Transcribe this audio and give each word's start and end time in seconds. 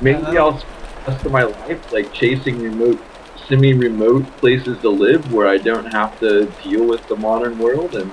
maybe 0.00 0.18
Uh, 0.22 0.34
I'll 0.34 0.58
spend 0.58 0.72
the 1.04 1.12
rest 1.12 1.26
of 1.26 1.32
my 1.32 1.44
life 1.44 1.80
like 1.92 2.12
chasing 2.12 2.60
remote, 2.60 3.00
semi-remote 3.48 4.36
places 4.38 4.80
to 4.80 4.90
live 4.90 5.30
where 5.32 5.46
I 5.46 5.58
don't 5.58 5.86
have 5.86 6.18
to 6.20 6.46
deal 6.62 6.86
with 6.86 7.06
the 7.08 7.16
modern 7.16 7.58
world. 7.58 7.94
And 7.94 8.10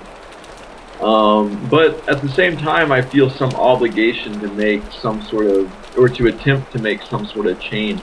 um, 0.99 1.67
but 1.69 2.03
at 2.07 2.21
the 2.21 2.29
same 2.29 2.57
time, 2.57 2.91
I 2.91 3.01
feel 3.01 3.29
some 3.29 3.55
obligation 3.55 4.39
to 4.39 4.47
make 4.47 4.83
some 4.91 5.21
sort 5.21 5.47
of 5.47 5.71
or 5.97 6.09
to 6.09 6.27
attempt 6.27 6.71
to 6.73 6.79
make 6.79 7.01
some 7.03 7.25
sort 7.25 7.47
of 7.47 7.59
change. 7.59 8.01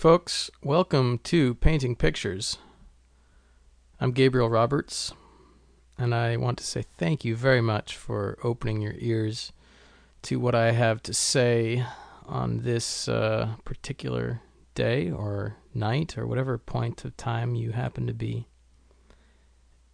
Folks. 0.00 0.50
Welcome 0.62 1.18
to 1.24 1.56
Painting 1.56 1.94
Pictures. 1.94 2.56
I'm 4.00 4.12
Gabriel 4.12 4.48
Roberts, 4.48 5.12
and 5.98 6.14
I 6.14 6.38
want 6.38 6.56
to 6.56 6.64
say 6.64 6.86
thank 6.96 7.22
you 7.22 7.36
very 7.36 7.60
much 7.60 7.98
for 7.98 8.38
opening 8.42 8.80
your 8.80 8.94
ears 8.96 9.52
to 10.22 10.40
what 10.40 10.54
I 10.54 10.70
have 10.70 11.02
to 11.02 11.12
say 11.12 11.84
on 12.24 12.62
this 12.62 13.08
uh, 13.08 13.56
particular 13.66 14.40
day 14.74 15.10
or 15.10 15.56
night 15.74 16.16
or 16.16 16.26
whatever 16.26 16.56
point 16.56 17.04
of 17.04 17.14
time 17.18 17.54
you 17.54 17.72
happen 17.72 18.06
to 18.06 18.14
be 18.14 18.48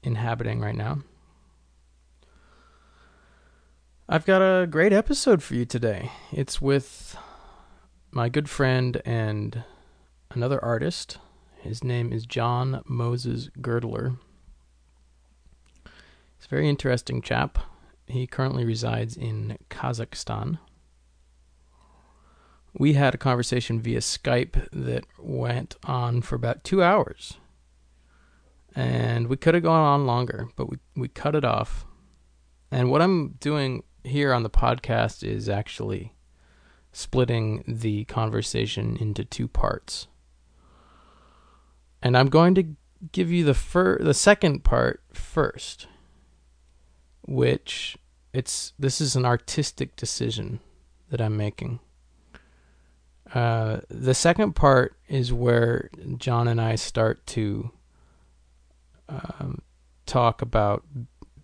inhabiting 0.04 0.60
right 0.60 0.76
now. 0.76 0.98
I've 4.08 4.24
got 4.24 4.40
a 4.40 4.68
great 4.68 4.92
episode 4.92 5.42
for 5.42 5.56
you 5.56 5.64
today. 5.64 6.12
It's 6.30 6.62
with 6.62 7.16
my 8.12 8.28
good 8.28 8.48
friend 8.48 9.02
and 9.04 9.64
another 10.30 10.62
artist. 10.64 11.18
His 11.60 11.82
name 11.82 12.12
is 12.12 12.26
John 12.26 12.82
Moses 12.86 13.48
Girdler. 13.60 14.16
He's 15.84 16.46
a 16.46 16.48
very 16.48 16.68
interesting 16.68 17.22
chap. 17.22 17.58
He 18.06 18.26
currently 18.26 18.64
resides 18.64 19.16
in 19.16 19.58
Kazakhstan. 19.70 20.58
We 22.78 22.92
had 22.92 23.14
a 23.14 23.18
conversation 23.18 23.80
via 23.80 24.00
Skype 24.00 24.68
that 24.70 25.04
went 25.18 25.76
on 25.84 26.22
for 26.22 26.34
about 26.34 26.62
two 26.62 26.82
hours. 26.82 27.38
And 28.74 29.28
we 29.28 29.36
could 29.36 29.54
have 29.54 29.62
gone 29.62 29.80
on 29.82 30.06
longer, 30.06 30.48
but 30.56 30.68
we, 30.68 30.78
we 30.94 31.08
cut 31.08 31.34
it 31.34 31.44
off. 31.44 31.86
And 32.70 32.90
what 32.90 33.00
I'm 33.00 33.36
doing 33.40 33.82
here 34.04 34.34
on 34.34 34.42
the 34.42 34.50
podcast 34.50 35.26
is 35.26 35.48
actually 35.48 36.12
splitting 36.92 37.64
the 37.66 38.04
conversation 38.04 38.96
into 38.98 39.24
two 39.24 39.48
parts. 39.48 40.06
And 42.06 42.16
I'm 42.16 42.28
going 42.28 42.54
to 42.54 42.64
give 43.10 43.32
you 43.32 43.42
the 43.42 43.52
fir- 43.52 43.98
the 43.98 44.14
second 44.14 44.62
part 44.62 45.02
first, 45.12 45.88
which 47.22 47.96
it's 48.32 48.74
this 48.78 49.00
is 49.00 49.16
an 49.16 49.24
artistic 49.24 49.96
decision 49.96 50.60
that 51.10 51.20
I'm 51.20 51.36
making. 51.36 51.80
Uh, 53.34 53.80
the 53.88 54.14
second 54.14 54.52
part 54.52 54.96
is 55.08 55.32
where 55.32 55.90
John 56.16 56.46
and 56.46 56.60
I 56.60 56.76
start 56.76 57.26
to 57.26 57.72
um, 59.08 59.62
talk 60.06 60.40
about 60.40 60.84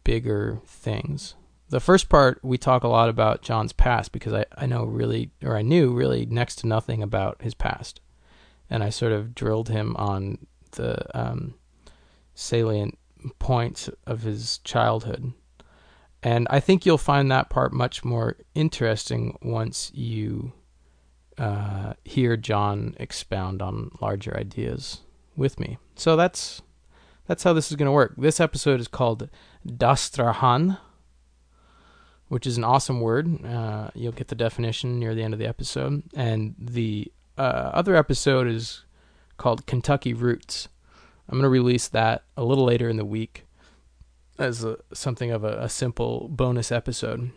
bigger 0.05 0.61
things. 0.65 1.35
The 1.71 1.81
first 1.81 2.09
part 2.09 2.39
we 2.45 2.57
talk 2.57 2.85
a 2.85 2.89
lot 2.89 3.09
about 3.09 3.43
John's 3.43 3.73
past 3.73 4.13
because 4.13 4.33
I, 4.33 4.45
I 4.57 4.67
know 4.67 4.85
really 4.85 5.33
or 5.43 5.57
I 5.57 5.63
knew 5.63 5.93
really 5.93 6.25
next 6.25 6.61
to 6.61 6.69
nothing 6.69 7.03
about 7.03 7.43
his 7.43 7.55
past. 7.55 8.01
And 8.71 8.85
I 8.85 8.91
sort 8.91 9.11
of 9.11 9.35
drilled 9.35 9.69
him 9.69 9.97
on 9.97 10.47
the 10.73 11.19
um, 11.19 11.55
salient 12.35 12.99
points 13.39 13.89
of 14.07 14.23
his 14.23 14.59
childhood. 14.59 15.33
And 16.23 16.47
I 16.51 16.61
think 16.61 16.87
you'll 16.87 16.99
find 16.99 17.31
that 17.31 17.51
part 17.51 17.73
much 17.73 18.05
more 18.05 18.37
interesting 18.55 19.37
once 19.43 19.91
you 19.93 20.53
uh, 21.39 21.95
hear 22.05 22.37
John 22.37 22.95
expound 23.01 23.61
on 23.61 23.91
larger 24.01 24.37
ideas 24.37 25.01
with 25.37 25.59
me. 25.59 25.79
So 25.97 26.17
that's 26.17 26.63
that's 27.27 27.43
how 27.43 27.53
this 27.53 27.71
is 27.71 27.77
going 27.77 27.87
to 27.87 27.93
work. 27.93 28.15
This 28.17 28.41
episode 28.41 28.81
is 28.81 28.89
called 28.89 29.29
Dastrahan, 29.67 30.79
which 32.29 32.47
is 32.47 32.57
an 32.57 32.65
awesome 32.65 33.01
word. 33.01 33.45
Uh, 33.45 33.91
you'll 33.95 34.13
get 34.13 34.29
the 34.29 34.35
definition 34.35 34.99
near 34.99 35.15
the 35.15 35.23
end 35.23 35.35
of 35.35 35.41
the 35.41 35.47
episode. 35.47 36.03
And 36.15 36.55
the 36.59 37.11
uh, 37.39 37.71
other 37.73 37.97
episode 37.97 38.47
is 38.47 38.85
called 39.37 39.67
Kentucky 39.67 40.15
Roots. 40.15 40.69
I'm 41.29 41.35
going 41.39 41.45
to 41.45 41.49
release 41.49 41.89
that 41.89 42.25
a 42.37 42.45
little 42.45 42.65
later 42.65 42.89
in 42.89 42.97
the 42.97 43.05
week 43.05 43.47
as 44.39 44.65
a, 44.65 44.79
something 44.93 45.31
of 45.31 45.45
a, 45.45 45.59
a, 45.63 45.69
simple 45.69 46.29
bonus 46.29 46.73
episode. 46.73 47.31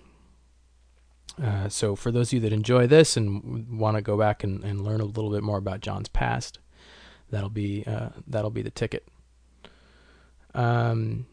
Uh, 1.41 1.69
so, 1.69 1.95
for 1.95 2.11
those 2.11 2.29
of 2.29 2.33
you 2.33 2.39
that 2.41 2.53
enjoy 2.53 2.87
this 2.87 3.17
and 3.17 3.79
want 3.79 3.95
to 3.95 4.01
go 4.01 4.17
back 4.17 4.43
and, 4.43 4.63
and, 4.63 4.81
learn 4.81 5.01
a 5.01 5.05
little 5.05 5.31
bit 5.31 5.43
more 5.43 5.57
about 5.57 5.81
John's 5.81 6.07
past, 6.07 6.59
that'll 7.29 7.49
be 7.49 7.83
uh, 7.85 8.09
that'll 8.25 8.51
be 8.51 8.61
the 8.61 8.71
ticket. 8.71 9.07
Um, 10.53 11.25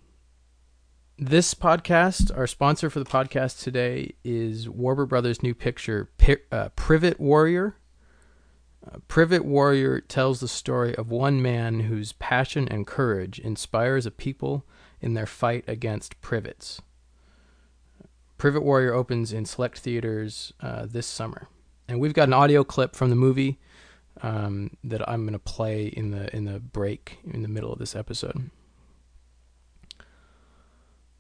this 1.19 1.55
podcast, 1.55 2.37
our 2.37 2.49
sponsor 2.49 2.91
for 2.91 2.99
the 2.99 3.05
podcast 3.05 3.63
today 3.63 4.15
is 4.25 4.69
Warner 4.69 5.07
Brothers' 5.07 5.43
new 5.43 5.55
picture, 5.55 6.11
uh, 6.51 6.71
Privet 6.71 7.21
Warrior. 7.21 7.77
Uh, 8.85 8.99
Privet 9.07 9.45
Warrior 9.45 10.01
tells 10.01 10.41
the 10.41 10.49
story 10.49 10.97
of 10.97 11.11
one 11.11 11.41
man 11.41 11.81
whose 11.81 12.13
passion 12.13 12.67
and 12.69 12.87
courage 12.87 13.39
inspires 13.39 14.07
a 14.07 14.11
people 14.11 14.67
in 15.01 15.15
their 15.15 15.27
fight 15.27 15.65
against 15.69 16.21
privets. 16.21 16.83
Privet 18.39 18.63
Warrior 18.63 18.93
opens 18.93 19.33
in 19.33 19.45
select 19.45 19.79
theaters 19.79 20.53
uh, 20.61 20.87
this 20.87 21.07
summer, 21.07 21.47
and 21.87 22.01
we've 22.01 22.15
got 22.15 22.29
an 22.29 22.35
audio 22.35 22.65
clip 22.65 22.97
from 22.97 23.11
the 23.11 23.17
movie 23.17 23.61
um, 24.21 24.77
that 24.83 25.09
I'm 25.09 25.23
going 25.23 25.35
to 25.35 25.39
play 25.39 25.87
in 25.87 26.11
the 26.11 26.35
in 26.35 26.45
the 26.45 26.59
break 26.59 27.19
in 27.25 27.43
the 27.43 27.49
middle 27.49 27.73
of 27.73 27.79
this 27.79 27.95
episode. 27.95 28.51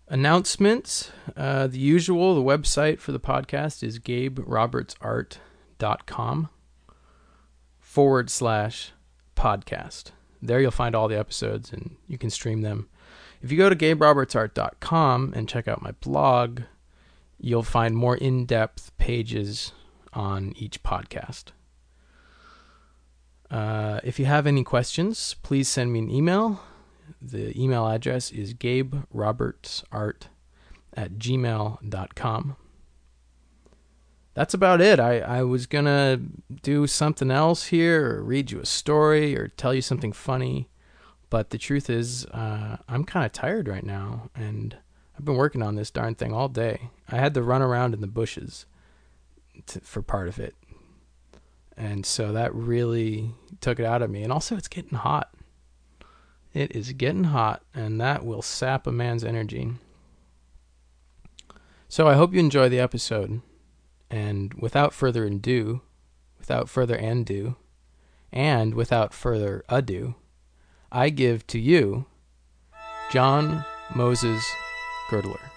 Announcements. 0.08 1.12
Uh, 1.36 1.68
the 1.68 1.78
usual, 1.78 2.34
the 2.34 2.42
website 2.42 2.98
for 2.98 3.12
the 3.12 3.20
podcast 3.20 3.84
is 3.84 4.00
gaberobertsart.com 4.00 6.48
forward 7.92 8.30
slash 8.30 8.92
podcast. 9.36 10.12
There 10.40 10.60
you'll 10.60 10.70
find 10.70 10.94
all 10.94 11.08
the 11.08 11.18
episodes 11.18 11.72
and 11.72 11.96
you 12.06 12.18
can 12.18 12.30
stream 12.30 12.62
them. 12.62 12.88
If 13.42 13.52
you 13.52 13.58
go 13.58 13.68
to 13.68 13.76
gaberobertsart.com 13.76 15.32
and 15.36 15.48
check 15.48 15.68
out 15.68 15.82
my 15.82 15.92
blog, 15.92 16.62
you'll 17.38 17.62
find 17.62 17.96
more 17.96 18.16
in 18.16 18.46
depth 18.46 18.96
pages 18.98 19.72
on 20.12 20.54
each 20.56 20.82
podcast. 20.82 21.46
Uh, 23.50 24.00
if 24.02 24.18
you 24.18 24.24
have 24.24 24.46
any 24.46 24.64
questions, 24.64 25.34
please 25.42 25.68
send 25.68 25.92
me 25.92 25.98
an 25.98 26.10
email 26.10 26.62
the 27.20 27.60
email 27.60 27.86
address 27.86 28.30
is 28.30 28.54
gaberobertsart 28.54 30.22
at 30.94 31.12
gmail.com. 31.12 32.56
That's 34.34 34.54
about 34.54 34.80
it. 34.80 34.98
I, 34.98 35.18
I 35.18 35.42
was 35.42 35.66
going 35.66 35.84
to 35.84 36.20
do 36.62 36.86
something 36.86 37.30
else 37.30 37.66
here, 37.66 38.16
or 38.16 38.22
read 38.22 38.50
you 38.50 38.60
a 38.60 38.66
story, 38.66 39.36
or 39.36 39.48
tell 39.48 39.74
you 39.74 39.82
something 39.82 40.12
funny. 40.12 40.68
But 41.28 41.50
the 41.50 41.58
truth 41.58 41.90
is, 41.90 42.24
uh, 42.26 42.78
I'm 42.88 43.04
kind 43.04 43.26
of 43.26 43.32
tired 43.32 43.68
right 43.68 43.84
now, 43.84 44.30
and 44.34 44.76
I've 45.18 45.24
been 45.24 45.36
working 45.36 45.62
on 45.62 45.74
this 45.74 45.90
darn 45.90 46.14
thing 46.14 46.32
all 46.32 46.48
day. 46.48 46.90
I 47.08 47.16
had 47.16 47.34
to 47.34 47.42
run 47.42 47.62
around 47.62 47.92
in 47.94 48.00
the 48.00 48.06
bushes 48.06 48.64
to, 49.66 49.80
for 49.80 50.00
part 50.00 50.28
of 50.28 50.38
it. 50.38 50.54
And 51.76 52.04
so 52.06 52.32
that 52.32 52.54
really 52.54 53.34
took 53.60 53.78
it 53.78 53.86
out 53.86 54.02
of 54.02 54.10
me. 54.10 54.22
And 54.22 54.32
also, 54.32 54.56
it's 54.56 54.68
getting 54.68 54.98
hot. 54.98 55.34
It 56.54 56.74
is 56.76 56.92
getting 56.92 57.24
hot, 57.24 57.62
and 57.74 58.00
that 58.00 58.24
will 58.24 58.42
sap 58.42 58.86
a 58.86 58.92
man's 58.92 59.24
energy. 59.24 59.72
So 61.88 62.08
I 62.08 62.14
hope 62.14 62.32
you 62.32 62.40
enjoy 62.40 62.70
the 62.70 62.80
episode. 62.80 63.42
And 64.12 64.52
without 64.54 64.92
further 64.92 65.24
ado, 65.24 65.80
without 66.38 66.68
further 66.68 66.96
ado, 66.96 67.56
and 68.30 68.74
without 68.74 69.14
further 69.14 69.64
ado, 69.70 70.16
I 70.92 71.08
give 71.08 71.46
to 71.46 71.58
you 71.58 72.04
John 73.10 73.64
Moses 73.94 74.44
Girdler. 75.08 75.51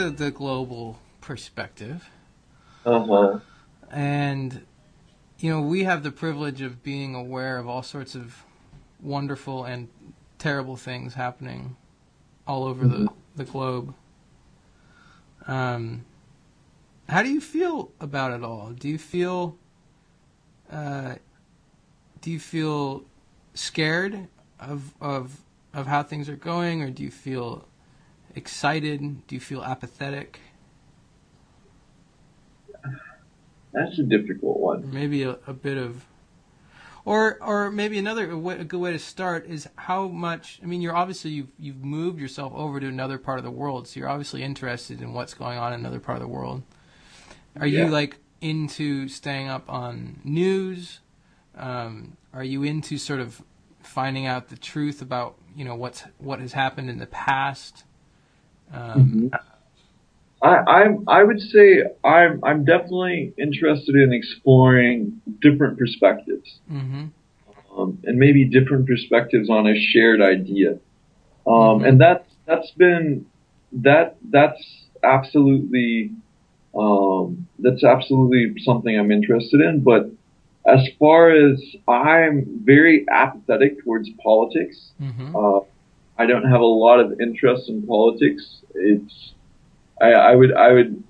To 0.00 0.10
the 0.10 0.30
global 0.30 0.98
perspective, 1.20 2.08
Uh 2.86 3.04
huh. 3.04 3.38
and 3.90 4.64
you 5.38 5.50
know, 5.50 5.60
we 5.60 5.84
have 5.84 6.02
the 6.02 6.10
privilege 6.10 6.60
of 6.62 6.82
being 6.82 7.14
aware 7.14 7.58
of 7.58 7.68
all 7.68 7.82
sorts 7.82 8.14
of 8.14 8.44
wonderful 9.00 9.64
and 9.64 9.88
terrible 10.38 10.76
things 10.76 11.14
happening 11.14 11.76
all 12.46 12.64
over 12.64 12.86
the, 12.86 13.08
the 13.36 13.44
globe. 13.44 13.94
Um, 15.46 16.04
how 17.08 17.22
do 17.22 17.30
you 17.30 17.40
feel 17.40 17.92
about 18.00 18.32
it 18.32 18.42
all? 18.42 18.70
Do 18.70 18.88
you 18.88 18.98
feel 18.98 19.56
uh, 20.70 21.16
do 22.20 22.30
you 22.30 22.40
feel 22.40 23.04
scared 23.54 24.28
of 24.58 24.94
of 25.00 25.40
of 25.74 25.86
how 25.86 26.02
things 26.02 26.28
are 26.28 26.36
going, 26.36 26.82
or 26.82 26.90
do 26.90 27.02
you 27.02 27.10
feel 27.10 27.66
excited? 28.34 29.26
Do 29.26 29.34
you 29.34 29.40
feel 29.40 29.62
apathetic? 29.62 30.40
That's 33.72 33.98
a 33.98 34.02
difficult 34.02 34.58
one. 34.58 34.92
maybe 34.92 35.22
a, 35.22 35.38
a 35.46 35.52
bit 35.52 35.78
of, 35.78 36.04
or 37.04 37.38
or 37.40 37.70
maybe 37.70 37.98
another 37.98 38.30
a, 38.30 38.36
way, 38.36 38.58
a 38.58 38.64
good 38.64 38.80
way 38.80 38.92
to 38.92 38.98
start 38.98 39.46
is 39.46 39.68
how 39.76 40.08
much. 40.08 40.58
I 40.62 40.66
mean, 40.66 40.80
you're 40.80 40.96
obviously 40.96 41.30
you've 41.30 41.52
you've 41.58 41.84
moved 41.84 42.20
yourself 42.20 42.52
over 42.54 42.80
to 42.80 42.86
another 42.86 43.16
part 43.16 43.38
of 43.38 43.44
the 43.44 43.50
world, 43.50 43.86
so 43.86 44.00
you're 44.00 44.08
obviously 44.08 44.42
interested 44.42 45.00
in 45.00 45.12
what's 45.12 45.34
going 45.34 45.58
on 45.58 45.72
in 45.72 45.80
another 45.80 46.00
part 46.00 46.16
of 46.16 46.22
the 46.22 46.28
world. 46.28 46.62
Are 47.58 47.66
you 47.66 47.86
like 47.86 48.16
into 48.40 49.08
staying 49.08 49.48
up 49.48 49.68
on 49.68 50.20
news? 50.24 51.00
Um, 51.56 52.16
are 52.32 52.44
you 52.44 52.62
into 52.62 52.96
sort 52.98 53.20
of 53.20 53.42
finding 53.82 54.26
out 54.26 54.48
the 54.48 54.56
truth 54.56 55.00
about 55.00 55.36
you 55.54 55.64
know 55.64 55.74
what's 55.74 56.02
what 56.18 56.40
has 56.40 56.52
happened 56.52 56.90
in 56.90 56.98
the 56.98 57.06
past? 57.06 57.84
Um, 58.72 59.30
I, 60.42 60.56
I'm, 60.66 61.04
I 61.08 61.22
would 61.22 61.40
say 61.40 61.82
I'm, 62.04 62.42
I'm 62.44 62.64
definitely 62.64 63.32
interested 63.36 63.94
in 63.94 64.12
exploring 64.12 65.20
different 65.40 65.78
perspectives, 65.78 66.60
hmm 66.68 67.06
um, 67.76 67.98
and 68.04 68.18
maybe 68.18 68.44
different 68.44 68.86
perspectives 68.86 69.48
on 69.48 69.66
a 69.66 69.78
shared 69.78 70.20
idea. 70.20 70.72
Um, 71.46 71.80
Mhm. 71.80 71.88
and 71.88 72.00
that's, 72.00 72.28
that's 72.46 72.70
been, 72.72 73.26
that, 73.72 74.16
that's 74.30 74.62
absolutely, 75.04 76.10
um, 76.74 77.46
that's 77.58 77.84
absolutely 77.84 78.54
something 78.64 78.98
I'm 78.98 79.12
interested 79.12 79.60
in. 79.60 79.80
But 79.80 80.10
as 80.66 80.86
far 80.98 81.30
as 81.30 81.60
I'm 81.86 82.62
very 82.64 83.06
apathetic 83.10 83.82
towards 83.84 84.10
politics, 84.22 84.92
hmm 84.98 85.36
uh, 85.36 85.60
I 86.20 86.26
don't 86.26 86.44
have 86.44 86.60
a 86.60 86.72
lot 86.86 87.00
of 87.00 87.18
interest 87.18 87.70
in 87.70 87.86
politics. 87.86 88.60
It's 88.74 89.32
I, 90.02 90.10
I 90.12 90.34
would 90.34 90.52
I 90.54 90.72
would 90.72 91.02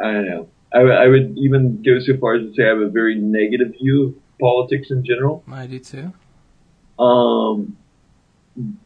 I 0.00 0.12
don't 0.12 0.26
know. 0.26 0.48
I, 0.72 0.78
I 0.78 1.06
would 1.06 1.36
even 1.36 1.82
go 1.82 1.98
so 2.00 2.16
far 2.18 2.36
as 2.36 2.46
to 2.46 2.54
say 2.54 2.64
I 2.64 2.68
have 2.68 2.78
a 2.78 2.88
very 2.88 3.14
negative 3.14 3.74
view 3.78 4.06
of 4.06 4.38
politics 4.40 4.90
in 4.90 5.04
general. 5.04 5.44
I 5.52 5.66
do 5.66 5.78
too. 5.78 6.12
Um, 6.98 7.76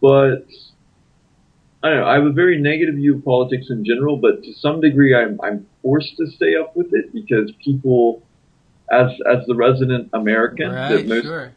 but 0.00 0.46
I 1.84 1.90
don't 1.90 2.00
know. 2.00 2.06
I 2.06 2.14
have 2.14 2.26
a 2.26 2.32
very 2.32 2.60
negative 2.60 2.96
view 2.96 3.16
of 3.16 3.24
politics 3.24 3.66
in 3.70 3.84
general, 3.84 4.16
but 4.16 4.42
to 4.42 4.52
some 4.54 4.80
degree, 4.80 5.14
I'm 5.14 5.38
I'm 5.44 5.64
forced 5.82 6.16
to 6.16 6.26
stay 6.26 6.56
up 6.56 6.74
with 6.74 6.92
it 6.92 7.12
because 7.12 7.52
people, 7.64 8.20
as 8.90 9.12
as 9.32 9.46
the 9.46 9.54
resident 9.54 10.10
American 10.12 10.72
Right, 10.72 10.88
that 10.88 11.06
most 11.06 11.24
sure. 11.24 11.52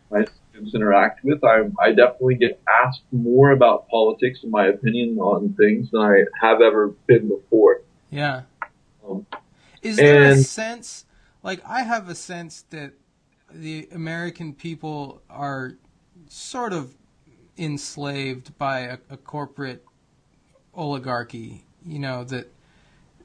Interact 0.73 1.23
with, 1.23 1.43
I 1.43 1.63
I 1.79 1.89
definitely 1.89 2.35
get 2.35 2.61
asked 2.83 3.03
more 3.11 3.51
about 3.51 3.87
politics 3.89 4.39
and 4.43 4.51
my 4.51 4.67
opinion 4.67 5.17
on 5.19 5.53
things 5.53 5.91
than 5.91 6.01
I 6.01 6.23
have 6.41 6.61
ever 6.61 6.89
been 7.07 7.27
before. 7.27 7.81
Yeah. 8.09 8.43
Um, 9.07 9.25
Is 9.81 9.97
there 9.97 10.23
a 10.23 10.37
sense, 10.37 11.05
like 11.43 11.61
I 11.67 11.83
have 11.83 12.09
a 12.09 12.15
sense 12.15 12.63
that 12.69 12.93
the 13.53 13.87
American 13.91 14.53
people 14.53 15.21
are 15.29 15.77
sort 16.29 16.73
of 16.73 16.95
enslaved 17.57 18.57
by 18.57 18.79
a, 18.79 18.97
a 19.09 19.17
corporate 19.17 19.85
oligarchy. 20.73 21.63
You 21.85 21.99
know 21.99 22.23
that 22.25 22.51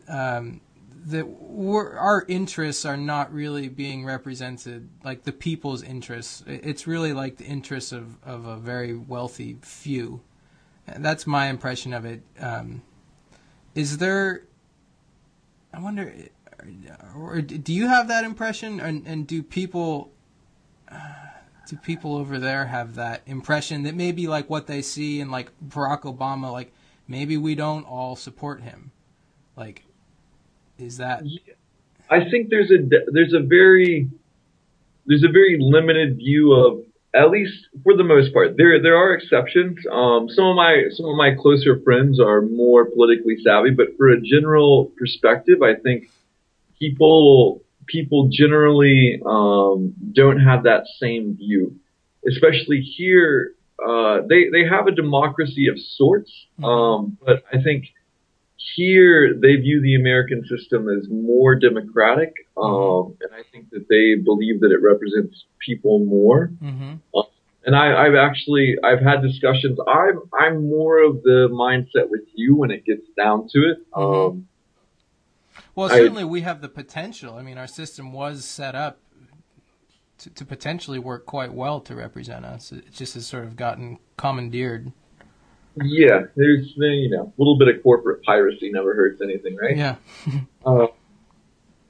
um, 0.08 0.60
that 1.06 1.24
our 1.24 2.24
interests 2.26 2.84
are 2.84 2.96
not 2.96 3.32
really 3.32 3.68
being 3.68 4.04
represented, 4.04 4.88
like 5.04 5.22
the 5.22 5.32
people's 5.32 5.82
interests. 5.84 6.42
It's 6.46 6.88
really 6.88 7.12
like 7.12 7.36
the 7.36 7.44
interests 7.44 7.92
of, 7.92 8.16
of 8.24 8.44
a 8.44 8.56
very 8.56 8.92
wealthy 8.92 9.56
few. 9.62 10.20
And 10.86 11.04
That's 11.04 11.24
my 11.24 11.46
impression 11.46 11.92
of 11.92 12.04
it. 12.04 12.22
Um, 12.40 12.82
is 13.74 13.98
there? 13.98 14.42
I 15.72 15.80
wonder, 15.80 16.12
or 17.16 17.40
do 17.40 17.72
you 17.72 17.86
have 17.86 18.08
that 18.08 18.24
impression, 18.24 18.80
and, 18.80 19.06
and 19.06 19.26
do 19.26 19.42
people, 19.42 20.10
uh, 20.90 20.98
do 21.68 21.76
people 21.76 22.16
over 22.16 22.38
there 22.38 22.66
have 22.66 22.94
that 22.96 23.22
impression 23.26 23.82
that 23.82 23.94
maybe 23.94 24.26
like 24.26 24.48
what 24.50 24.66
they 24.66 24.82
see 24.82 25.20
in 25.20 25.30
like 25.30 25.52
Barack 25.64 26.02
Obama, 26.02 26.50
like 26.50 26.72
maybe 27.06 27.36
we 27.36 27.54
don't 27.54 27.84
all 27.84 28.16
support 28.16 28.62
him, 28.62 28.90
like, 29.56 29.84
is 30.78 30.98
that? 30.98 31.22
I 32.10 32.28
think 32.30 32.50
there's 32.50 32.70
a 32.70 32.78
there's 33.12 33.34
a 33.34 33.40
very 33.40 34.08
there's 35.06 35.24
a 35.24 35.32
very 35.32 35.58
limited 35.60 36.16
view 36.16 36.52
of 36.52 36.84
at 37.14 37.30
least 37.30 37.68
for 37.82 37.96
the 37.96 38.04
most 38.04 38.32
part. 38.32 38.56
There 38.56 38.80
there 38.80 38.96
are 38.96 39.14
exceptions. 39.14 39.78
Um, 39.90 40.28
some 40.28 40.46
of 40.46 40.56
my 40.56 40.84
some 40.92 41.06
of 41.06 41.16
my 41.16 41.34
closer 41.34 41.80
friends 41.80 42.20
are 42.20 42.42
more 42.42 42.84
politically 42.84 43.36
savvy, 43.42 43.70
but 43.70 43.96
for 43.96 44.10
a 44.10 44.20
general 44.20 44.92
perspective, 44.98 45.62
I 45.62 45.74
think 45.74 46.10
people 46.78 47.62
people 47.86 48.28
generally 48.30 49.20
um, 49.24 49.94
don't 50.12 50.40
have 50.40 50.64
that 50.64 50.84
same 51.00 51.36
view. 51.36 51.76
Especially 52.28 52.80
here, 52.80 53.52
uh, 53.84 54.18
they 54.28 54.48
they 54.50 54.64
have 54.68 54.86
a 54.86 54.92
democracy 54.92 55.68
of 55.68 55.78
sorts, 55.78 56.32
um, 56.62 57.16
but 57.24 57.44
I 57.52 57.62
think 57.62 57.92
here 58.56 59.34
they 59.34 59.56
view 59.56 59.80
the 59.80 59.94
American 59.96 60.44
system 60.46 60.88
as 60.88 61.08
more 61.10 61.54
democratic, 61.54 62.34
um, 62.56 63.16
and 63.20 63.32
I 63.34 63.42
think 63.52 63.70
that 63.70 63.86
they 63.88 64.14
believe 64.22 64.60
that 64.60 64.72
it 64.72 64.80
represents 64.82 65.44
people 65.64 65.98
more. 66.00 66.50
Mm-hmm. 66.62 66.94
And 67.64 67.74
I, 67.74 68.06
I've 68.06 68.14
actually 68.14 68.76
I've 68.84 69.00
had 69.00 69.22
discussions. 69.22 69.78
I'm 69.88 70.20
I'm 70.38 70.68
more 70.70 71.02
of 71.02 71.22
the 71.22 71.48
mindset 71.50 72.08
with 72.10 72.22
you 72.34 72.54
when 72.56 72.70
it 72.70 72.84
gets 72.84 73.02
down 73.16 73.48
to 73.52 73.58
it. 73.70 73.78
Mhm. 73.92 74.28
Um, 74.30 74.48
Well, 75.74 75.90
I- 75.92 75.96
certainly 75.98 76.24
we 76.24 76.42
have 76.42 76.60
the 76.62 76.68
potential. 76.68 77.34
I 77.34 77.42
mean, 77.42 77.58
our 77.58 77.66
system 77.66 78.12
was 78.12 78.44
set 78.44 78.74
up 78.74 78.98
to, 80.18 80.30
to 80.30 80.44
potentially 80.46 80.98
work 80.98 81.26
quite 81.26 81.52
well 81.52 81.80
to 81.80 81.94
represent 81.94 82.44
us. 82.44 82.72
It 82.72 82.92
just 82.92 83.14
has 83.14 83.26
sort 83.26 83.44
of 83.44 83.56
gotten 83.56 83.98
commandeered. 84.16 84.92
Yeah, 85.84 86.22
there's 86.36 86.72
you 86.76 87.10
know 87.10 87.32
a 87.36 87.40
little 87.40 87.58
bit 87.58 87.68
of 87.68 87.82
corporate 87.82 88.22
piracy 88.22 88.70
never 88.72 88.94
hurts 88.94 89.20
anything, 89.22 89.56
right? 89.56 89.76
Yeah. 89.76 89.96
Uh, 90.66 90.88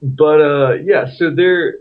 but 0.02 0.40
uh, 0.40 0.74
yeah, 0.84 1.06
so 1.16 1.30
there, 1.34 1.76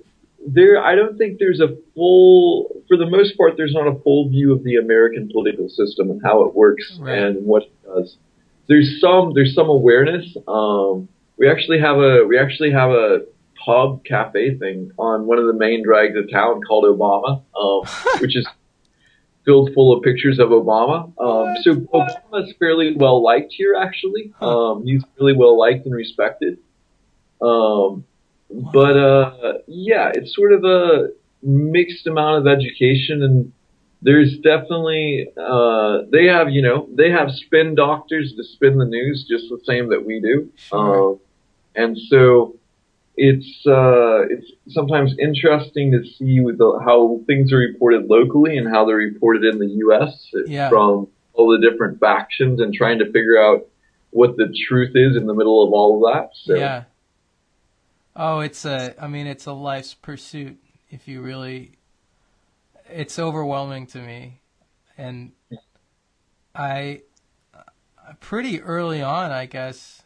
there. 0.48 0.82
I 0.82 0.96
don't 0.96 1.18
think 1.18 1.40
there's 1.40 1.60
a 1.60 1.76
full, 1.94 2.70
for 2.88 2.96
the 2.96 3.06
most 3.06 3.38
part, 3.38 3.58
there's 3.58 3.74
not 3.74 3.86
a 3.88 4.00
full 4.00 4.30
view 4.30 4.54
of 4.54 4.64
the 4.64 4.78
American 4.78 5.28
political 5.30 5.68
system 5.68 6.10
and 6.10 6.22
how 6.24 6.44
it 6.46 6.56
works 6.56 6.98
Right. 7.02 7.18
and 7.18 7.46
what 7.46 7.64
it 7.64 7.72
does. 7.86 8.16
There's 8.68 9.00
some, 9.02 9.34
there's 9.34 9.54
some 9.54 9.68
awareness. 9.68 10.38
Um, 10.48 11.10
we 11.38 11.50
actually 11.50 11.80
have 11.82 11.98
a, 11.98 12.24
we 12.26 12.40
actually 12.40 12.72
have 12.72 12.92
a 12.92 13.26
pub 13.66 14.06
cafe 14.06 14.58
thing 14.58 14.92
on 14.98 15.26
one 15.28 15.38
of 15.38 15.46
the 15.48 15.54
main 15.54 15.84
drags 15.84 16.16
of 16.16 16.32
town 16.32 16.62
called 16.62 16.86
Obama, 16.86 17.42
um, 17.60 18.20
which 18.22 18.38
is 18.38 18.48
filled 19.46 19.72
full 19.74 19.96
of 19.96 20.04
pictures 20.04 20.40
of 20.40 20.50
Obama. 20.50 21.06
Um, 21.20 21.56
so 21.62 21.76
Obama 21.76 22.48
is 22.48 22.54
fairly 22.60 22.96
well 22.96 23.22
liked 23.24 23.54
here, 23.54 23.76
actually. 23.80 24.34
Um, 24.42 24.84
he's 24.86 25.04
really 25.20 25.34
well 25.36 25.58
liked 25.58 25.86
and 25.86 25.94
respected. 25.96 26.58
Um, 27.42 28.06
but 28.50 28.98
uh, 28.98 29.54
yeah, 29.68 30.12
it's 30.14 30.36
sort 30.36 30.54
of 30.54 30.64
a 30.64 31.10
mixed 31.44 32.08
amount 32.08 32.46
of 32.46 32.48
education, 32.52 33.22
and 33.24 33.52
there's 34.02 34.38
definitely 34.38 35.28
uh, 35.38 36.02
they 36.12 36.26
have 36.26 36.50
you 36.50 36.62
know 36.62 36.88
they 36.94 37.10
have 37.12 37.32
spin 37.32 37.76
doctors 37.76 38.34
to 38.36 38.44
spin 38.44 38.78
the 38.78 38.86
news 38.86 39.26
just 39.30 39.46
the 39.50 39.60
same 39.66 39.90
that 39.90 40.06
we 40.06 40.20
do, 40.20 40.50
Sure. 40.56 41.14
uh, 41.14 41.18
and 41.76 41.98
so 42.10 42.56
it's 43.18 43.66
uh, 43.66 44.28
it's 44.30 44.52
sometimes 44.70 45.16
interesting 45.20 45.92
to 45.92 46.04
see 46.04 46.42
with 46.42 46.58
the, 46.58 46.80
how 46.84 47.22
things 47.28 47.54
are 47.54 47.58
reported 47.58 48.08
locally 48.08 48.58
and 48.58 48.68
how 48.68 48.86
they're 48.86 48.96
reported 48.96 49.46
in 49.46 49.60
the 49.60 49.68
U.S. 49.68 50.32
Yeah. 50.48 50.70
from 50.70 51.08
all 51.34 51.52
the 51.52 51.70
different 51.70 52.00
factions 52.00 52.60
and 52.60 52.74
trying 52.74 53.00
to 53.00 53.06
figure 53.06 53.38
out 53.42 53.68
what 54.12 54.38
the 54.38 54.54
truth 54.68 54.92
is 54.96 55.18
in 55.18 55.28
the 55.28 55.34
middle 55.34 55.66
of 55.66 55.74
all 55.74 55.98
of 55.98 56.14
that. 56.14 56.30
So 56.34 56.56
Yeah. 56.56 56.84
Oh, 58.16 58.40
it's 58.40 58.66
a. 58.66 58.96
I 59.02 59.08
mean, 59.08 59.28
it's 59.28 59.46
a 59.46 59.54
life's 59.54 59.94
pursuit. 59.94 60.58
If 60.90 61.08
you 61.08 61.22
really, 61.22 61.74
it's 62.90 63.20
overwhelming 63.20 63.88
to 63.88 64.00
me, 64.00 64.40
and 64.98 65.34
I, 66.54 67.02
pretty 68.22 68.62
early 68.62 69.02
on, 69.02 69.32
I 69.32 69.46
guess, 69.46 70.04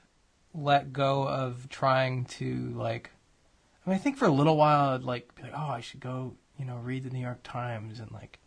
let 0.54 0.94
go 0.94 1.28
of 1.28 1.70
trying 1.70 2.26
to 2.26 2.74
like. 2.76 3.12
I 3.86 3.90
mean, 3.90 4.00
I 4.00 4.02
think 4.02 4.18
for 4.18 4.26
a 4.26 4.32
little 4.32 4.58
while, 4.58 4.90
I'd 4.94 5.04
like 5.04 5.34
be 5.36 5.44
like, 5.44 5.54
oh, 5.56 5.70
I 5.70 5.82
should 5.82 6.00
go, 6.00 6.36
you 6.58 6.66
know, 6.66 6.78
read 6.78 7.04
the 7.04 7.10
New 7.10 7.22
York 7.22 7.40
Times 7.44 8.00
and 8.00 8.12
like, 8.12 8.40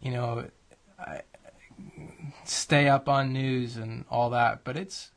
you 0.00 0.10
know, 0.10 0.48
I, 0.98 1.22
stay 2.44 2.88
up 2.88 3.08
on 3.08 3.32
news 3.32 3.76
and 3.76 4.04
all 4.10 4.30
that. 4.30 4.64
But 4.64 4.76
it's 4.76 5.12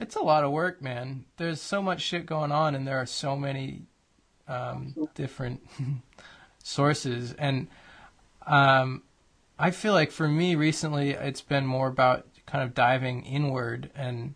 it's 0.00 0.16
a 0.16 0.20
lot 0.20 0.44
of 0.44 0.52
work, 0.52 0.80
man. 0.80 1.24
There's 1.36 1.60
so 1.60 1.82
much 1.82 2.00
shit 2.02 2.26
going 2.26 2.52
on, 2.52 2.74
and 2.74 2.86
there 2.86 2.98
are 2.98 3.06
so 3.06 3.36
many 3.36 3.82
um, 4.46 4.94
different 5.14 5.66
sources. 6.62 7.32
And 7.34 7.68
um, 8.46 9.02
I 9.58 9.70
feel 9.70 9.92
like 9.92 10.10
for 10.10 10.28
me 10.28 10.54
recently, 10.54 11.10
it's 11.10 11.40
been 11.40 11.66
more 11.66 11.88
about 11.88 12.26
kind 12.46 12.64
of 12.64 12.74
diving 12.74 13.24
inward 13.24 13.90
and 13.94 14.34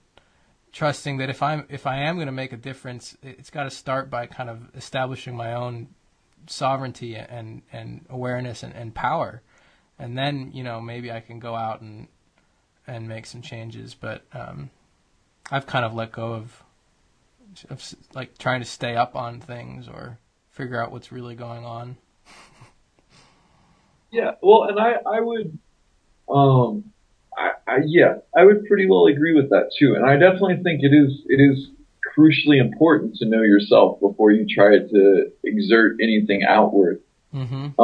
trusting 0.72 1.18
that 1.18 1.30
if 1.30 1.42
I'm 1.42 1.66
if 1.68 1.86
I 1.86 1.98
am 1.98 2.16
going 2.16 2.26
to 2.26 2.32
make 2.32 2.52
a 2.52 2.56
difference, 2.56 3.16
it's 3.22 3.50
got 3.50 3.64
to 3.64 3.70
start 3.70 4.10
by 4.10 4.26
kind 4.26 4.50
of 4.50 4.74
establishing 4.74 5.36
my 5.36 5.52
own 5.52 5.88
sovereignty 6.46 7.14
and 7.16 7.62
and 7.72 8.06
awareness 8.08 8.62
and, 8.62 8.74
and 8.74 8.94
power, 8.94 9.42
and 9.98 10.16
then 10.16 10.50
you 10.52 10.62
know 10.64 10.80
maybe 10.80 11.12
I 11.12 11.20
can 11.20 11.38
go 11.38 11.54
out 11.54 11.80
and 11.80 12.08
and 12.86 13.08
make 13.08 13.26
some 13.26 13.42
changes. 13.42 13.94
But 13.94 14.24
um, 14.32 14.70
I've 15.50 15.66
kind 15.66 15.84
of 15.84 15.94
let 15.94 16.12
go 16.12 16.32
of, 16.32 16.62
of 17.68 17.94
like 18.14 18.38
trying 18.38 18.60
to 18.60 18.66
stay 18.66 18.96
up 18.96 19.14
on 19.14 19.40
things 19.40 19.88
or 19.88 20.18
figure 20.50 20.80
out 20.80 20.92
what's 20.92 21.12
really 21.12 21.34
going 21.34 21.64
on. 21.64 21.96
Yeah, 24.12 24.32
well, 24.42 24.64
and 24.64 24.78
I, 24.78 24.96
I 25.06 25.20
would, 25.20 25.58
um, 26.28 26.92
I, 27.36 27.50
I, 27.66 27.78
yeah, 27.86 28.16
I 28.36 28.44
would 28.44 28.66
pretty 28.66 28.86
well 28.86 29.06
agree 29.06 29.34
with 29.34 29.50
that 29.50 29.70
too. 29.78 29.94
And 29.94 30.04
I 30.04 30.16
definitely 30.16 30.62
think 30.62 30.82
it 30.82 30.94
is, 30.94 31.22
it 31.26 31.40
is 31.40 31.68
crucially 32.16 32.60
important 32.60 33.16
to 33.16 33.26
know 33.26 33.42
yourself 33.42 34.00
before 34.00 34.32
you 34.32 34.46
try 34.46 34.78
to 34.78 35.32
exert 35.44 35.96
anything 36.02 36.44
outward. 36.44 37.00
Mm-hmm. 37.34 37.80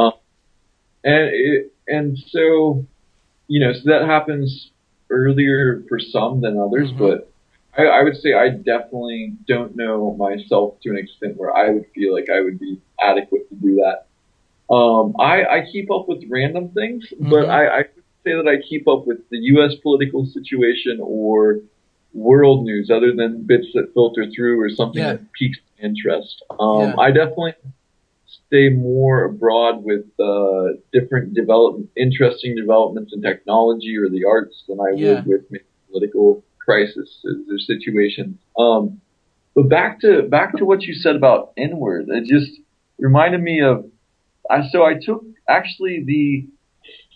And 1.05 1.31
it, 1.33 1.73
and 1.87 2.19
so, 2.31 2.85
you 3.47 3.61
know, 3.61 3.73
so 3.73 3.81
that 3.87 4.07
happens 4.07 4.71
earlier 5.11 5.83
for 5.89 5.99
some 5.99 6.43
than 6.43 6.59
others, 6.59 6.93
Mhm. 6.93 6.99
but 6.99 7.31
I, 7.79 7.87
I 7.87 8.03
would 8.03 8.17
say 8.17 8.35
I 8.35 8.51
definitely 8.51 9.35
don't 9.47 9.75
know 9.77 10.15
myself 10.19 10.81
to 10.83 10.91
an 10.91 10.99
extent 10.99 11.37
where 11.39 11.57
I 11.57 11.71
would 11.71 11.87
feel 11.95 12.13
like 12.13 12.29
I 12.29 12.41
would 12.43 12.59
be 12.59 12.79
adequate 13.01 13.49
to 13.49 13.55
do 13.55 13.77
that. 13.77 14.07
Um, 14.75 15.15
I, 15.19 15.45
I 15.45 15.67
keep 15.73 15.91
up 15.91 16.09
with 16.09 16.25
random 16.29 16.69
things, 16.71 17.07
but 17.19 17.47
Mhm. 17.47 17.49
I, 17.49 17.79
I 17.81 17.85
say 18.25 18.33
that 18.35 18.47
I 18.49 18.61
keep 18.69 18.89
up 18.89 19.07
with 19.07 19.19
the 19.31 19.39
U.S. 19.55 19.75
political 19.83 20.27
situation 20.27 20.99
or 21.03 21.61
world 22.13 22.65
news 22.65 22.91
other 22.91 23.13
than 23.15 23.45
bits 23.47 23.69
that 23.75 23.93
filter 23.95 24.27
through 24.35 24.61
or 24.61 24.71
something 24.71 25.03
Yeah. 25.03 25.13
that 25.15 25.33
piques 25.33 25.59
interest. 25.83 26.43
Um, 26.59 26.81
Yeah. 26.91 26.95
I 26.99 27.11
definitely 27.11 27.55
stay 28.27 28.71
more 28.71 29.25
abroad 29.25 29.85
with 29.85 30.05
uh, 30.19 30.75
different 30.93 31.35
development, 31.35 31.91
interesting 31.97 32.55
developments 32.57 33.13
in 33.13 33.23
technology 33.23 33.97
or 33.97 34.09
the 34.09 34.25
arts 34.25 34.65
than 34.69 34.81
I 34.81 34.91
Yeah. 34.97 35.15
would 35.15 35.27
with 35.27 35.43
political 35.91 36.45
crisis 36.59 37.25
or 37.51 37.59
situations. 37.59 38.37
Um, 38.59 39.01
but 39.55 39.69
back 39.69 40.01
to 40.01 40.23
back 40.23 40.57
to 40.57 40.65
what 40.65 40.83
you 40.83 40.95
said 40.95 41.17
about 41.17 41.53
inward, 41.57 42.09
it 42.09 42.25
just 42.25 42.51
reminded 42.99 43.43
me 43.43 43.61
of. 43.63 43.87
I 44.51 44.67
so 44.71 44.85
I 44.85 44.95
took 44.95 45.25
actually 45.49 46.05
the 46.05 46.47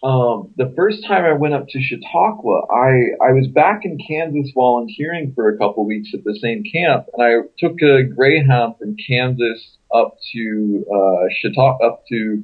um, 0.02 0.52
the 0.56 0.72
first 0.76 1.04
time 1.06 1.24
I 1.24 1.32
went 1.32 1.54
up 1.54 1.68
to 1.68 1.80
Chautauqua, 1.80 2.62
I 2.70 3.24
I 3.24 3.32
was 3.32 3.46
back 3.46 3.84
in 3.84 3.98
Kansas 3.98 4.50
volunteering 4.52 5.32
for 5.32 5.48
a 5.48 5.56
couple 5.56 5.86
weeks 5.86 6.10
at 6.12 6.24
the 6.24 6.36
same 6.42 6.64
camp, 6.64 7.06
and 7.12 7.22
I 7.22 7.34
took 7.58 7.80
a 7.82 8.02
Greyhound 8.02 8.78
from 8.78 8.96
Kansas 8.96 9.76
up 9.94 10.16
to 10.32 10.84
uh, 10.92 11.26
Chautauqua, 11.40 11.86
up 11.86 12.02
to 12.08 12.42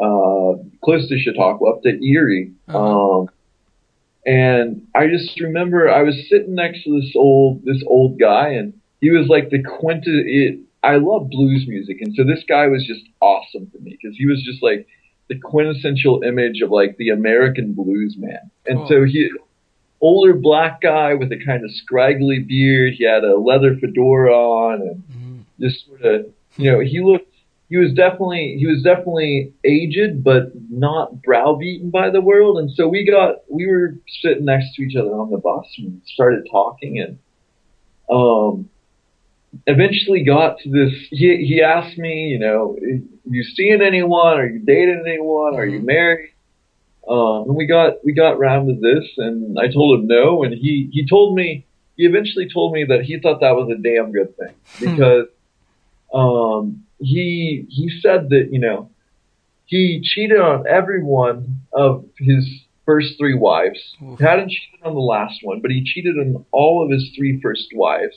uh, 0.00 0.62
close 0.82 1.06
to 1.08 1.18
Chautauqua, 1.18 1.70
up 1.70 1.82
to 1.82 2.02
Erie. 2.02 2.52
Uh-huh. 2.68 3.18
Um, 3.18 3.28
and 4.24 4.86
I 4.94 5.06
just 5.06 5.38
remember 5.38 5.90
I 5.90 6.02
was 6.02 6.14
sitting 6.30 6.54
next 6.54 6.84
to 6.84 6.98
this 6.98 7.12
old 7.14 7.62
this 7.62 7.82
old 7.86 8.18
guy, 8.18 8.48
and 8.52 8.72
he 9.02 9.10
was 9.10 9.28
like 9.28 9.50
the. 9.50 9.62
It, 9.92 10.60
I 10.82 10.96
love 10.96 11.28
blues 11.28 11.66
music, 11.68 11.98
and 12.00 12.14
so 12.14 12.24
this 12.24 12.42
guy 12.48 12.68
was 12.68 12.86
just 12.86 13.02
awesome 13.20 13.70
for 13.70 13.78
me 13.82 13.98
because 14.00 14.16
he 14.16 14.26
was 14.26 14.42
just 14.42 14.62
like 14.62 14.86
the 15.28 15.38
quintessential 15.38 16.22
image 16.22 16.60
of 16.62 16.70
like 16.70 16.96
the 16.98 17.10
American 17.10 17.72
blues 17.72 18.16
man. 18.18 18.50
And 18.66 18.78
Cool. 18.78 18.88
so 18.88 19.04
he, 19.04 19.30
older 20.00 20.34
black 20.34 20.80
guy 20.80 21.14
with 21.14 21.32
a 21.32 21.38
kind 21.44 21.64
of 21.64 21.70
scraggly 21.72 22.40
beard. 22.40 22.94
He 22.94 23.04
had 23.04 23.24
a 23.24 23.36
leather 23.36 23.76
fedora 23.76 24.32
on, 24.32 24.82
and 24.82 25.02
Mhm. 25.10 25.40
just 25.58 25.86
sort 25.86 26.02
of, 26.02 26.26
you 26.58 26.70
know, 26.70 26.80
he 26.80 27.00
looked. 27.00 27.32
He 27.68 27.76
was 27.78 27.92
definitely 27.94 28.56
he 28.58 28.66
was 28.66 28.82
definitely 28.84 29.52
aged, 29.64 30.22
but 30.22 30.52
not 30.70 31.20
browbeaten 31.22 31.90
by 31.90 32.10
the 32.10 32.20
world. 32.20 32.58
And 32.58 32.70
so 32.70 32.86
we 32.86 33.04
got 33.04 33.38
we 33.50 33.66
were 33.66 33.96
sitting 34.22 34.44
next 34.44 34.74
to 34.76 34.82
each 34.82 34.94
other 34.94 35.10
on 35.18 35.30
the 35.32 35.38
bus 35.38 35.66
and 35.78 36.00
started 36.04 36.46
talking, 36.48 37.00
and 37.00 37.18
um, 38.08 38.68
eventually 39.66 40.24
got 40.24 40.58
to 40.60 40.70
this. 40.70 40.92
He 41.10 41.44
he 41.46 41.62
asked 41.62 41.98
me, 41.98 42.28
you 42.28 42.38
know, 42.38 42.76
you 43.24 43.42
seeing 43.42 43.82
anyone? 43.82 44.38
Are 44.38 44.46
you 44.46 44.60
dating 44.60 45.04
anyone? 45.06 45.54
Are 45.54 45.66
you 45.66 45.80
Mhm. 45.80 45.84
married? 45.86 46.30
Um, 47.08 47.44
and 47.48 47.56
we 47.56 47.66
got 47.66 48.04
we 48.04 48.12
got 48.12 48.38
round 48.38 48.68
to 48.68 48.74
this, 48.80 49.08
and 49.18 49.58
I 49.58 49.68
told 49.68 50.00
him 50.00 50.06
no, 50.08 50.42
and 50.42 50.52
he 50.52 50.88
he 50.92 51.06
told 51.06 51.36
me 51.36 51.64
he 51.96 52.04
eventually 52.04 52.48
told 52.52 52.72
me 52.72 52.84
that 52.84 53.02
he 53.02 53.18
thought 53.20 53.40
that 53.40 53.54
was 53.54 53.70
a 53.70 53.80
damn 53.80 54.12
good 54.12 54.36
thing 54.36 54.54
because 54.80 55.26
um, 56.12 56.84
he 56.98 57.66
he 57.68 57.90
said 58.00 58.28
that 58.30 58.48
you 58.50 58.58
know 58.58 58.90
he 59.66 60.00
cheated 60.02 60.40
on 60.40 60.64
every 60.68 61.02
one 61.02 61.60
of 61.72 62.04
his 62.18 62.44
first 62.84 63.14
three 63.18 63.34
wives. 63.34 63.80
Oof. 64.02 64.18
He 64.18 64.24
hadn't 64.24 64.50
cheated 64.50 64.80
on 64.84 64.94
the 64.94 65.00
last 65.00 65.40
one, 65.42 65.60
but 65.60 65.70
he 65.70 65.82
cheated 65.84 66.16
on 66.18 66.44
all 66.52 66.84
of 66.84 66.90
his 66.90 67.12
three 67.16 67.40
first 67.40 67.66
wives 67.74 68.16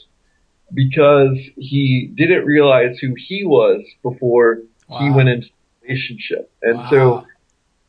because 0.74 1.38
he 1.58 2.12
didn't 2.16 2.46
realize 2.46 2.98
who 3.00 3.14
he 3.18 3.44
was 3.46 3.82
before 4.04 4.60
he 5.00 5.10
went 5.12 5.30
into 5.30 5.48
relationship, 5.84 6.52
and 6.64 6.78
Wow. 6.78 6.90
so 6.90 7.26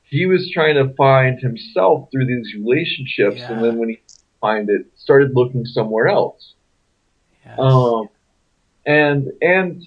he 0.03 0.27
was 0.27 0.51
trying 0.51 0.75
to 0.75 0.93
find 0.95 1.39
himself 1.41 2.11
through 2.11 2.27
these 2.27 2.55
relationships, 2.55 3.39
Yeah. 3.39 3.53
and 3.53 3.65
then 3.65 3.79
when 3.79 3.91
he 3.91 3.99
find 4.41 4.69
it, 4.71 4.87
started 4.97 5.35
looking 5.35 5.65
somewhere 5.65 6.09
else. 6.09 6.55
Yes. 7.45 7.59
Um, 7.59 8.09
and 8.87 9.33
and 9.43 9.87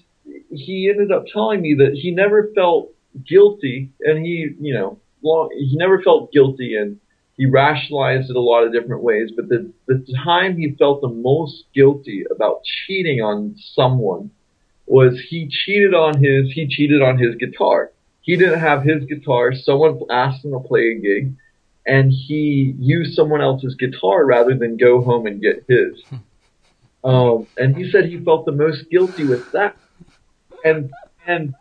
he 0.50 0.88
ended 0.90 1.10
up 1.12 1.26
telling 1.32 1.60
me 1.60 1.74
that 1.74 1.94
he 1.94 2.10
never 2.10 2.50
felt 2.54 2.92
guilty, 3.26 3.90
and 4.00 4.24
he, 4.24 4.54
you 4.60 4.74
know, 4.74 4.98
long, 5.22 5.50
he 5.56 5.76
never 5.76 6.00
felt 6.02 6.32
guilty, 6.32 6.76
and 6.76 6.98
he 7.36 7.46
rationalized 7.46 8.30
it 8.30 8.36
a 8.36 8.40
lot 8.40 8.64
of 8.64 8.72
different 8.72 9.02
ways. 9.02 9.30
But 9.34 9.48
the 9.48 9.72
the 9.86 10.04
time 10.24 10.56
he 10.56 10.72
felt 10.72 11.00
the 11.00 11.08
most 11.08 11.64
guilty 11.74 12.24
about 12.30 12.62
cheating 12.64 13.20
on 13.20 13.56
someone 13.74 14.30
was 14.86 15.20
he 15.28 15.48
cheated 15.48 15.94
on 15.94 16.22
his 16.22 16.52
he 16.52 16.68
cheated 16.68 17.02
on 17.02 17.18
his 17.18 17.34
guitar. 17.36 17.90
He 18.20 18.36
didn't 18.36 18.60
have 18.60 18.82
his 18.82 19.04
guitar. 19.04 19.52
Someone 19.54 20.00
asked 20.10 20.44
him 20.44 20.52
to 20.52 20.60
play 20.60 20.92
a 20.92 21.00
gig, 21.00 21.34
and 21.86 22.10
he 22.10 22.74
used 22.78 23.14
someone 23.14 23.42
else's 23.42 23.74
guitar 23.74 24.24
rather 24.24 24.54
than 24.54 24.76
go 24.76 25.02
home 25.02 25.26
and 25.26 25.42
get 25.42 25.64
his. 25.68 26.02
Um, 27.04 27.46
and 27.58 27.76
he 27.76 27.90
said 27.90 28.06
he 28.06 28.18
felt 28.24 28.46
the 28.46 28.52
most 28.52 28.88
guilty 28.90 29.24
with 29.26 29.52
that. 29.52 29.76
And 30.64 30.90
and 31.26 31.54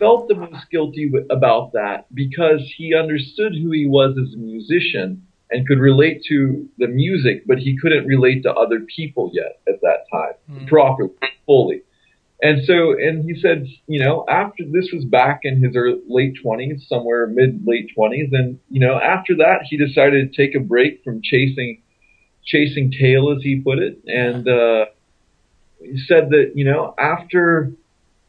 felt 0.00 0.26
the 0.26 0.34
most 0.34 0.68
guilty 0.72 1.06
w- 1.08 1.26
about 1.30 1.72
that 1.74 2.12
because 2.14 2.60
he 2.76 2.94
understood 2.94 3.52
who 3.54 3.70
he 3.70 3.86
was 3.86 4.16
as 4.18 4.34
a 4.34 4.38
musician 4.38 5.22
and 5.52 5.66
could 5.68 5.78
relate 5.78 6.22
to 6.28 6.66
the 6.78 6.88
music, 6.88 7.42
but 7.46 7.58
he 7.58 7.76
couldn't 7.80 8.06
relate 8.06 8.42
to 8.44 8.52
other 8.52 8.80
people 8.96 9.30
yet 9.32 9.60
at 9.68 9.80
that 9.82 10.00
time 10.10 10.34
Mm. 10.50 10.66
properly, 10.66 11.10
fully. 11.46 11.82
And 12.42 12.64
so, 12.64 12.92
and 12.92 13.24
he 13.28 13.38
said, 13.38 13.66
you 13.86 14.00
know, 14.00 14.24
after 14.28 14.64
this 14.64 14.90
was 14.92 15.04
back 15.04 15.40
in 15.44 15.62
his 15.62 15.76
early, 15.76 16.00
late 16.08 16.34
twenties, 16.42 16.86
somewhere 16.88 17.26
mid 17.26 17.66
late 17.66 17.90
twenties, 17.94 18.30
and 18.32 18.58
you 18.70 18.80
know, 18.80 18.98
after 18.98 19.36
that, 19.36 19.58
he 19.68 19.76
decided 19.76 20.32
to 20.32 20.36
take 20.36 20.54
a 20.54 20.60
break 20.60 21.04
from 21.04 21.20
chasing, 21.22 21.82
chasing 22.44 22.90
tail, 22.92 23.30
as 23.36 23.42
he 23.42 23.60
put 23.60 23.78
it, 23.78 23.98
and 24.06 24.48
uh, 24.48 24.86
he 25.82 25.98
said 26.06 26.30
that 26.30 26.52
you 26.54 26.64
know, 26.64 26.94
after 26.98 27.72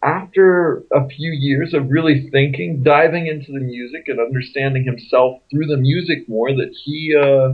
after 0.04 0.84
a 0.92 1.08
few 1.08 1.32
years 1.32 1.74
of 1.74 1.90
really 1.90 2.30
thinking, 2.30 2.82
diving 2.84 3.28
into 3.28 3.52
the 3.52 3.60
music 3.60 4.06
and 4.08 4.20
understanding 4.20 4.84
himself 4.84 5.42
through 5.50 5.68
the 5.68 5.78
music 5.78 6.28
more, 6.28 6.52
that 6.54 6.74
he 6.84 7.16
uh, 7.16 7.54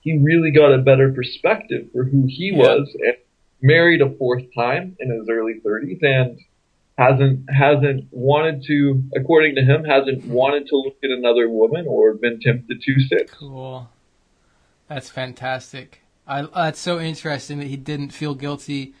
he 0.00 0.18
really 0.18 0.50
got 0.50 0.72
a 0.72 0.78
better 0.78 1.12
perspective 1.12 1.88
for 1.92 2.04
who 2.04 2.26
he 2.28 2.50
Yeah. 2.52 2.58
was 2.58 2.96
and 3.00 3.16
married 3.60 4.00
a 4.02 4.10
fourth 4.10 4.42
time 4.54 4.96
in 4.98 5.10
his 5.10 5.28
early 5.28 5.54
30s 5.64 6.02
and 6.02 6.38
hasn't 6.98 7.48
hasn't 7.50 8.04
wanted 8.10 8.62
to 8.66 9.02
according 9.16 9.54
to 9.54 9.62
him 9.62 9.84
hasn't 9.84 10.24
wanted 10.26 10.66
to 10.66 10.76
look 10.76 10.96
at 11.02 11.10
another 11.10 11.48
woman 11.48 11.86
or 11.86 12.12
been 12.14 12.38
tempted 12.40 12.80
to 12.82 13.00
since 13.00 13.30
Cool. 13.30 13.88
That's 14.88 15.08
fantastic. 15.08 16.02
I 16.26 16.42
that's 16.42 16.80
so 16.80 16.98
interesting 17.00 17.58
that 17.60 17.68
he 17.68 17.76
didn't 17.76 18.10
feel 18.10 18.34
guilty 18.34 18.94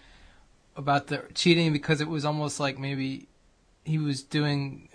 about 0.76 1.08
the 1.08 1.24
cheating 1.34 1.72
because 1.72 2.00
it 2.00 2.08
was 2.08 2.24
almost 2.24 2.60
like 2.60 2.78
maybe 2.78 3.28
he 3.84 3.98
was 3.98 4.22
doing 4.22 4.88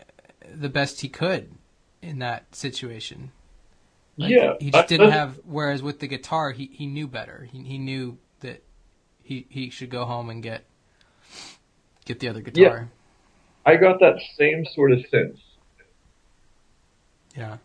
the 0.53 0.69
best 0.69 1.01
he 1.01 1.09
could 1.09 1.51
in 2.01 2.19
that 2.19 2.55
situation. 2.55 3.31
Like, 4.17 4.31
yeah 4.31 4.53
He 4.59 4.71
just 4.71 4.87
didn't 4.87 5.11
have 5.11 5.39
whereas 5.45 5.83
with 5.83 5.99
the 5.99 6.07
guitar 6.07 6.51
he, 6.51 6.67
he 6.73 6.87
knew 6.87 7.07
better. 7.07 7.47
He 7.51 7.63
he 7.63 7.77
knew 7.77 8.17
that 8.39 8.63
he 9.21 9.45
he 9.49 9.69
should 9.69 9.89
go 9.89 10.05
home 10.05 10.29
and 10.29 10.41
get 10.41 10.65
get 12.05 12.19
the 12.19 12.29
other 12.29 12.41
guitar. 12.41 12.89
Yeah, 13.65 13.71
I 13.71 13.75
got 13.77 13.99
that 13.99 14.19
same 14.37 14.65
sort 14.65 14.91
of 14.91 15.05
sense 15.11 15.39
Yeah. 17.35 17.57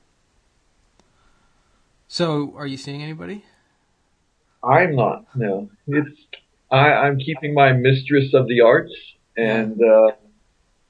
So, 2.09 2.53
are 2.57 2.67
you 2.67 2.77
seeing 2.77 3.03
anybody? 3.03 3.45
I'm 4.63 4.95
not 4.95 5.25
no 5.35 5.71
it's 5.87 6.11
I 6.73 6.93
I'm 7.05 7.19
keeping 7.19 7.55
my 7.55 7.73
mistress 7.73 8.33
of 8.35 8.49
the 8.49 8.61
arts 8.63 8.93
and 9.37 9.81
uh 9.83 10.13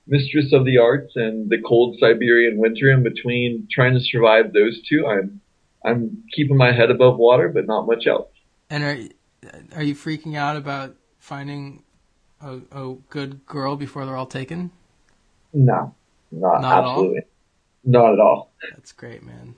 mistress 0.07 0.53
of 0.53 0.65
the 0.65 0.79
arts 0.79 1.12
and 1.17 1.51
the 1.51 1.59
cold 1.61 1.97
Siberian 2.01 2.59
winter 2.59 2.91
in 2.91 3.03
between 3.03 3.69
trying 3.71 3.95
to 3.95 4.01
survive 4.01 4.53
those 4.53 4.81
two 4.89 5.07
I'm 5.07 5.41
I'm 5.85 6.25
keeping 6.35 6.57
my 6.57 6.73
head 6.73 6.91
above 6.91 7.19
water 7.19 7.49
but 7.49 7.67
not 7.67 7.87
much 7.87 8.07
else 8.07 8.31
And 8.71 8.83
are 8.85 8.99
are 9.77 9.83
you 9.83 9.95
freaking 9.95 10.37
out 10.37 10.57
about 10.57 10.97
finding 11.19 11.83
a, 12.41 12.61
a 12.73 12.95
good 13.11 13.45
girl 13.47 13.77
before 13.77 14.07
they're 14.07 14.17
all 14.17 14.27
taken? 14.27 14.71
No, 15.53 15.95
not, 16.31 16.61
Not 16.62 16.79
at 16.79 16.85
all? 16.85 16.91
absolutely, 16.91 17.21
not 17.85 18.12
at 18.15 18.21
all. 18.21 18.53
That's 18.71 18.93
great, 18.93 19.23
man. 19.23 19.55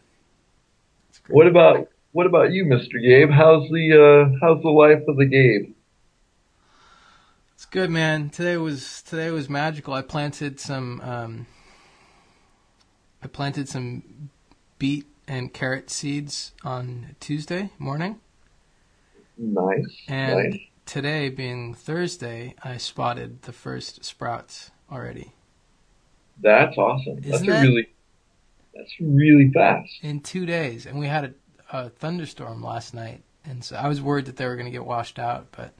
That's 1.08 1.18
great. 1.20 1.36
What 1.36 1.46
about 1.46 1.88
what 2.12 2.26
about 2.26 2.52
you, 2.52 2.64
Mr. 2.64 3.00
Gabe? 3.02 3.30
How's 3.30 3.68
the 3.70 3.92
uh, 4.32 4.38
how's 4.40 4.62
the 4.62 4.70
life 4.70 5.02
of 5.08 5.16
the 5.16 5.26
Gabe? 5.26 5.73
It's 7.64 7.70
good, 7.70 7.88
man. 7.88 8.28
Today 8.28 8.58
was 8.58 9.00
today 9.00 9.30
was 9.30 9.48
magical. 9.48 9.94
I 9.94 10.02
planted 10.02 10.60
some 10.60 11.00
um, 11.00 11.46
I 13.22 13.26
planted 13.26 13.70
some 13.70 14.28
beet 14.78 15.06
and 15.26 15.50
carrot 15.50 15.88
seeds 15.88 16.52
on 16.62 17.16
Tuesday 17.20 17.70
morning, 17.78 18.20
Nice, 19.38 19.96
and 20.08 20.50
nice. 20.50 20.60
today 20.84 21.30
being 21.30 21.72
Thursday, 21.72 22.54
I 22.62 22.76
spotted 22.76 23.40
the 23.42 23.52
first 23.54 24.04
sprouts 24.04 24.70
already 24.92 25.32
That's 26.42 26.76
awesome. 26.76 27.14
That's 27.22 27.36
Isn't 27.36 27.48
a 27.48 27.52
that- 27.52 27.62
really 27.62 27.88
that's 28.74 28.92
really 29.00 29.50
fast. 29.50 29.90
in 30.02 30.20
two 30.20 30.44
days. 30.44 30.84
And 30.84 30.98
we 30.98 31.06
had 31.06 31.34
a, 31.72 31.84
a 31.84 31.88
thunderstorm 31.88 32.62
last 32.62 32.92
night, 32.92 33.22
and 33.42 33.64
so 33.64 33.76
I 33.76 33.88
was 33.88 34.02
worried 34.02 34.26
that 34.26 34.36
they 34.36 34.44
were 34.44 34.54
going 34.56 34.66
to 34.66 34.70
get 34.70 34.84
washed 34.84 35.18
out, 35.18 35.46
but 35.52 35.72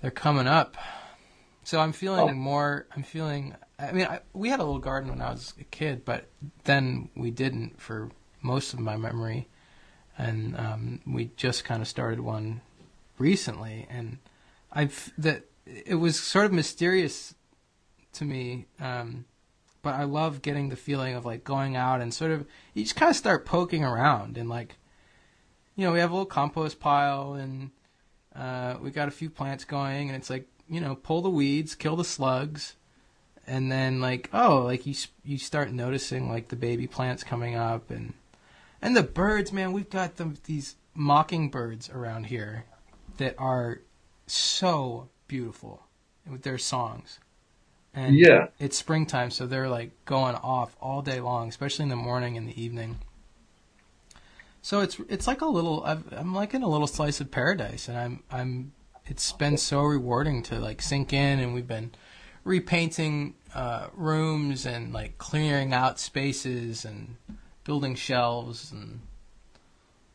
they're 0.00 0.10
coming 0.10 0.46
up. 0.46 0.76
So 1.64 1.80
I'm 1.80 1.92
feeling 1.92 2.28
Oh. 2.30 2.32
more. 2.32 2.86
I'm 2.94 3.02
feeling. 3.02 3.54
I 3.78 3.92
mean, 3.92 4.06
I, 4.06 4.20
we 4.32 4.48
had 4.48 4.60
a 4.60 4.64
little 4.64 4.78
garden 4.78 5.10
when 5.10 5.20
I 5.20 5.30
was 5.30 5.52
a 5.60 5.64
kid, 5.64 6.04
but 6.04 6.28
then 6.64 7.10
we 7.16 7.30
didn't 7.30 7.80
for 7.80 8.10
most 8.40 8.72
of 8.72 8.78
my 8.78 8.96
memory, 8.96 9.48
and 10.16 10.56
um, 10.56 11.00
we 11.06 11.30
just 11.36 11.64
kind 11.64 11.82
of 11.82 11.88
started 11.88 12.20
one 12.20 12.60
recently, 13.18 13.86
and 13.90 14.18
I've 14.72 15.12
that 15.18 15.44
it 15.66 15.96
was 15.96 16.18
sort 16.20 16.46
of 16.46 16.52
mysterious 16.52 17.34
to 18.14 18.24
me. 18.24 18.66
Um, 18.80 19.24
but 19.82 19.94
I 19.94 20.04
love 20.04 20.42
getting 20.42 20.68
the 20.68 20.76
feeling 20.76 21.14
of 21.14 21.24
like 21.26 21.44
going 21.44 21.76
out 21.76 22.00
and 22.00 22.12
sort 22.14 22.30
of 22.32 22.46
you 22.74 22.82
just 22.84 22.96
kind 22.96 23.10
of 23.10 23.16
start 23.16 23.44
poking 23.46 23.84
around 23.84 24.36
and 24.36 24.48
like 24.48 24.78
you 25.76 25.84
know 25.84 25.92
we 25.92 26.00
have 26.00 26.10
a 26.10 26.12
little 26.14 26.26
compost 26.26 26.80
pile 26.80 27.34
and 27.34 27.70
uh, 28.36 28.76
we 28.80 28.90
got 28.90 29.08
a 29.08 29.12
few 29.12 29.30
plants 29.30 29.64
going 29.64 30.08
and 30.08 30.16
it's 30.16 30.30
like 30.30 30.46
you 30.68 30.80
know 30.80 30.94
pull 30.94 31.22
the 31.22 31.30
weeds 31.30 31.74
kill 31.74 31.96
the 31.96 32.04
slugs 32.04 32.74
and 33.46 33.70
then 33.70 34.00
like 34.00 34.28
oh 34.32 34.62
like 34.62 34.86
you 34.86 34.94
you 35.24 35.38
start 35.38 35.70
noticing 35.70 36.28
like 36.28 36.48
the 36.48 36.56
baby 36.56 36.86
plants 36.86 37.22
coming 37.22 37.54
up 37.54 37.90
and 37.90 38.14
and 38.82 38.96
the 38.96 39.02
birds 39.02 39.52
man 39.52 39.72
we've 39.72 39.90
got 39.90 40.16
them 40.16 40.36
these 40.44 40.76
mockingbirds 40.94 41.88
around 41.90 42.24
here 42.24 42.64
that 43.18 43.34
are 43.38 43.80
so 44.26 45.08
beautiful 45.28 45.82
with 46.28 46.42
their 46.42 46.58
songs 46.58 47.20
and 47.96 48.14
Yeah, 48.14 48.48
it's 48.58 48.76
springtime, 48.76 49.30
so 49.30 49.46
they're 49.46 49.70
like 49.70 49.90
going 50.04 50.34
off 50.36 50.76
all 50.80 51.00
day 51.00 51.18
long, 51.18 51.48
especially 51.48 51.84
in 51.84 51.88
the 51.88 51.96
morning 51.96 52.36
and 52.36 52.46
the 52.46 52.62
evening. 52.62 52.98
So 54.66 54.80
it's 54.80 54.98
it's 55.08 55.28
like 55.28 55.42
a 55.42 55.46
little 55.46 55.84
I've, 55.84 56.12
I'm 56.12 56.34
like 56.34 56.52
in 56.52 56.62
a 56.62 56.68
little 56.68 56.88
slice 56.88 57.20
of 57.20 57.30
paradise, 57.30 57.86
and 57.86 57.96
I'm 57.96 58.24
I'm 58.32 58.72
it's 59.04 59.30
been 59.30 59.58
so 59.58 59.84
rewarding 59.84 60.42
to 60.42 60.58
like 60.58 60.82
sink 60.82 61.12
in, 61.12 61.38
and 61.38 61.54
we've 61.54 61.68
been 61.68 61.92
repainting 62.42 63.34
uh, 63.54 63.86
rooms 63.94 64.66
and 64.66 64.92
like 64.92 65.18
clearing 65.18 65.72
out 65.72 66.00
spaces 66.00 66.84
and 66.84 67.14
building 67.62 67.94
shelves 67.94 68.72
and 68.72 69.02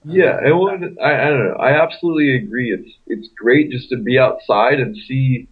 yeah. 0.04 0.38
It 0.46 0.52
was. 0.52 0.82
I, 1.02 1.14
I 1.14 1.30
don't 1.30 1.48
know. 1.48 1.56
I 1.56 1.82
absolutely 1.82 2.36
agree. 2.36 2.74
It's 2.74 2.98
it's 3.08 3.30
great 3.38 3.72
just 3.72 3.88
to 3.92 3.96
be 3.96 4.20
outside 4.20 4.82
and 4.82 4.98
see 4.98 5.48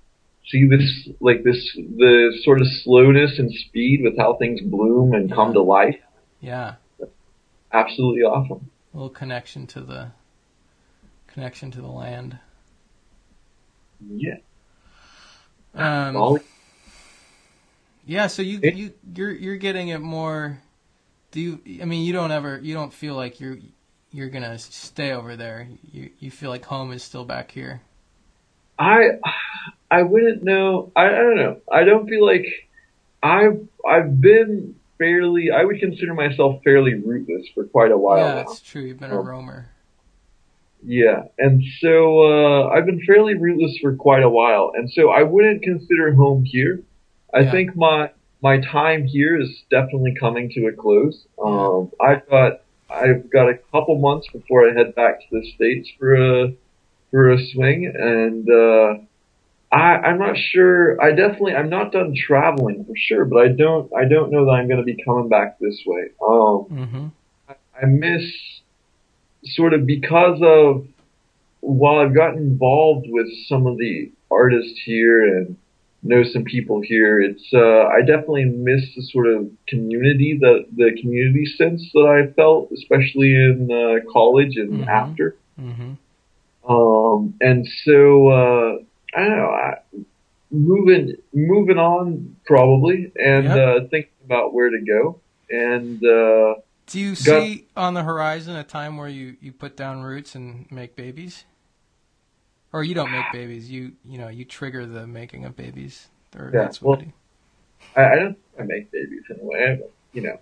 see 0.45 0.67
this 0.67 1.07
like 1.21 1.45
this 1.45 1.73
the 1.73 2.38
sort 2.43 2.59
of 2.59 2.67
slowness 2.83 3.39
and 3.39 3.49
speed 3.49 4.01
with 4.03 4.17
how 4.17 4.33
things 4.33 4.59
bloom 4.59 5.13
and 5.13 5.31
come 5.31 5.53
to 5.53 5.62
life. 5.62 6.01
yeah, 6.41 6.73
Absolutely 7.71 8.23
awesome. 8.23 8.69
A 8.93 8.97
little 8.97 9.10
connection 9.10 9.67
to 9.67 9.82
the 9.82 10.12
connection 11.28 11.71
to 11.71 11.82
the 11.82 11.88
land. 11.88 12.39
Yeah. 14.08 14.38
Um, 15.75 16.39
Yeah, 18.06 18.28
so 18.28 18.41
you 18.41 18.60
It- 18.63 18.75
you 18.75 18.93
you're 19.13 19.32
you're 19.32 19.58
getting 19.58 19.89
it 19.89 19.99
more. 19.99 20.62
Do 21.32 21.39
you? 21.39 21.60
I 21.82 21.86
mean, 21.86 22.06
you 22.06 22.13
don't 22.13 22.32
ever 22.32 22.60
you 22.60 22.73
don't 22.73 22.91
feel 22.93 23.15
like 23.15 23.39
you're 23.39 23.58
you're 24.12 24.30
gonna 24.30 24.58
stay 24.58 25.12
over 25.12 25.36
there. 25.36 25.67
You 25.91 26.10
you 26.19 26.32
feel 26.32 26.49
like 26.49 26.65
home 26.65 26.91
is 26.91 27.04
still 27.04 27.23
back 27.25 27.52
here. 27.52 27.82
I 28.80 29.19
I 29.91 30.04
wouldn't 30.04 30.43
know. 30.43 30.91
I, 30.95 31.06
I 31.08 31.12
don't 31.12 31.36
know. 31.36 31.62
I 31.71 31.84
don't 31.84 32.08
feel 32.10 32.25
like 32.25 32.45
I've 33.21 33.67
I've 33.88 34.19
been 34.19 34.78
fairly. 34.99 35.49
I 35.49 35.63
would 35.63 35.79
consider 35.79 36.13
myself 36.13 36.62
fairly 36.63 36.93
rootless 36.93 37.47
for 37.55 37.63
quite 37.63 37.91
a 37.91 37.97
while 37.97 38.17
yeah, 38.27 38.33
now. 38.35 38.51
it's 38.51 38.62
true. 38.62 38.83
You've 38.83 38.99
been 38.99 39.09
a 39.12 39.19
Um, 39.19 39.25
roamer. 39.27 39.69
Yeah, 40.85 41.23
and 41.38 41.62
so 41.81 42.21
uh, 42.23 42.67
I've 42.69 42.85
been 42.85 43.01
fairly 43.05 43.33
rootless 43.35 43.77
for 43.81 43.95
quite 43.95 44.23
a 44.23 44.29
while, 44.29 44.71
and 44.75 44.89
so 44.89 45.09
I 45.09 45.23
wouldn't 45.23 45.62
consider 45.63 46.13
home 46.13 46.45
here. 46.45 46.81
I 47.33 47.39
Yeah. 47.41 47.51
think 47.51 47.75
my 47.75 48.12
my 48.41 48.59
time 48.62 49.05
here 49.05 49.38
is 49.38 49.63
definitely 49.69 50.15
coming 50.17 50.49
to 50.51 50.67
a 50.67 50.71
close. 50.71 51.25
Um, 51.43 51.91
I've 51.99 52.29
got 52.29 52.62
I've 52.89 53.29
got 53.29 53.49
a 53.49 53.55
couple 53.73 53.97
months 53.99 54.27
before 54.31 54.69
I 54.69 54.73
head 54.73 54.95
back 54.95 55.19
to 55.19 55.25
the 55.31 55.51
states 55.51 55.89
for 55.99 56.15
a 56.15 56.53
for 57.12 57.29
a 57.31 57.45
swing, 57.47 57.85
and 57.93 58.49
uh, 58.49 59.03
I 59.71 59.77
I'm 59.97 60.17
not 60.19 60.36
sure. 60.38 61.01
I 61.01 61.12
definitely 61.12 61.55
I'm 61.55 61.69
not 61.69 61.91
done 61.91 62.13
traveling 62.15 62.86
for 62.86 62.93
sure, 62.95 63.25
but 63.25 63.39
I 63.43 63.47
don't 63.49 63.91
I 63.93 64.05
don't 64.05 64.32
know 64.32 64.45
that 64.45 64.51
I'm 64.51 64.67
going 64.67 64.79
to 64.79 64.84
be 64.86 65.01
coming 65.03 65.29
back 65.29 65.60
this 65.60 65.82
way. 65.86 66.10
Um, 66.25 66.65
Mm-hmm. 66.69 67.08
I 67.82 67.86
miss 67.86 68.23
sort 69.43 69.73
of 69.73 69.86
because 69.86 70.39
of 70.43 70.86
while 71.62 71.99
I've 71.99 72.13
gotten 72.15 72.39
involved 72.39 73.05
with 73.10 73.27
some 73.47 73.67
of 73.67 73.77
the 73.77 74.12
artists 74.32 74.79
here 74.86 75.38
and 75.38 75.55
know 76.03 76.23
some 76.23 76.43
people 76.43 76.82
here. 76.82 77.19
It's 77.21 77.47
uh, 77.53 77.84
I 77.88 77.99
definitely 78.01 78.45
miss 78.45 78.82
the 78.95 79.03
sort 79.03 79.27
of 79.27 79.49
community 79.67 80.38
that 80.41 80.65
the 80.75 80.97
community 81.01 81.45
sense 81.45 81.89
that 81.93 82.08
I 82.29 82.34
felt, 82.34 82.71
especially 82.71 83.34
in 83.34 83.69
uh, 83.71 84.12
college 84.12 84.55
and 84.58 84.82
Mhm. 84.84 84.88
after. 84.88 85.36
Mm-hmm. 85.62 86.71
Um, 86.71 87.34
and 87.41 87.67
so 87.86 88.27
uh, 88.29 88.77
I 89.15 89.19
don't 89.22 89.38
know. 89.38 89.50
I, 89.50 89.74
moving 90.52 91.15
moving 91.34 91.78
on 91.78 92.36
probably, 92.45 93.12
and 93.24 93.45
Yep. 93.45 93.58
uh, 93.58 93.88
thinking 93.89 94.12
about 94.26 94.54
where 94.54 94.69
to 94.69 94.80
go. 94.82 95.19
And 95.50 96.04
uh, 96.06 96.56
Do 96.88 97.00
you 97.00 97.12
Got- 97.12 97.17
see 97.43 97.67
on 97.76 97.93
the 97.93 98.04
horizon 98.04 98.56
a 98.56 98.63
time 98.63 98.98
where 98.98 99.08
you, 99.10 99.36
you 99.41 99.52
put 99.52 99.76
down 99.76 100.02
roots 100.04 100.36
and 100.36 100.72
make 100.72 100.95
babies? 100.95 101.45
Or 102.72 102.84
you 102.84 102.93
don't 102.93 103.12
make 103.12 103.26
babies, 103.34 103.69
you 103.72 103.93
you 104.06 104.19
know, 104.19 104.28
you 104.28 104.45
trigger 104.45 104.86
the 104.86 105.08
making 105.08 105.45
of 105.45 105.56
babies. 105.56 106.08
Or 106.38 106.52
Yeah, 106.54 106.62
that's 106.62 106.82
what 106.82 107.00
well- 107.00 107.08
I, 107.95 108.12
I 108.12 108.15
don't 108.15 108.38
I 108.60 108.63
make 108.63 108.91
babies 108.91 109.24
in 109.30 109.39
a 109.39 109.43
way. 109.43 109.78
But, 109.82 109.91
you 110.13 110.22
know, 110.22 110.39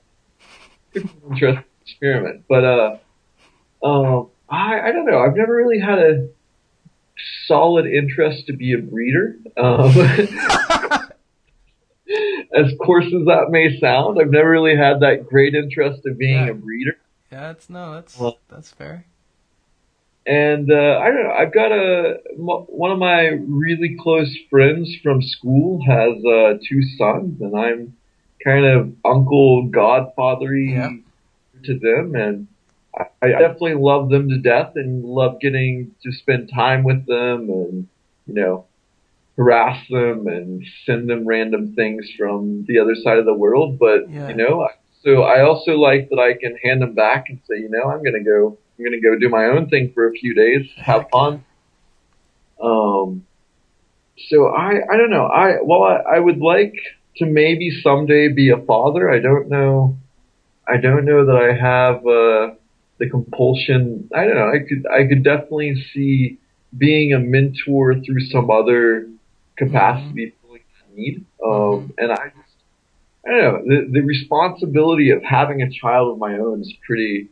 interesting 1.29 1.63
experiment. 1.85 2.43
But 2.49 2.63
uh, 2.65 2.97
um, 3.83 4.27
I 4.49 4.79
I 4.89 4.91
don't 4.91 5.05
know. 5.05 5.19
I've 5.19 5.35
never 5.37 5.55
really 5.55 5.79
had 5.79 5.99
a 5.99 6.27
solid 7.45 7.85
interest 7.85 8.47
to 8.47 8.53
be 8.53 8.73
a 8.73 8.77
breeder. 8.79 9.37
Um, 9.57 9.91
as 12.55 12.73
coarse 12.83 13.05
as 13.05 13.25
that 13.25 13.47
may 13.49 13.77
sound, 13.79 14.17
I've 14.21 14.29
never 14.29 14.49
really 14.49 14.75
had 14.77 15.01
that 15.01 15.25
great 15.27 15.53
interest 15.55 16.05
in 16.05 16.17
being 16.17 16.45
Yeah. 16.45 16.51
a 16.51 16.53
breeder. 16.53 16.97
yeah, 17.31 17.39
that's 17.47 17.69
no, 17.69 17.93
that's 17.95 18.17
Well- 18.19 18.39
that's 18.49 18.71
fair. 18.71 19.05
And 20.25 20.69
uh, 20.69 20.99
I 21.01 21.05
don't 21.07 21.23
know. 21.23 21.31
I've 21.31 21.53
got 21.53 21.71
a 21.71 22.19
one 22.35 22.91
of 22.91 22.99
my 22.99 23.27
really 23.47 23.95
close 23.97 24.35
friends 24.49 24.93
from 25.01 25.21
school 25.21 25.81
has 25.87 26.17
uh, 26.25 26.57
two 26.67 26.81
sons, 26.97 27.39
and 27.39 27.55
I'm 27.57 27.95
kind 28.43 28.65
of 28.65 28.93
uncle 29.05 29.69
godfathery 29.69 30.73
Yeah. 30.73 30.89
to 31.63 31.79
them, 31.79 32.13
and 32.15 32.47
I, 32.97 33.05
I 33.21 33.27
definitely 33.29 33.75
love 33.75 34.09
them 34.09 34.29
to 34.29 34.37
death, 34.37 34.73
and 34.75 35.03
love 35.03 35.39
getting 35.39 35.91
to 36.03 36.11
spend 36.11 36.49
time 36.53 36.83
with 36.83 37.05
them, 37.05 37.49
and 37.49 37.87
you 38.25 38.33
know, 38.33 38.65
harass 39.37 39.87
them 39.89 40.27
and 40.27 40.63
send 40.85 41.09
them 41.09 41.27
random 41.27 41.73
things 41.75 42.09
from 42.17 42.65
the 42.67 42.79
other 42.79 42.95
side 42.95 43.17
of 43.19 43.25
the 43.25 43.33
world. 43.33 43.79
But 43.79 44.09
Yeah. 44.09 44.29
you 44.29 44.35
know, 44.35 44.67
so 45.03 45.23
I 45.23 45.41
also 45.43 45.73
like 45.73 46.09
that 46.09 46.19
I 46.19 46.33
can 46.33 46.57
hand 46.57 46.81
them 46.81 46.93
back 46.93 47.29
and 47.29 47.39
say, 47.49 47.57
you 47.59 47.69
know, 47.69 47.89
I'm 47.89 48.03
gonna 48.03 48.23
go, 48.23 48.57
I'm 48.77 48.85
gonna 48.85 49.01
go 49.01 49.17
do 49.17 49.29
my 49.29 49.45
own 49.45 49.69
thing 49.69 49.91
for 49.93 50.07
a 50.07 50.11
few 50.11 50.33
days, 50.33 50.69
have 50.77 51.07
fun. 51.09 51.43
Um, 52.61 53.25
so 54.29 54.47
I, 54.47 54.79
I 54.91 54.97
don't 54.97 55.11
know. 55.11 55.25
I, 55.25 55.57
well, 55.61 55.83
I, 55.83 56.15
I 56.15 56.19
would 56.19 56.39
like 56.39 56.73
to 57.17 57.25
maybe 57.25 57.69
someday 57.81 58.29
be 58.29 58.49
a 58.49 58.57
father. 58.57 59.09
I 59.09 59.19
don't 59.19 59.49
know. 59.49 59.97
I 60.67 60.77
don't 60.77 61.05
know 61.05 61.25
that 61.25 61.35
I 61.35 61.53
have, 61.53 62.05
uh, 62.05 62.55
the 62.99 63.09
compulsion. 63.09 64.09
I 64.15 64.25
don't 64.25 64.35
know. 64.35 64.49
I 64.49 64.59
could, 64.59 64.85
I 64.91 65.07
could 65.07 65.23
definitely 65.23 65.75
see 65.93 66.37
being 66.77 67.13
a 67.13 67.19
mentor 67.19 67.95
through 67.95 68.21
some 68.31 68.49
other 68.51 69.07
capacity 69.55 70.27
mm-hmm. 70.27 70.53
that 70.53 70.95
need. 70.97 71.25
Um, 71.43 71.51
mm-hmm. 71.51 71.91
and 71.97 72.11
I 72.11 72.31
just, 72.35 72.55
I 73.25 73.31
don't 73.31 73.41
know, 73.41 73.61
the, 73.65 73.91
the 73.91 74.01
responsibility 74.01 75.11
of 75.11 75.23
having 75.23 75.61
a 75.61 75.69
child 75.69 76.11
of 76.11 76.17
my 76.17 76.37
own 76.37 76.61
is 76.61 76.73
pretty, 76.85 77.29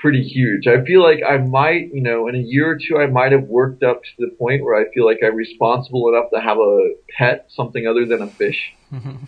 pretty 0.00 0.22
huge. 0.22 0.66
I 0.66 0.84
feel 0.84 1.02
like 1.02 1.20
I 1.28 1.38
might, 1.38 1.92
you 1.94 2.02
know, 2.02 2.28
in 2.28 2.34
a 2.34 2.38
year 2.38 2.70
or 2.70 2.78
two, 2.78 2.98
I 2.98 3.06
might 3.06 3.32
have 3.32 3.44
worked 3.44 3.82
up 3.82 4.02
to 4.02 4.10
the 4.18 4.30
point 4.38 4.62
where 4.64 4.74
I 4.74 4.92
feel 4.92 5.04
like 5.04 5.18
I'm 5.24 5.34
responsible 5.34 6.08
enough 6.08 6.30
to 6.32 6.40
have 6.40 6.58
a 6.58 6.94
pet, 7.16 7.46
something 7.48 7.86
other 7.86 8.06
than 8.06 8.22
a 8.22 8.26
fish. 8.26 8.74
Mm-hmm. 8.92 9.24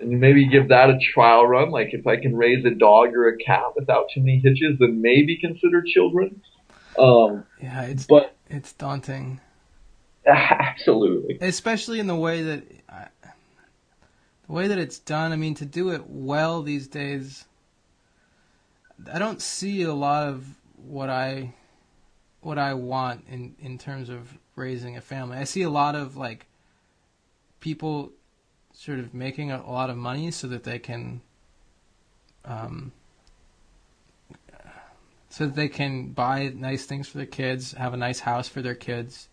And 0.00 0.20
maybe 0.20 0.46
give 0.46 0.68
that 0.68 0.90
a 0.90 0.98
trial 1.12 1.46
run. 1.46 1.70
Like 1.70 1.92
if 1.92 2.06
I 2.06 2.16
can 2.16 2.36
raise 2.36 2.64
a 2.64 2.70
dog 2.70 3.14
or 3.14 3.28
a 3.28 3.36
cat 3.36 3.74
without 3.74 4.08
too 4.14 4.20
many 4.20 4.38
hitches, 4.38 4.78
then 4.78 5.02
maybe 5.02 5.36
consider 5.36 5.82
children. 5.82 6.40
Um, 6.98 7.44
yeah, 7.60 7.82
it's 7.82 8.06
but 8.06 8.34
it's 8.48 8.72
daunting. 8.72 9.40
absolutely. 10.26 11.38
especially 11.40 12.00
in 12.00 12.06
the 12.06 12.14
way 12.14 12.42
that 12.42 12.62
I, 12.88 13.06
the 14.46 14.52
way 14.52 14.68
that 14.68 14.78
it's 14.78 14.98
done. 14.98 15.32
I 15.32 15.36
mean, 15.36 15.54
to 15.54 15.64
do 15.64 15.90
it 15.90 16.02
well 16.06 16.62
these 16.62 16.86
days, 16.86 17.46
I 19.12 19.18
don't 19.18 19.40
see 19.40 19.82
a 19.82 19.94
lot 19.94 20.28
of 20.28 20.46
what 20.76 21.10
I 21.10 21.54
what 22.40 22.58
I 22.58 22.74
want 22.74 23.24
in 23.28 23.56
in 23.60 23.78
terms 23.78 24.08
of 24.08 24.38
raising 24.56 24.96
a 24.96 25.00
family. 25.00 25.38
I 25.38 25.44
see 25.44 25.62
a 25.62 25.70
lot 25.70 25.94
of 25.94 26.16
like 26.16 26.46
people 27.60 28.12
sort 28.78 29.00
of 29.00 29.12
making 29.12 29.50
a, 29.50 29.68
lot 29.68 29.90
of 29.90 29.96
money 29.96 30.30
so 30.30 30.46
that 30.46 30.62
they 30.62 30.78
can 30.78 31.20
um 32.44 32.92
so 35.28 35.46
that 35.46 35.56
they 35.56 35.68
can 35.68 36.06
buy 36.10 36.52
nice 36.54 36.86
things 36.86 37.08
for 37.08 37.18
their 37.18 37.26
kids, 37.26 37.72
have 37.72 37.92
a 37.92 37.96
nice 37.96 38.20
house 38.20 38.46
for 38.48 38.62
their 38.62 38.76
kids, 38.76 39.28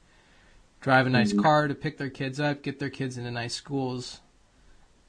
drive 0.81 1.05
a 1.05 1.09
nice 1.11 1.31
Mhm. 1.31 1.43
car 1.43 1.67
to 1.67 1.75
pick 1.75 1.97
their 1.97 2.09
kids 2.09 2.39
up, 2.39 2.63
get 2.63 2.79
their 2.79 2.89
kids 2.89 3.17
into 3.17 3.29
nice 3.31 3.53
schools. 3.53 4.19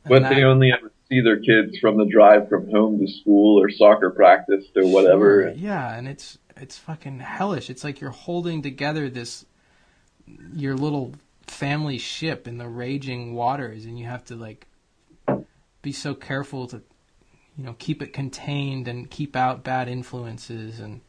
But 0.06 0.22
that- 0.22 0.34
they 0.34 0.44
only 0.44 0.70
ever 0.70 0.92
see 1.08 1.20
their 1.22 1.40
kids 1.40 1.78
from 1.78 1.96
the 1.96 2.04
drive 2.04 2.48
from 2.48 2.70
home 2.70 3.00
to 3.00 3.08
school 3.08 3.60
or 3.60 3.70
soccer 3.70 4.10
practice 4.10 4.66
or 4.76 4.86
whatever. 4.86 5.44
Sure, 5.44 5.50
yeah, 5.52 5.96
and 5.96 6.06
it's 6.06 6.38
it's 6.58 6.76
fucking 6.78 7.20
hellish. 7.20 7.70
It's 7.70 7.82
like 7.84 8.00
you're 8.02 8.10
holding 8.10 8.60
together 8.62 9.08
this 9.08 9.46
your 10.54 10.74
little 10.76 11.14
family 11.46 11.98
ship 11.98 12.46
in 12.46 12.58
the 12.58 12.68
raging 12.68 13.34
waters, 13.34 13.84
and 13.84 13.98
you 13.98 14.06
have 14.06 14.24
to 14.26 14.36
like 14.36 14.66
be 15.82 15.92
so 15.92 16.14
careful 16.14 16.66
to 16.66 16.82
you 17.56 17.64
know 17.64 17.74
keep 17.78 18.02
it 18.02 18.12
contained 18.12 18.88
and 18.88 19.10
keep 19.10 19.36
out 19.36 19.62
bad 19.62 19.88
influences 19.88 20.80
and 20.80 21.00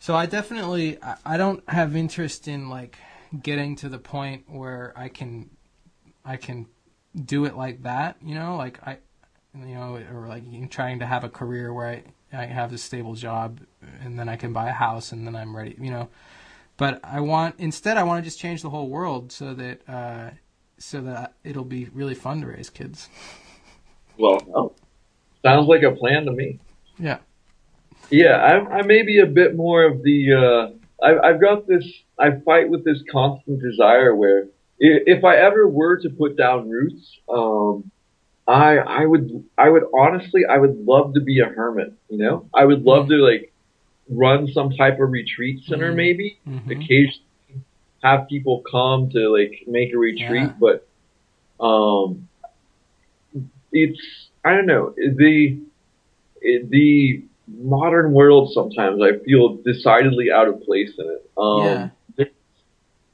so 0.00 0.16
I 0.16 0.24
definitely 0.24 0.98
I, 1.26 1.36
don't 1.36 1.62
have 1.68 1.94
interest 1.94 2.48
in 2.48 2.70
like 2.70 2.96
getting 3.42 3.76
to 3.76 3.88
the 3.90 3.98
point 3.98 4.44
where 4.48 4.94
I 4.96 5.08
can 5.08 5.50
I 6.24 6.36
can 6.36 6.66
do 7.14 7.44
it 7.44 7.54
like 7.54 7.82
that, 7.82 8.16
you 8.22 8.34
know, 8.34 8.56
like 8.56 8.80
I 8.82 8.96
you 9.54 9.74
know, 9.74 10.02
or 10.10 10.26
like 10.26 10.70
trying 10.70 11.00
to 11.00 11.06
have 11.06 11.22
a 11.22 11.28
career 11.28 11.72
where 11.74 11.86
I, 11.86 12.02
I 12.32 12.46
have 12.46 12.72
a 12.72 12.78
stable 12.78 13.14
job 13.14 13.60
and 14.02 14.18
then 14.18 14.28
I 14.28 14.36
can 14.36 14.54
buy 14.54 14.70
a 14.70 14.72
house 14.72 15.12
and 15.12 15.26
then 15.26 15.36
I'm 15.36 15.54
ready, 15.54 15.76
you 15.78 15.90
know. 15.90 16.08
But 16.80 16.98
I 17.04 17.20
want 17.20 17.56
instead 17.58 17.98
I 17.98 18.04
want 18.04 18.24
to 18.24 18.26
just 18.26 18.38
change 18.38 18.62
the 18.62 18.70
whole 18.70 18.88
world 18.88 19.32
so 19.32 19.52
that 19.52 19.86
uh, 19.86 20.30
so 20.78 21.02
that 21.02 21.34
it'll 21.44 21.62
be 21.62 21.90
really 21.92 22.14
fun 22.14 22.40
to 22.40 22.46
raise 22.46 22.70
kids. 22.70 23.10
Well, 24.16 24.74
sounds 25.44 25.68
like 25.68 25.82
a 25.82 25.90
plan 25.90 26.24
to 26.24 26.32
me. 26.32 26.58
Yeah. 26.98 27.18
Yeah, 28.08 28.36
I, 28.36 28.78
I 28.78 28.82
may 28.82 29.02
be 29.02 29.20
a 29.20 29.26
bit 29.26 29.54
more 29.54 29.84
of 29.84 30.02
the. 30.02 30.32
Uh, 30.32 31.04
I, 31.06 31.28
I've 31.28 31.40
got 31.40 31.66
this. 31.66 31.84
I 32.18 32.30
fight 32.46 32.70
with 32.70 32.82
this 32.82 33.02
constant 33.12 33.60
desire 33.60 34.16
where 34.16 34.46
if 34.78 35.22
I 35.22 35.36
ever 35.36 35.68
were 35.68 35.98
to 35.98 36.08
put 36.08 36.38
down 36.38 36.70
roots, 36.70 37.18
um, 37.28 37.90
I 38.48 38.78
I 38.78 39.04
would 39.04 39.44
I 39.58 39.68
would 39.68 39.84
honestly 39.94 40.46
I 40.46 40.56
would 40.56 40.78
love 40.78 41.12
to 41.12 41.20
be 41.20 41.40
a 41.40 41.46
hermit. 41.46 41.92
You 42.08 42.16
know, 42.16 42.48
I 42.54 42.64
would 42.64 42.84
love 42.84 43.08
to 43.08 43.16
like 43.16 43.49
run 44.10 44.48
some 44.48 44.70
type 44.70 44.98
of 45.00 45.10
retreat 45.10 45.62
center, 45.64 45.92
Mhm. 45.92 45.96
maybe 45.96 46.38
hmm 46.44 46.70
occasionally 46.70 47.22
have 48.02 48.26
people 48.28 48.62
come 48.70 49.10
to 49.10 49.28
like 49.28 49.62
make 49.66 49.92
a 49.94 49.98
retreat, 49.98 50.50
Yeah. 50.50 50.54
but 50.58 50.86
um, 51.64 52.28
it's 53.72 54.00
I 54.44 54.54
don't 54.54 54.66
know 54.66 54.94
the 54.96 55.58
the 56.42 57.22
modern 57.46 58.12
world. 58.12 58.52
Sometimes 58.52 59.02
I 59.02 59.18
feel 59.24 59.56
decidedly 59.56 60.30
out 60.32 60.48
of 60.48 60.62
place 60.62 60.92
in 60.98 61.06
it. 61.06 61.30
Um, 61.36 61.64
Yeah. 61.64 61.88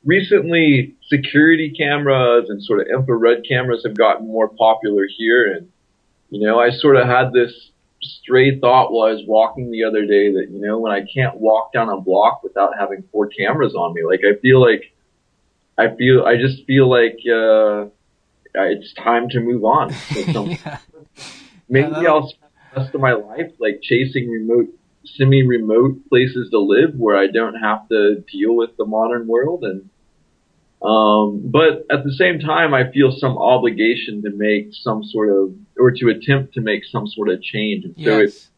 Recently, 0.05 0.95
security 1.09 1.69
cameras 1.71 2.49
and 2.49 2.63
sort 2.63 2.81
of 2.81 2.87
infrared 2.87 3.45
cameras 3.45 3.83
have 3.85 3.97
gotten 3.97 4.29
more 4.29 4.47
popular 4.49 5.09
here, 5.09 5.53
and 5.53 5.69
you 6.31 6.41
know, 6.47 6.61
I 6.61 6.71
sort 6.71 6.95
of 6.95 7.07
had 7.09 7.33
this 7.33 7.73
stray 8.21 8.59
thought 8.59 8.93
while 8.93 9.09
I 9.09 9.13
was 9.13 9.25
walking 9.27 9.71
the 9.71 9.85
other 9.85 10.03
day 10.07 10.33
that 10.33 10.49
you 10.51 10.61
know 10.61 10.79
when 10.79 10.93
I 10.93 11.05
can't 11.13 11.37
walk 11.37 11.73
down 11.73 11.89
a 11.89 12.01
block 12.01 12.43
without 12.43 12.73
having 12.79 13.05
four 13.13 13.29
cameras 13.29 13.75
on 13.75 13.95
me, 13.95 14.05
like 14.05 14.21
I 14.25 14.39
feel 14.41 14.61
like 14.61 14.93
I 15.79 15.95
feel 15.95 16.25
I 16.25 16.37
just 16.37 16.65
feel 16.67 16.89
like 16.89 17.19
uh, 17.31 17.87
it's 18.55 18.95
time 18.95 19.29
to 19.31 19.41
move 19.41 19.65
on. 19.65 19.95
Yeah. 20.15 20.79
maybe 21.69 21.91
that'll- 21.91 22.07
I'll 22.07 22.29
spend 22.29 22.51
the 22.75 22.81
rest 22.81 22.95
of 22.95 23.01
my 23.01 23.13
life 23.15 23.53
like 23.59 23.81
chasing 23.83 24.31
remote, 24.31 24.69
semi-remote 25.05 26.09
places 26.09 26.51
to 26.51 26.59
live 26.61 26.95
where 26.97 27.17
I 27.17 27.27
don't 27.27 27.55
have 27.57 27.89
to 27.89 28.23
deal 28.33 28.55
with 28.57 28.77
the 28.77 28.85
modern 28.87 29.27
world 29.27 29.65
and. 29.65 29.91
Um, 30.83 31.43
but 31.45 31.87
at 31.91 32.05
the 32.05 32.13
same 32.13 32.39
time, 32.39 32.75
I 32.75 32.91
feel 32.91 33.11
some 33.11 33.39
obligation 33.39 34.23
to 34.23 34.31
make 34.31 34.69
some 34.73 35.03
sort 35.03 35.31
of, 35.31 35.55
or 35.79 35.91
to 35.91 36.09
attempt 36.09 36.55
to 36.55 36.61
make 36.61 36.85
some 36.85 37.07
sort 37.07 37.29
of 37.31 37.43
change. 37.43 37.85
And 37.85 37.95
so 37.97 38.19
it's, 38.21 38.35
Yes. 38.35 38.51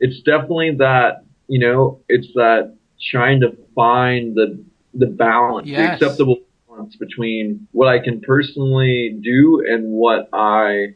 it's 0.00 0.22
definitely 0.22 0.76
that 0.78 1.24
you 1.48 1.60
know 1.60 2.00
it's 2.08 2.28
that 2.34 2.74
trying 3.10 3.40
to 3.40 3.56
find 3.74 4.34
the 4.34 4.64
the 4.94 5.06
balance 5.06 5.68
Yes. 5.68 6.00
the 6.00 6.06
acceptable 6.06 6.34
balance 6.36 6.46
balance 6.76 6.96
between 6.96 7.68
what 7.72 7.88
I 7.88 7.98
can 7.98 8.20
personally 8.20 9.18
do 9.22 9.64
and 9.66 9.92
what 9.92 10.28
I 10.32 10.94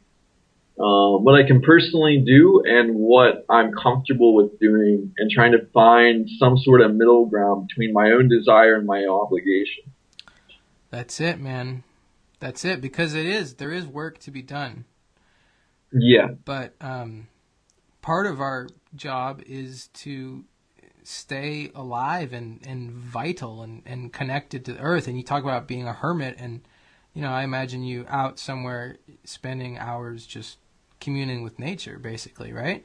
um, 0.79 1.24
what 1.24 1.35
I 1.35 1.46
can 1.46 1.61
personally 1.61 2.22
do 2.24 2.62
and 2.64 2.94
what 2.94 3.44
I'm 3.50 3.72
comfortable 3.72 4.35
with 4.35 4.59
doing, 4.59 5.12
and 5.18 5.31
trying 5.31 5.53
to 5.53 5.66
find 5.74 6.26
some 6.38 6.57
sort 6.57 6.81
of 6.81 6.94
middle 6.94 7.26
ground 7.26 7.68
between 7.68 7.92
my 7.92 8.12
own 8.12 8.29
desire 8.29 8.76
and 8.76 8.87
my 8.87 9.05
obligation. 9.05 9.85
That's 10.90 11.20
it, 11.20 11.38
man. 11.40 11.85
That's 12.40 12.64
it. 12.64 12.81
Because 12.81 13.14
it 13.14 13.26
is 13.26 13.55
there 13.55 13.72
is 13.72 13.87
work 13.87 14.18
to 14.20 14.31
be 14.31 14.42
done. 14.42 14.85
Yeah. 15.92 16.29
But 16.44 16.74
um, 16.81 17.29
part 18.03 18.26
of 18.26 18.40
our 18.40 18.68
job 18.94 19.42
is 19.46 19.88
to 19.88 20.44
stay 21.03 21.70
alive 21.74 22.33
and, 22.33 22.61
and 22.66 22.90
vital 22.90 23.62
and, 23.62 23.83
and 23.87 24.12
connected 24.12 24.64
to 24.64 24.74
the 24.74 24.81
earth. 24.81 25.09
And 25.09 25.16
you 25.16 25.22
talk 25.22 25.42
about 25.42 25.66
being 25.66 25.87
a 25.87 25.92
hermit, 25.92 26.37
and 26.38 26.61
you 27.14 27.22
know, 27.22 27.31
I 27.31 27.42
imagine 27.42 27.83
you 27.83 28.05
out 28.09 28.38
somewhere 28.38 28.98
spending 29.24 29.79
hours 29.79 30.26
just 30.26 30.59
communing 31.00 31.42
with 31.42 31.59
nature, 31.59 31.98
basically, 31.98 32.53
right? 32.53 32.85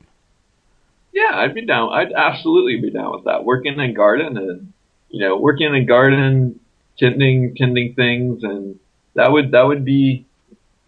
Yeah, 1.11 1.31
I'd 1.33 1.53
be 1.53 1.65
down. 1.65 1.93
I'd 1.93 2.11
absolutely 2.11 2.81
be 2.81 2.91
down 2.91 3.11
with 3.11 3.25
that. 3.25 3.45
Working 3.45 3.73
in 3.73 3.79
a 3.79 3.93
garden 3.93 4.37
and 4.37 4.73
you 5.09 5.21
know, 5.21 5.37
working 5.37 5.67
in 5.67 5.75
a 5.75 5.85
garden, 5.85 6.59
tending 6.97 7.55
tending 7.55 7.93
things, 7.93 8.43
and 8.43 8.79
that 9.13 9.31
would 9.31 9.51
that 9.51 9.63
would 9.63 9.85
be 9.85 10.25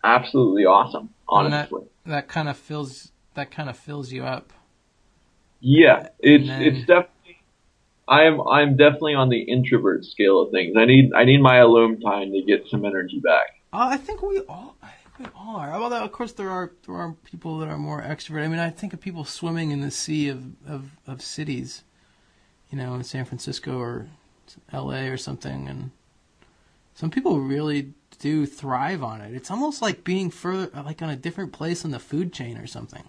absolutely 0.04 0.66
awesome. 0.66 1.10
Honestly, 1.28 1.82
that, 2.06 2.10
that 2.10 2.28
kind 2.28 2.50
of 2.50 2.58
fills 2.58 3.12
that 3.34 3.52
kind 3.52 3.70
of 3.70 3.78
fills 3.78 4.12
you 4.12 4.24
up. 4.24 4.54
Yeah, 5.60 6.10
it's 6.20 6.48
then... 6.48 6.62
it's 6.62 6.80
definitely. 6.80 7.14
I'm 8.08 8.42
I'm 8.48 8.78
definitely 8.78 9.16
on 9.16 9.30
the 9.30 9.42
introvert 9.42 10.06
scale 10.06 10.42
of 10.42 10.52
things. 10.52 10.76
I 10.78 10.86
need 10.86 11.14
I 11.14 11.26
need 11.26 11.42
my 11.42 11.58
alone 11.58 12.00
time 12.00 12.32
to 12.32 12.42
get 12.42 12.68
some 12.70 12.86
energy 12.86 13.20
back. 13.20 13.62
Uh, 13.74 13.90
I 13.92 13.98
think 13.98 14.22
we 14.22 14.40
all 14.42 14.76
I 14.82 14.92
think 15.18 15.20
we 15.20 15.26
all 15.36 15.58
are. 15.58 15.74
Although 15.74 16.04
of 16.04 16.12
course 16.12 16.32
there 16.32 16.50
are 16.50 16.72
there 16.86 16.96
are 16.96 17.16
people 17.26 17.58
that 17.60 17.68
are 17.68 17.78
more 17.78 18.02
extrovert. 18.02 18.44
I 18.44 18.48
mean, 18.48 18.60
I 18.60 18.70
think 18.70 18.94
of 18.94 19.02
people 19.02 19.26
swimming 19.26 19.72
in 19.72 19.82
the 19.82 19.92
sea 19.92 20.30
of 20.30 20.46
of, 20.66 20.92
of 21.06 21.22
cities, 21.22 21.84
you 22.72 22.78
know, 22.78 22.94
in 22.94 23.04
San 23.04 23.26
Francisco 23.26 23.78
or 23.78 24.08
L.A. 24.72 25.10
or 25.10 25.18
something, 25.18 25.68
and 25.68 25.92
some 26.98 27.12
people 27.12 27.40
really 27.40 27.94
do 28.18 28.48
thrive 28.48 29.04
on 29.04 29.22
it. 29.22 29.36
It's 29.36 29.52
almost 29.52 29.84
like 29.84 30.04
being 30.04 30.32
further 30.32 30.72
like 30.74 31.04
on 31.04 31.12
a 31.12 31.16
different 31.16 31.54
place 31.54 31.86
in 31.86 31.92
the 31.92 32.00
food 32.00 32.34
chain 32.34 32.58
or 32.58 32.66
something. 32.66 33.04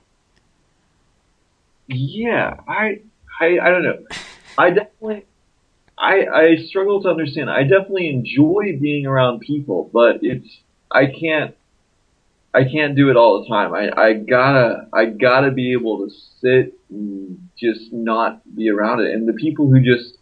Yeah, 1.86 2.56
I 2.68 3.00
I 3.40 3.58
I 3.58 3.70
don't 3.70 3.82
know. 3.82 4.04
I 4.58 4.70
definitely, 4.70 5.24
I 5.96 6.26
I 6.26 6.56
struggle 6.66 7.02
to 7.02 7.08
understand. 7.08 7.48
I 7.48 7.62
definitely 7.62 8.10
enjoy 8.10 8.76
being 8.78 9.06
around 9.06 9.40
people, 9.40 9.88
but 9.90 10.18
it's 10.20 10.58
I 10.90 11.06
can't 11.06 11.56
I 12.52 12.64
can't 12.64 12.94
do 12.94 13.08
it 13.08 13.16
all 13.16 13.40
the 13.40 13.48
time. 13.48 13.72
I 13.72 13.90
I 13.98 14.12
gotta 14.12 14.86
I 14.92 15.06
gotta 15.06 15.50
be 15.50 15.72
able 15.72 16.06
to 16.06 16.14
sit 16.42 16.74
and 16.90 17.48
just 17.58 17.90
not 17.90 18.42
be 18.54 18.68
around 18.68 19.00
it. 19.00 19.14
And 19.14 19.26
the 19.26 19.32
people 19.32 19.66
who 19.66 19.80
just 19.80 20.17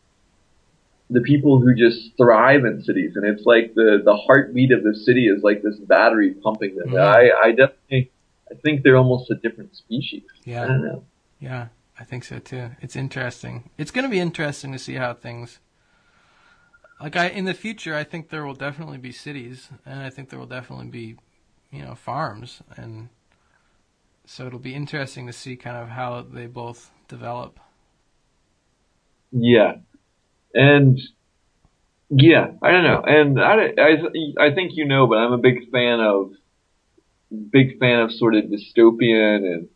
the 1.08 1.20
people 1.20 1.60
who 1.60 1.74
just 1.74 2.16
thrive 2.16 2.64
in 2.64 2.82
cities, 2.82 3.12
and 3.16 3.24
it's 3.24 3.44
like 3.46 3.74
the 3.74 4.00
the 4.04 4.16
heartbeat 4.16 4.72
of 4.72 4.82
the 4.82 4.94
city 4.94 5.28
is 5.28 5.42
like 5.42 5.62
this 5.62 5.78
battery 5.78 6.34
pumping 6.34 6.76
them. 6.76 6.90
Mm. 6.90 7.00
I 7.00 7.48
I 7.48 7.50
definitely 7.50 8.10
I 8.50 8.54
think 8.54 8.82
they're 8.82 8.96
almost 8.96 9.30
a 9.30 9.34
different 9.34 9.74
species. 9.74 10.24
Yeah. 10.44 10.64
I 10.64 10.66
don't 10.66 10.84
know. 10.84 11.04
Yeah. 11.40 11.68
I 11.98 12.04
think 12.04 12.24
so 12.24 12.38
too. 12.38 12.70
It's 12.80 12.96
interesting. 12.96 13.70
It's 13.78 13.90
going 13.90 14.04
to 14.04 14.10
be 14.10 14.20
interesting 14.20 14.72
to 14.72 14.78
see 14.78 14.94
how 14.94 15.14
things. 15.14 15.60
Like 17.00 17.16
I 17.16 17.28
in 17.28 17.44
the 17.44 17.54
future, 17.54 17.94
I 17.94 18.04
think 18.04 18.28
there 18.28 18.44
will 18.44 18.54
definitely 18.54 18.98
be 18.98 19.12
cities, 19.12 19.68
and 19.84 20.00
I 20.00 20.10
think 20.10 20.30
there 20.30 20.38
will 20.38 20.46
definitely 20.46 20.88
be, 20.88 21.16
you 21.70 21.82
know, 21.82 21.94
farms, 21.94 22.62
and 22.76 23.10
so 24.24 24.46
it'll 24.46 24.58
be 24.58 24.74
interesting 24.74 25.26
to 25.26 25.32
see 25.32 25.56
kind 25.56 25.76
of 25.76 25.90
how 25.90 26.22
they 26.22 26.46
both 26.46 26.90
develop. 27.06 27.60
Yeah, 29.30 29.76
and 30.56 30.98
yeah, 32.08 32.52
I 32.62 32.70
don't 32.70 32.84
know, 32.84 33.02
and 33.04 33.40
I, 33.40 33.72
I, 33.78 34.46
I 34.46 34.54
think 34.54 34.72
you 34.74 34.86
know, 34.86 35.06
but 35.06 35.18
I'm 35.18 35.32
a 35.32 35.38
big 35.38 35.70
fan 35.70 36.00
of, 36.00 36.32
big 37.50 37.78
fan 37.78 38.00
of 38.00 38.12
sort 38.12 38.34
of 38.34 38.44
dystopian 38.44 39.44
and 39.44 39.68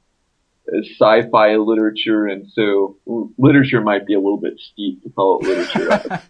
sci-fi 0.84 1.56
literature, 1.56 2.26
and 2.26 2.46
so 2.52 2.96
literature 3.36 3.80
might 3.80 4.06
be 4.06 4.14
a 4.14 4.18
little 4.18 4.40
bit 4.40 4.58
steep 4.58 5.02
to 5.02 5.10
call 5.10 5.40
it 5.40 5.48
literature. 5.48 6.12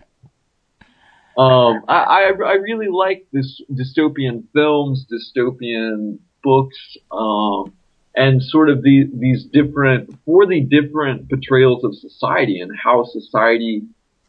um, 1.39 1.85
I, 1.89 2.33
I, 2.33 2.33
I 2.45 2.53
really 2.55 2.89
like 2.89 3.27
this 3.33 3.61
dystopian 3.71 4.45
films, 4.53 5.07
dystopian 5.13 6.19
books, 6.43 6.97
um, 7.13 7.73
and 8.17 8.43
sort 8.43 8.71
of 8.71 8.83
the, 8.83 9.09
these 9.15 9.45
different, 9.45 10.19
for 10.25 10.47
the 10.47 10.61
different 10.61 11.29
portrayals 11.29 11.85
of 11.85 11.95
society 11.95 12.61
and 12.61 12.73
how 12.83 13.05
society 13.05 13.83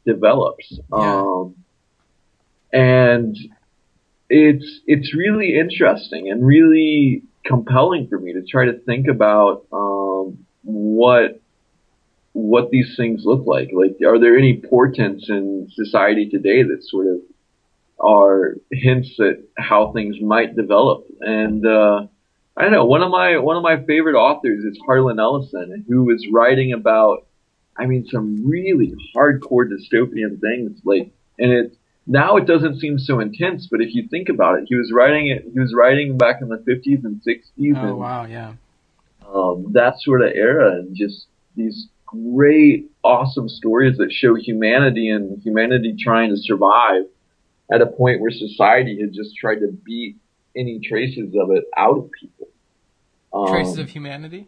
develops. 0.05 0.79
Yeah. 0.91 1.21
Um, 1.21 1.55
and 2.73 3.37
it's, 4.29 4.81
it's 4.87 5.15
really 5.15 5.59
interesting 5.59 6.29
and 6.29 6.45
really 6.45 7.23
compelling 7.45 8.07
for 8.07 8.19
me 8.19 8.33
to 8.33 8.43
try 8.43 8.65
to 8.65 8.79
think 8.79 9.07
about 9.07 9.65
um, 9.73 10.45
what 10.63 11.41
what 12.33 12.69
these 12.71 12.93
things 12.95 13.23
look 13.25 13.45
like. 13.45 13.71
Like, 13.73 13.97
are 14.07 14.19
there 14.19 14.37
any 14.37 14.61
portents 14.61 15.25
in 15.27 15.67
society 15.73 16.29
today 16.29 16.63
that 16.63 16.81
sort 16.83 17.07
of 17.07 17.19
are 17.99 18.55
hints 18.71 19.19
at 19.19 19.43
how 19.57 19.91
things 19.91 20.15
might 20.21 20.55
develop? 20.55 21.05
And 21.19 21.65
uh, 21.65 22.07
I 22.55 22.61
don't 22.61 22.71
know. 22.71 22.85
One 22.85 23.01
of 23.01 23.11
my 23.11 23.37
one 23.37 23.57
of 23.57 23.63
my 23.63 23.83
favorite 23.85 24.15
authors 24.15 24.63
is 24.63 24.79
Harlan 24.85 25.19
Ellison, 25.19 25.83
who 25.87 26.09
is 26.09 26.25
writing 26.31 26.73
about, 26.73 27.27
I 27.77 27.85
mean, 27.85 28.05
some 28.07 28.47
really 28.47 28.93
hardcore 29.15 29.67
dystopian 29.69 30.39
things. 30.39 30.79
Like, 30.83 31.11
and 31.39 31.51
it 31.51 31.77
now 32.07 32.37
it 32.37 32.45
doesn't 32.45 32.79
seem 32.79 32.99
so 32.99 33.19
intense, 33.19 33.67
but 33.69 33.81
if 33.81 33.93
you 33.93 34.07
think 34.07 34.29
about 34.29 34.59
it, 34.59 34.65
he 34.67 34.75
was 34.75 34.91
writing 34.91 35.29
it. 35.29 35.47
He 35.51 35.59
was 35.59 35.73
writing 35.73 36.17
back 36.17 36.41
in 36.41 36.49
the 36.49 36.57
fifties 36.65 37.03
and 37.03 37.21
sixties. 37.23 37.75
Oh 37.77 37.87
and, 37.87 37.97
wow, 37.97 38.25
yeah. 38.25 38.53
Um, 39.33 39.71
that 39.73 40.01
sort 40.01 40.21
of 40.21 40.31
era, 40.33 40.79
and 40.79 40.95
just 40.95 41.27
these 41.55 41.87
great, 42.05 42.91
awesome 43.03 43.47
stories 43.47 43.97
that 43.97 44.11
show 44.11 44.35
humanity 44.35 45.09
and 45.09 45.41
humanity 45.41 45.95
trying 45.97 46.29
to 46.29 46.37
survive 46.37 47.03
at 47.71 47.81
a 47.81 47.85
point 47.85 48.19
where 48.19 48.31
society 48.31 48.99
had 48.99 49.13
just 49.13 49.35
tried 49.37 49.55
to 49.55 49.71
beat 49.85 50.17
any 50.55 50.79
traces 50.79 51.33
of 51.39 51.51
it 51.51 51.63
out 51.77 51.97
of 51.97 52.09
people. 52.11 52.47
Um, 53.33 53.47
traces 53.47 53.77
of 53.77 53.89
humanity. 53.89 54.47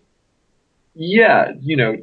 Yeah, 0.94 1.54
you 1.62 1.78
know, 1.78 1.96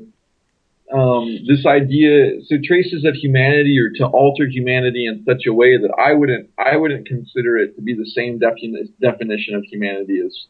um, 0.92 1.38
this 1.46 1.66
idea, 1.66 2.42
so 2.46 2.56
traces 2.64 3.04
of 3.04 3.14
humanity 3.14 3.78
or 3.78 3.90
to 3.90 4.06
alter 4.06 4.46
humanity 4.46 5.06
in 5.06 5.24
such 5.24 5.46
a 5.46 5.52
way 5.52 5.76
that 5.76 5.90
I 5.98 6.14
wouldn't, 6.14 6.50
I 6.58 6.76
wouldn't 6.76 7.06
consider 7.06 7.58
it 7.58 7.76
to 7.76 7.82
be 7.82 7.94
the 7.94 8.06
same 8.06 8.40
defini- 8.40 8.90
definition 9.00 9.54
of 9.54 9.64
humanity 9.64 10.20
as 10.24 10.46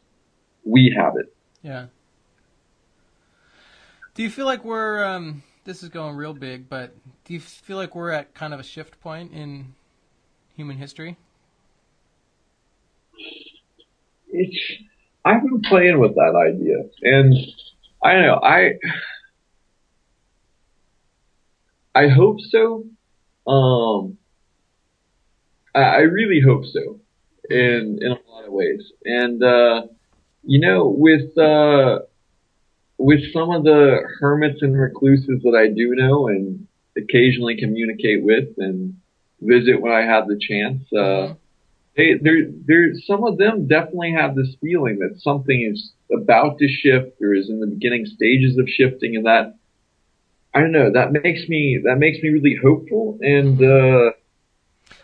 we 0.64 0.94
have 0.96 1.14
it. 1.16 1.35
Yeah. 1.62 1.87
Do 4.14 4.22
you 4.22 4.31
feel 4.31 4.46
like 4.46 4.64
we're, 4.64 5.05
um, 5.05 5.42
this 5.64 5.83
is 5.83 5.90
going 5.90 6.16
real 6.16 6.35
big, 6.35 6.68
but 6.68 6.94
do 7.24 7.35
you 7.35 7.40
feel 7.40 7.76
like 7.76 7.94
we're 7.94 8.11
at 8.11 8.35
kind 8.35 8.55
of 8.55 8.61
a 8.61 8.64
shift 8.64 9.00
point 9.00 9.33
in 9.33 9.74
human 10.57 10.79
history? 10.79 11.16
It's, 14.29 14.57
I've 15.24 15.42
been 15.42 15.61
playing 15.62 16.00
with 16.00 16.14
that 16.14 16.35
idea 16.35 16.76
and 17.03 17.35
I 18.03 18.12
don't 18.14 18.22
know, 18.22 18.40
I, 18.42 18.79
I 21.94 22.09
hope 22.09 22.38
so. 22.40 22.85
Um, 23.46 24.18
I, 25.74 25.81
I 25.81 25.98
really 26.00 26.40
hope 26.40 26.64
so 26.66 27.00
in, 27.48 27.98
in 28.00 28.12
a 28.12 28.31
lot 28.31 28.46
of 28.46 28.53
ways. 28.53 28.92
And, 29.05 29.42
uh, 29.42 29.83
you 30.44 30.61
know, 30.61 30.88
with, 30.88 31.37
uh, 31.37 32.00
with 32.98 33.20
some 33.33 33.50
of 33.50 33.64
the 33.64 33.98
hermits 34.20 34.62
and 34.62 34.79
recluses 34.79 35.42
that 35.42 35.57
I 35.57 35.72
do 35.72 35.94
know 35.94 36.29
and 36.29 36.66
occasionally 36.96 37.57
communicate 37.59 38.22
with 38.22 38.48
and 38.59 38.96
visit 39.40 39.81
when 39.81 39.92
I 39.92 40.03
have 40.03 40.29
the 40.29 40.38
chance, 40.38 40.83
uh, 40.92 41.35
they, 41.96 42.14
they're, 42.20 42.46
they're, 42.66 42.94
some 43.07 43.24
of 43.24 43.37
them 43.38 43.66
definitely 43.66 44.12
have 44.12 44.37
this 44.37 44.55
feeling 44.61 44.98
that 45.00 45.20
something 45.20 45.70
is 45.72 45.92
about 46.12 46.59
to 46.59 46.68
shift 46.68 47.20
or 47.20 47.35
is 47.35 47.48
in 47.48 47.61
the 47.61 47.66
beginning 47.66 48.07
stages 48.07 48.59
of 48.59 48.68
shifting 48.68 49.16
and 49.16 49.26
that 49.26 49.57
I 50.53 50.61
don't 50.61 50.73
know. 50.73 50.91
That 50.93 51.13
makes 51.13 51.49
me 51.49 51.81
that 51.85 51.97
makes 51.99 52.23
me 52.23 52.31
really 52.31 52.57
hopeful, 52.63 53.19
and 53.21 53.59
mm-hmm. 53.59 54.09
uh, 54.09 54.13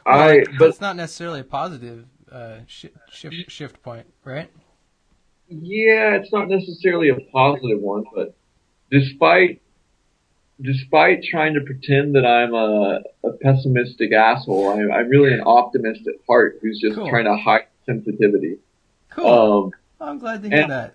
well, 0.06 0.28
I. 0.28 0.44
But 0.58 0.68
it's 0.70 0.80
not 0.80 0.96
necessarily 0.96 1.40
a 1.40 1.44
positive 1.44 2.06
uh, 2.30 2.58
sh- 2.66 2.86
shift 3.10 3.50
shift 3.50 3.82
point, 3.82 4.06
right? 4.24 4.50
Yeah, 5.48 6.16
it's 6.16 6.32
not 6.32 6.48
necessarily 6.48 7.10
a 7.10 7.16
positive 7.32 7.80
one, 7.80 8.04
but 8.14 8.34
despite 8.90 9.62
despite 10.60 11.22
trying 11.22 11.54
to 11.54 11.60
pretend 11.60 12.14
that 12.14 12.24
I'm 12.26 12.54
a, 12.54 13.00
a 13.24 13.32
pessimistic 13.42 14.12
asshole, 14.12 14.70
I'm, 14.70 14.90
I'm 14.90 15.08
really 15.08 15.34
an 15.34 15.42
optimist 15.44 16.00
at 16.06 16.14
heart 16.26 16.58
who's 16.62 16.80
just 16.80 16.96
Cool. 16.96 17.08
trying 17.08 17.26
to 17.26 17.36
hide 17.36 17.66
sensitivity. 17.84 18.58
Cool. 19.10 19.26
Um, 19.66 19.70
I'm 20.00 20.18
glad 20.18 20.42
to 20.42 20.48
hear 20.48 20.62
and- 20.62 20.72
that. 20.72 20.94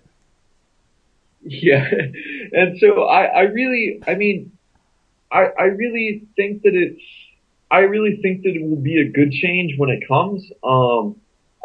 Yeah, 1.44 1.88
and 2.52 2.78
so 2.78 3.04
I, 3.04 3.24
I 3.24 3.40
really, 3.42 4.02
I 4.06 4.14
mean, 4.14 4.52
I, 5.30 5.46
I 5.58 5.64
really 5.64 6.26
think 6.36 6.62
that 6.62 6.74
it's, 6.74 7.02
I 7.70 7.80
really 7.80 8.18
think 8.22 8.42
that 8.42 8.50
it 8.54 8.62
will 8.62 8.80
be 8.82 9.00
a 9.00 9.10
good 9.10 9.32
change 9.32 9.74
when 9.78 9.90
it 9.90 10.06
comes. 10.06 10.44
Um, 10.62 11.16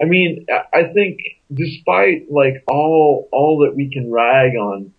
I 0.02 0.06
mean, 0.06 0.46
I- 0.74 0.92
think 0.94 1.20
despite 1.54 2.32
like 2.32 2.64
all, 2.68 3.28
all 3.32 3.60
that 3.66 3.76
we 3.76 3.92
can 3.92 4.12
rag 4.12 4.56
on 4.56 4.94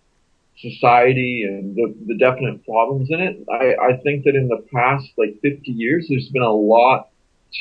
society 0.59 1.43
and 1.47 1.75
the, 1.75 1.95
the 2.07 2.17
definite 2.17 2.65
problems 2.65 3.09
in 3.11 3.19
it, 3.21 3.45
I, 3.51 3.75
I 3.93 3.97
think 4.03 4.25
that 4.25 4.35
in 4.35 4.47
the 4.47 4.65
past 4.73 5.07
like 5.17 5.39
50 5.41 5.71
years, 5.71 6.07
there's 6.09 6.29
been 6.29 6.43
a 6.43 6.51
lot 6.53 7.08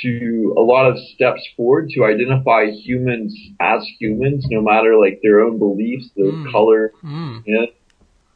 to, 0.03 0.55
a 0.57 0.61
lot 0.61 0.89
of 0.91 0.99
steps 1.15 1.43
forward 1.57 1.91
to 1.91 2.05
identify 2.05 2.67
humans 2.71 3.35
as 3.61 3.87
humans, 3.99 4.47
no 4.51 4.61
matter 4.61 4.97
like 4.99 5.21
their 5.23 5.41
own 5.41 5.59
beliefs, 5.59 6.11
their 6.17 6.33
Mm. 6.33 6.53
color, 6.53 6.93
Mm, 7.05 7.43
yeah. 7.47 7.67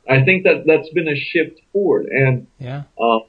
I 0.09 0.25
think 0.25 0.45
that 0.45 0.65
that's 0.67 0.89
been 0.91 1.09
a 1.09 1.15
shift 1.17 1.61
forward, 1.73 2.07
and 2.07 2.47
yeah. 2.59 2.83
um, 3.01 3.23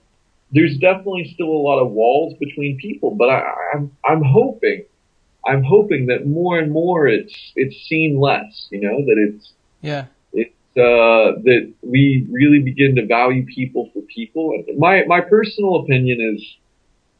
there's 0.52 0.78
definitely 0.78 1.32
still 1.34 1.50
a 1.50 1.64
lot 1.70 1.80
of 1.80 1.92
walls 1.92 2.34
between 2.40 2.78
people. 2.78 3.12
But 3.16 3.30
I, 3.30 3.44
I'm 3.74 3.92
I'm 4.04 4.24
hoping, 4.24 4.86
I'm 5.46 5.64
hoping 5.64 6.08
that 6.08 6.26
more 6.26 6.58
and 6.60 6.72
more 6.72 7.08
it's 7.08 7.36
it's 7.56 7.76
seen 7.88 8.20
less. 8.20 8.68
You 8.72 8.82
know 8.82 8.98
that 9.06 9.18
it's 9.18 9.52
Yeah. 9.82 10.06
it's 10.34 10.52
uh, 10.78 11.40
that 11.44 11.72
we 11.84 12.26
really 12.32 12.60
begin 12.60 12.96
to 12.96 13.06
value 13.06 13.46
people 13.46 13.90
for 13.94 14.02
people. 14.02 14.54
And 14.68 14.78
my 14.80 15.04
my 15.06 15.22
personal 15.22 15.76
opinion 15.78 16.20
is, 16.36 16.42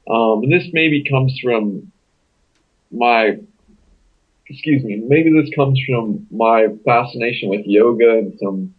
um, 0.10 0.44
and 0.44 0.52
this 0.52 0.68
maybe 0.74 1.04
comes 1.10 1.38
from 1.42 1.92
my 2.92 3.38
excuse 4.48 4.84
me, 4.84 5.02
maybe 5.08 5.32
this 5.32 5.50
comes 5.56 5.80
from 5.90 6.28
my 6.30 6.68
fascination 6.86 7.50
with 7.50 7.62
yoga 7.66 8.10
and 8.20 8.34
some 8.42 8.74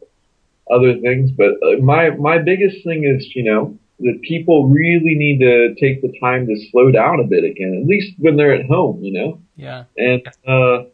other 0.70 0.98
things, 1.00 1.30
but 1.30 1.52
uh, 1.62 1.78
my 1.82 2.10
my 2.10 2.38
biggest 2.38 2.84
thing 2.84 3.04
is, 3.04 3.26
you 3.34 3.42
know, 3.42 3.76
that 4.00 4.20
people 4.22 4.68
really 4.68 5.14
need 5.14 5.38
to 5.40 5.74
take 5.80 6.02
the 6.02 6.12
time 6.20 6.46
to 6.46 6.56
slow 6.70 6.90
down 6.90 7.20
a 7.20 7.24
bit 7.24 7.44
again, 7.44 7.78
at 7.80 7.86
least 7.86 8.14
when 8.18 8.36
they're 8.36 8.54
at 8.54 8.66
home, 8.66 9.02
you 9.02 9.12
know 9.12 9.40
Yeah. 9.56 9.84
and 9.96 10.22
uh, 10.46 10.84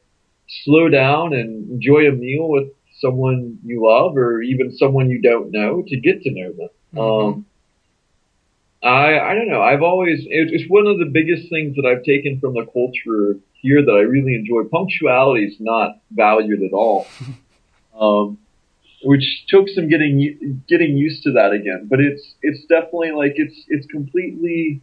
slow 0.64 0.88
down 0.88 1.32
and 1.32 1.70
enjoy 1.70 2.08
a 2.08 2.12
meal 2.12 2.48
with 2.48 2.68
someone 3.00 3.58
you 3.64 3.84
love 3.86 4.16
or 4.16 4.42
even 4.42 4.76
someone 4.76 5.08
you 5.08 5.20
don't 5.22 5.50
know 5.50 5.82
to 5.86 5.96
get 6.00 6.22
to 6.22 6.30
know 6.30 6.52
them. 6.52 6.68
Mhm. 6.94 7.00
Um, 7.00 7.46
I 8.82 9.18
I 9.18 9.34
don't 9.34 9.48
know. 9.48 9.62
I've 9.62 9.82
always 9.82 10.20
it, 10.20 10.50
it's 10.52 10.68
one 10.68 10.86
of 10.86 10.98
the 10.98 11.06
biggest 11.06 11.48
things 11.50 11.76
that 11.76 11.86
I've 11.86 12.04
taken 12.04 12.40
from 12.40 12.54
the 12.54 12.66
culture 12.66 13.38
here 13.54 13.84
that 13.84 13.92
I 13.92 14.02
really 14.02 14.34
enjoy. 14.34 14.64
Punctuality 14.70 15.44
is 15.44 15.56
not 15.60 15.98
valued 16.10 16.62
at 16.62 16.72
all, 16.72 17.06
um, 17.98 18.38
which 19.02 19.44
took 19.48 19.68
some 19.68 19.88
getting 19.88 20.62
getting 20.68 20.96
used 20.96 21.22
to 21.24 21.32
that 21.32 21.52
again. 21.52 21.88
But 21.90 22.00
it's 22.00 22.34
it's 22.42 22.64
definitely 22.66 23.12
like 23.12 23.34
it's 23.36 23.64
it's 23.68 23.86
completely 23.86 24.80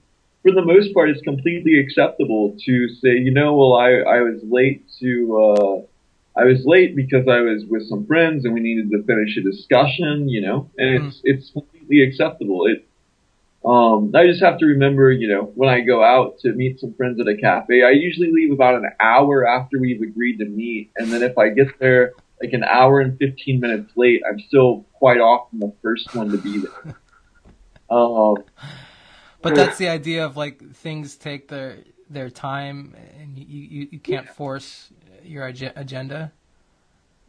for 0.47 0.53
the 0.53 0.65
most 0.65 0.93
part, 0.93 1.09
it's 1.09 1.21
completely 1.21 1.79
acceptable 1.79 2.55
to 2.65 2.89
say, 3.01 3.09
you 3.17 3.31
know, 3.31 3.55
well, 3.55 3.73
I, 3.73 3.89
I 3.89 4.21
was 4.21 4.39
late 4.43 4.85
to, 4.99 5.55
uh, 5.57 6.39
I 6.39 6.45
was 6.45 6.63
late 6.65 6.95
because 6.95 7.27
I 7.27 7.41
was 7.41 7.63
with 7.67 7.89
some 7.89 8.05
friends 8.05 8.45
and 8.45 8.53
we 8.53 8.61
needed 8.61 8.89
to 8.91 9.03
finish 9.03 9.35
a 9.37 9.41
discussion, 9.41 10.29
you 10.29 10.41
know, 10.41 10.69
and 10.77 11.03
it's, 11.03 11.21
it's 11.23 11.49
completely 11.51 12.01
acceptable. 12.01 12.65
It, 12.67 12.87
um, 13.67 14.11
I 14.15 14.25
just 14.25 14.41
have 14.41 14.59
to 14.59 14.65
remember, 14.65 15.11
you 15.11 15.27
know, 15.27 15.51
when 15.55 15.69
I 15.69 15.81
go 15.81 16.03
out 16.03 16.39
to 16.39 16.53
meet 16.53 16.79
some 16.79 16.93
friends 16.93 17.19
at 17.19 17.27
a 17.27 17.35
cafe, 17.35 17.83
I 17.83 17.91
usually 17.91 18.31
leave 18.31 18.51
about 18.53 18.75
an 18.75 18.89
hour 18.99 19.45
after 19.47 19.79
we've 19.79 20.01
agreed 20.01 20.37
to 20.37 20.45
meet. 20.45 20.91
And 20.95 21.11
then 21.11 21.21
if 21.23 21.37
I 21.37 21.49
get 21.49 21.77
there 21.79 22.13
like 22.41 22.53
an 22.53 22.63
hour 22.63 23.01
and 23.01 23.17
15 23.17 23.59
minutes 23.59 23.91
late, 23.95 24.21
I'm 24.29 24.39
still 24.39 24.85
quite 24.93 25.19
often 25.19 25.59
the 25.59 25.73
first 25.81 26.13
one 26.15 26.29
to 26.31 26.37
be 26.37 26.59
there. 26.59 26.95
Um, 27.89 28.35
But 29.41 29.55
that's 29.55 29.77
the 29.77 29.87
idea 29.87 30.25
of 30.25 30.35
like 30.35 30.61
things 30.75 31.15
take 31.15 31.47
their 31.47 31.77
their 32.09 32.29
time, 32.29 32.95
and 33.19 33.37
you 33.37 33.45
you, 33.45 33.87
you 33.91 33.99
can't 33.99 34.27
force 34.27 34.91
your 35.23 35.47
ag- 35.47 35.71
agenda. 35.75 36.33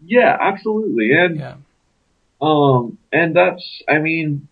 yeah, 0.05 0.37
absolutely. 0.41 1.13
And, 1.13 1.37
Yeah. 1.39 1.55
Um, 2.41 2.99
and 3.13 3.35
that's, 3.37 3.83
I 3.89 3.99
mean, 3.99 4.49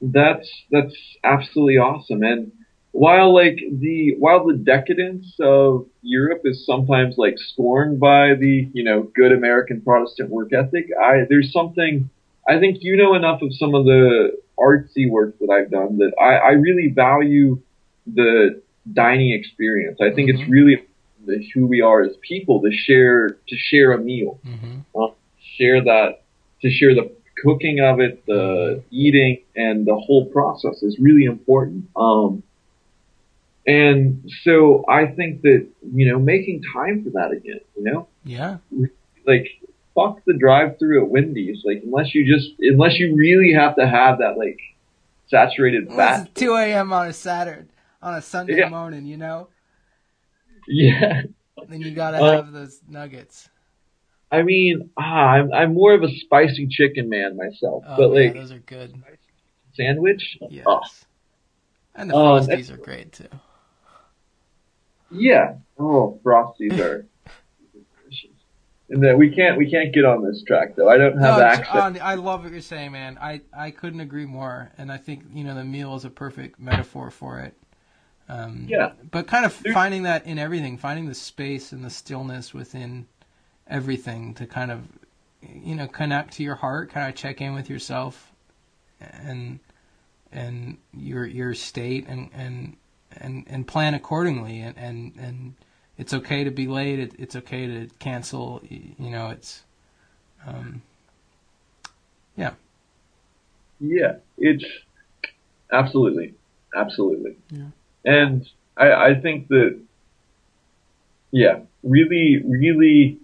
that's, 0.00 0.48
that's 0.70 0.94
absolutely 1.24 1.76
awesome. 1.78 2.22
And 2.22 2.52
while 2.92 3.32
like 3.34 3.56
the, 3.78 4.16
while 4.18 4.46
the 4.46 4.54
decadence 4.54 5.34
of 5.40 5.86
Europe 6.02 6.42
is 6.44 6.64
sometimes 6.66 7.16
like 7.18 7.34
scorned 7.38 8.00
by 8.00 8.34
the, 8.34 8.68
you 8.72 8.82
know, 8.82 9.02
good 9.14 9.32
American 9.32 9.80
Protestant 9.80 10.30
work 10.30 10.52
ethic, 10.52 10.86
I, 11.00 11.20
there's 11.28 11.52
something, 11.52 12.10
I 12.48 12.58
think 12.58 12.78
you 12.80 12.96
know 12.96 13.14
enough 13.14 13.42
of 13.42 13.54
some 13.54 13.74
of 13.74 13.84
the 13.84 14.38
artsy 14.58 15.08
work 15.08 15.38
that 15.38 15.50
I've 15.50 15.70
done 15.70 15.98
that 15.98 16.12
I, 16.20 16.34
I 16.34 16.50
really 16.52 16.92
value 16.94 17.60
the 18.06 18.60
dining 18.92 19.32
experience. 19.32 19.98
I 20.00 20.10
think 20.10 20.30
it's 20.30 20.40
Mhm. 20.40 20.50
really 20.50 20.82
the, 21.26 21.46
who 21.54 21.66
we 21.66 21.80
are 21.80 22.02
as 22.02 22.16
people 22.22 22.60
to 22.62 22.72
share, 22.72 23.28
to 23.48 23.56
share 23.56 23.92
a 23.92 23.98
meal 23.98 24.40
hmm 24.42 24.80
share 25.56 25.82
that 25.82 26.22
to 26.62 26.70
share 26.70 26.94
the 26.94 27.10
cooking 27.42 27.80
of 27.80 28.00
it, 28.00 28.24
the 28.26 28.82
eating, 28.90 29.42
and 29.56 29.86
the 29.86 29.94
whole 29.96 30.26
process 30.26 30.82
is 30.82 30.98
really 30.98 31.24
important. 31.24 31.88
Um, 31.96 32.42
and 33.66 34.30
so 34.42 34.84
I 34.88 35.06
think 35.06 35.42
that 35.42 35.66
you 35.94 36.10
know 36.10 36.18
making 36.18 36.62
time 36.72 37.04
for 37.04 37.10
that 37.10 37.30
again, 37.32 37.60
you 37.76 37.84
know, 37.84 38.08
Yeah. 38.24 38.58
like 39.26 39.48
fuck 39.94 40.24
the 40.24 40.34
drive-through 40.34 41.04
at 41.04 41.10
Wendy's, 41.10 41.62
like 41.64 41.82
unless 41.84 42.14
you 42.14 42.24
just 42.32 42.50
unless 42.60 42.98
you 42.98 43.14
really 43.14 43.52
have 43.52 43.76
to 43.76 43.86
have 43.86 44.18
that 44.18 44.38
like 44.38 44.58
saturated 45.26 45.88
fat. 45.88 46.28
it's 46.28 46.40
2 46.40 46.54
a.m. 46.54 46.92
on 46.92 47.08
a 47.08 47.12
Saturday, 47.12 47.68
on 48.02 48.14
a 48.14 48.22
Sunday 48.22 48.58
Yeah. 48.58 48.68
morning, 48.68 49.04
you 49.06 49.16
know? 49.16 49.48
Yeah, 50.66 51.22
Then 51.68 51.80
you 51.80 51.94
gotta 51.94 52.18
Uh, 52.18 52.36
have 52.42 52.52
those 52.52 52.80
nuggets. 52.88 53.48
I 54.32 54.42
mean, 54.42 54.90
ah, 54.96 55.02
I'm 55.02 55.52
I'm 55.52 55.74
more 55.74 55.92
of 55.94 56.02
a 56.02 56.08
spicy 56.20 56.66
chicken 56.68 57.08
man 57.08 57.36
myself, 57.36 57.84
Oh, 57.86 57.96
but 57.96 58.08
yeah, 58.14 58.26
like 58.26 58.34
those 58.34 58.52
are 58.52 58.58
good. 58.60 59.02
sandwich, 59.74 60.38
Yes. 60.50 60.64
oh, 60.66 60.80
And 61.94 62.10
the 62.10 62.14
Frosties 62.14 62.46
that's- 62.46 62.70
are 62.70 62.76
great 62.76 63.12
too. 63.12 63.28
Yeah. 65.10 65.54
Oh, 65.78 66.20
Frosties 66.24 66.78
are 66.78 67.06
delicious. 67.72 68.30
And 68.88 69.02
then 69.02 69.18
we 69.18 69.34
can't 69.34 69.56
we 69.58 69.68
can't 69.70 69.92
get 69.92 70.04
on 70.04 70.22
this 70.24 70.42
track 70.44 70.76
though. 70.76 70.88
I 70.88 70.96
don't 70.96 71.18
have 71.18 71.38
No, 71.38 71.42
access. 71.44 72.00
I 72.00 72.14
love 72.14 72.42
what 72.44 72.52
you're 72.52 72.60
saying, 72.60 72.92
man. 72.92 73.18
I, 73.20 73.40
I 73.56 73.70
couldn't 73.72 74.00
agree 74.00 74.26
more, 74.26 74.70
and 74.78 74.90
I 74.92 74.96
think 74.98 75.24
you 75.32 75.42
know 75.44 75.54
the 75.54 75.64
meal 75.64 75.94
is 75.96 76.04
a 76.04 76.10
perfect 76.10 76.60
metaphor 76.60 77.10
for 77.10 77.40
it. 77.40 77.54
Um, 78.28 78.66
Yeah. 78.68 78.92
But 79.10 79.26
kind 79.26 79.44
of 79.44 79.52
finding 79.52 80.04
that 80.04 80.24
in 80.26 80.38
everything, 80.38 80.78
finding 80.78 81.06
the 81.06 81.14
space 81.14 81.72
and 81.72 81.84
the 81.84 81.90
stillness 81.90 82.54
within 82.54 83.06
everything 83.70 84.34
to 84.34 84.46
kind 84.46 84.70
of 84.70 84.82
you 85.42 85.74
know 85.74 85.86
connect 85.86 86.34
to 86.34 86.42
your 86.42 86.56
heart, 86.56 86.90
kind 86.90 87.08
of 87.08 87.14
check 87.14 87.40
in 87.40 87.54
with 87.54 87.70
yourself, 87.70 88.32
and 89.00 89.60
and 90.32 90.76
your 90.92 91.24
your 91.24 91.54
state, 91.54 92.06
and 92.08 92.28
and 92.34 92.76
and, 93.16 93.46
and 93.48 93.66
plan 93.66 93.94
accordingly, 93.94 94.60
and, 94.60 94.76
and 94.76 95.12
and 95.16 95.54
it's 95.96 96.12
okay 96.12 96.44
to 96.44 96.50
be 96.50 96.66
late. 96.66 96.98
It, 96.98 97.14
it's 97.18 97.36
okay 97.36 97.66
to 97.66 97.88
cancel. 97.98 98.62
You 98.68 99.10
know, 99.10 99.30
it's. 99.30 99.62
Um, 100.46 100.82
yeah. 102.36 102.52
Yeah, 103.80 104.16
it's 104.38 104.64
absolutely, 105.72 106.34
absolutely. 106.74 107.36
Yeah. 107.50 107.68
And 108.04 108.48
I 108.76 108.92
I 108.92 109.14
think 109.14 109.48
that 109.48 109.78
yeah, 111.30 111.60
really, 111.82 112.42
really 112.44 113.18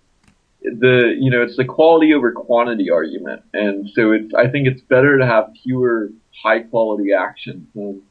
the 0.66 1.14
you 1.18 1.30
know 1.30 1.42
it's 1.42 1.56
the 1.56 1.64
quality 1.64 2.12
over 2.12 2.32
quantity 2.32 2.90
argument, 2.90 3.42
and 3.54 3.88
so 3.94 4.12
it's 4.12 4.34
I 4.34 4.48
think 4.48 4.66
it's 4.66 4.80
better 4.82 5.18
to 5.18 5.24
have 5.26 5.52
fewer 5.62 6.10
high 6.42 6.60
quality 6.60 7.12
actions 7.12 7.66
than 7.74 8.02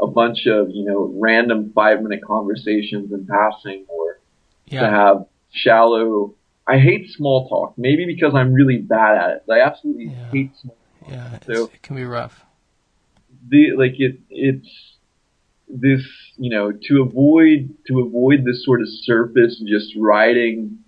a 0.00 0.06
bunch 0.06 0.46
of 0.46 0.70
you 0.70 0.84
know 0.84 1.12
random 1.16 1.70
five 1.74 2.02
minute 2.02 2.22
conversations 2.24 3.12
in 3.12 3.26
passing 3.26 3.84
or 3.88 4.18
to 4.70 4.76
have 4.78 5.26
shallow. 5.52 6.34
I 6.66 6.78
hate 6.78 7.10
small 7.10 7.48
talk. 7.48 7.74
Maybe 7.78 8.04
because 8.04 8.34
I'm 8.34 8.52
really 8.52 8.78
bad 8.78 9.16
at 9.16 9.30
it. 9.36 9.42
I 9.50 9.60
absolutely 9.60 10.06
Yeah. 10.06 10.30
hate 10.30 10.50
small. 10.56 10.76
Talk. 11.02 11.10
Yeah, 11.10 11.38
So- 11.46 11.64
it 11.72 11.82
can 11.82 11.96
be 11.96 12.04
rough. 12.04 12.44
The 13.48 13.72
like 13.76 13.98
it. 14.00 14.18
It's 14.30 14.68
this 15.70 16.02
you 16.38 16.48
know 16.50 16.72
to 16.72 17.02
avoid 17.02 17.74
to 17.86 18.00
avoid 18.00 18.44
this 18.44 18.64
sort 18.64 18.80
of 18.80 18.88
surface 18.88 19.58
just 19.66 19.94
riding 19.96 20.78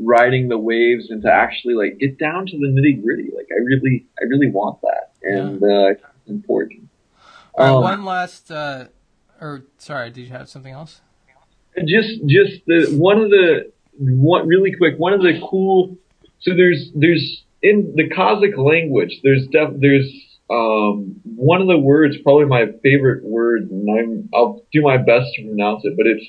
riding 0.00 0.48
the 0.48 0.58
waves 0.58 1.10
and 1.10 1.22
to 1.22 1.32
actually 1.32 1.74
like 1.74 1.98
get 1.98 2.18
down 2.18 2.46
to 2.46 2.58
the 2.58 2.66
nitty 2.66 3.02
gritty. 3.02 3.30
Like 3.34 3.48
I 3.52 3.62
really 3.62 4.06
I 4.20 4.24
really 4.24 4.50
want 4.50 4.80
that, 4.82 5.12
and 5.22 5.62
uh, 5.62 5.94
important. 6.26 6.88
All 7.54 7.64
right, 7.64 7.74
Um, 7.76 7.82
one 7.82 8.04
last. 8.04 8.50
Uh, 8.50 8.86
or 9.40 9.64
sorry, 9.78 10.10
did 10.10 10.22
you 10.22 10.30
have 10.30 10.48
something 10.48 10.72
else? 10.72 11.00
just 11.84 12.26
just 12.26 12.66
the 12.66 12.86
one 12.98 13.20
of 13.20 13.30
the 13.30 13.70
one 13.98 14.46
really 14.48 14.74
quick 14.76 14.98
one 14.98 15.12
of 15.12 15.20
the 15.22 15.40
cool 15.48 15.96
so 16.40 16.54
there's 16.54 16.90
there's 16.94 17.44
in 17.62 17.92
the 17.96 18.08
Kazakh 18.08 18.56
language 18.56 19.20
there's 19.22 19.46
def, 19.48 19.70
there's 19.78 20.10
um 20.50 21.20
one 21.24 21.60
of 21.60 21.68
the 21.68 21.78
words 21.78 22.16
probably 22.22 22.46
my 22.46 22.66
favorite 22.82 23.24
word 23.24 23.70
and 23.70 23.88
I'm 23.88 24.28
I'll 24.34 24.62
do 24.72 24.82
my 24.82 24.96
best 24.96 25.32
to 25.34 25.42
pronounce 25.44 25.84
it 25.84 25.94
but 25.96 26.06
it's 26.06 26.24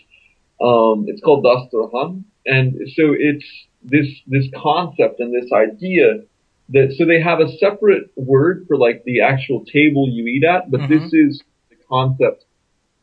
um 0.62 1.06
it's 1.08 1.22
called 1.22 1.44
dasturhan 1.44 2.24
and 2.46 2.76
so 2.96 3.16
it's 3.18 3.46
this 3.84 4.08
this 4.28 4.46
concept 4.56 5.20
and 5.20 5.34
this 5.34 5.52
idea 5.52 6.22
that 6.70 6.94
so 6.98 7.06
they 7.06 7.22
have 7.22 7.40
a 7.40 7.52
separate 7.58 8.12
word 8.16 8.66
for 8.68 8.78
like 8.78 9.04
the 9.06 9.22
actual 9.22 9.66
table 9.66 10.08
you 10.10 10.26
eat 10.26 10.44
at 10.44 10.70
but 10.72 10.82
this 10.90 11.04
is 11.14 11.42
the 11.70 11.76
concept 11.90 12.46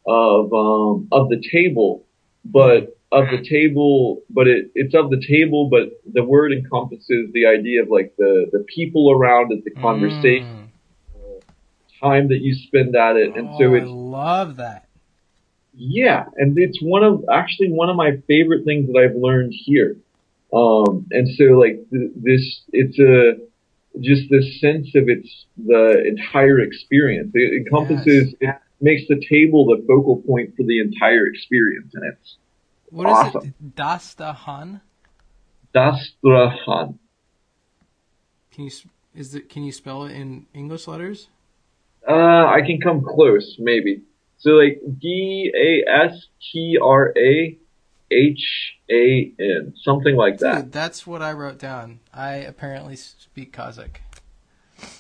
of 0.06 0.52
um 0.52 1.08
of 1.12 1.28
the 1.28 1.42
table 1.52 2.04
but 2.44 2.98
of 3.10 3.24
the 3.30 3.46
table, 3.48 4.22
but 4.28 4.46
it, 4.46 4.70
it's 4.74 4.94
of 4.94 5.10
the 5.10 5.22
table, 5.26 5.68
but 5.70 6.00
the 6.12 6.22
word 6.22 6.52
encompasses 6.52 7.30
the 7.32 7.46
idea 7.46 7.82
of 7.82 7.88
like 7.88 8.12
the, 8.18 8.46
the 8.52 8.64
people 8.74 9.10
around 9.10 9.52
it, 9.52 9.64
the 9.64 9.70
conversation, 9.80 10.70
Mm. 11.16 11.42
time 12.00 12.28
that 12.28 12.40
you 12.40 12.54
spend 12.54 12.94
at 12.94 13.16
it. 13.16 13.34
And 13.34 13.48
oh, 13.50 13.58
so 13.58 13.74
I 13.74 13.78
it's, 13.78 13.90
love 13.90 14.56
that. 14.56 14.87
Yeah, 15.78 16.24
and 16.36 16.58
it's 16.58 16.80
one 16.82 17.04
of, 17.04 17.24
actually 17.32 17.70
one 17.70 17.88
of 17.88 17.96
my 17.96 18.16
favorite 18.26 18.64
things 18.64 18.88
that 18.88 18.98
I've 18.98 19.16
learned 19.16 19.54
here. 19.54 19.96
Um, 20.52 21.06
and 21.10 21.28
so 21.36 21.44
like 21.54 21.78
th- 21.90 22.10
this, 22.16 22.62
it's 22.72 22.98
a, 22.98 23.34
just 24.00 24.28
this 24.30 24.60
sense 24.60 24.88
of 24.96 25.08
it's 25.08 25.46
the 25.56 26.04
entire 26.04 26.58
experience. 26.60 27.30
It 27.34 27.62
encompasses, 27.64 28.34
it 28.40 28.56
makes 28.80 29.02
the 29.08 29.22
table 29.28 29.66
the 29.66 29.84
focal 29.86 30.16
point 30.22 30.54
for 30.56 30.64
the 30.64 30.80
entire 30.80 31.26
experience. 31.26 31.92
And 31.94 32.04
it's, 32.12 32.36
What 32.90 33.08
is 33.08 33.16
Awesome. 33.16 33.54
it? 33.60 33.76
Dastahan? 33.76 34.80
Dastrahan. 35.74 36.98
Can 38.50 38.64
you 38.64 38.70
is 39.14 39.34
it? 39.34 39.48
Can 39.48 39.64
you 39.64 39.72
spell 39.72 40.04
it 40.04 40.12
in 40.12 40.46
English 40.54 40.86
letters? 40.86 41.28
Uh, 42.08 42.46
I 42.46 42.60
can 42.66 42.80
come 42.80 43.04
close, 43.04 43.56
maybe. 43.58 44.02
So 44.38 44.50
like 44.50 44.80
D 44.98 45.52
A 45.54 45.90
S 46.06 46.26
T 46.52 46.78
R 46.82 47.12
A 47.16 47.58
H 48.10 48.74
A 48.90 49.32
N, 49.38 49.74
something 49.82 50.16
like 50.16 50.38
that. 50.38 50.62
Dude, 50.62 50.72
that's 50.72 51.06
what 51.06 51.22
I 51.22 51.32
wrote 51.32 51.58
down. 51.58 52.00
I 52.12 52.34
apparently 52.34 52.96
speak 52.96 53.52
Kazakh. 53.52 53.96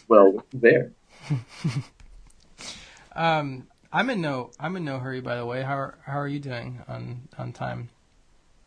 Well, 0.08 0.44
there. 0.52 0.92
Um, 3.18 3.66
I'm 3.92 4.10
in 4.10 4.20
no 4.20 4.52
I'm 4.60 4.76
in 4.76 4.84
no 4.84 5.00
hurry. 5.00 5.20
By 5.20 5.36
the 5.36 5.44
way, 5.44 5.62
how 5.62 5.74
are, 5.74 5.98
how 6.06 6.20
are 6.20 6.28
you 6.28 6.38
doing 6.38 6.82
on 6.86 7.28
on 7.36 7.52
time? 7.52 7.88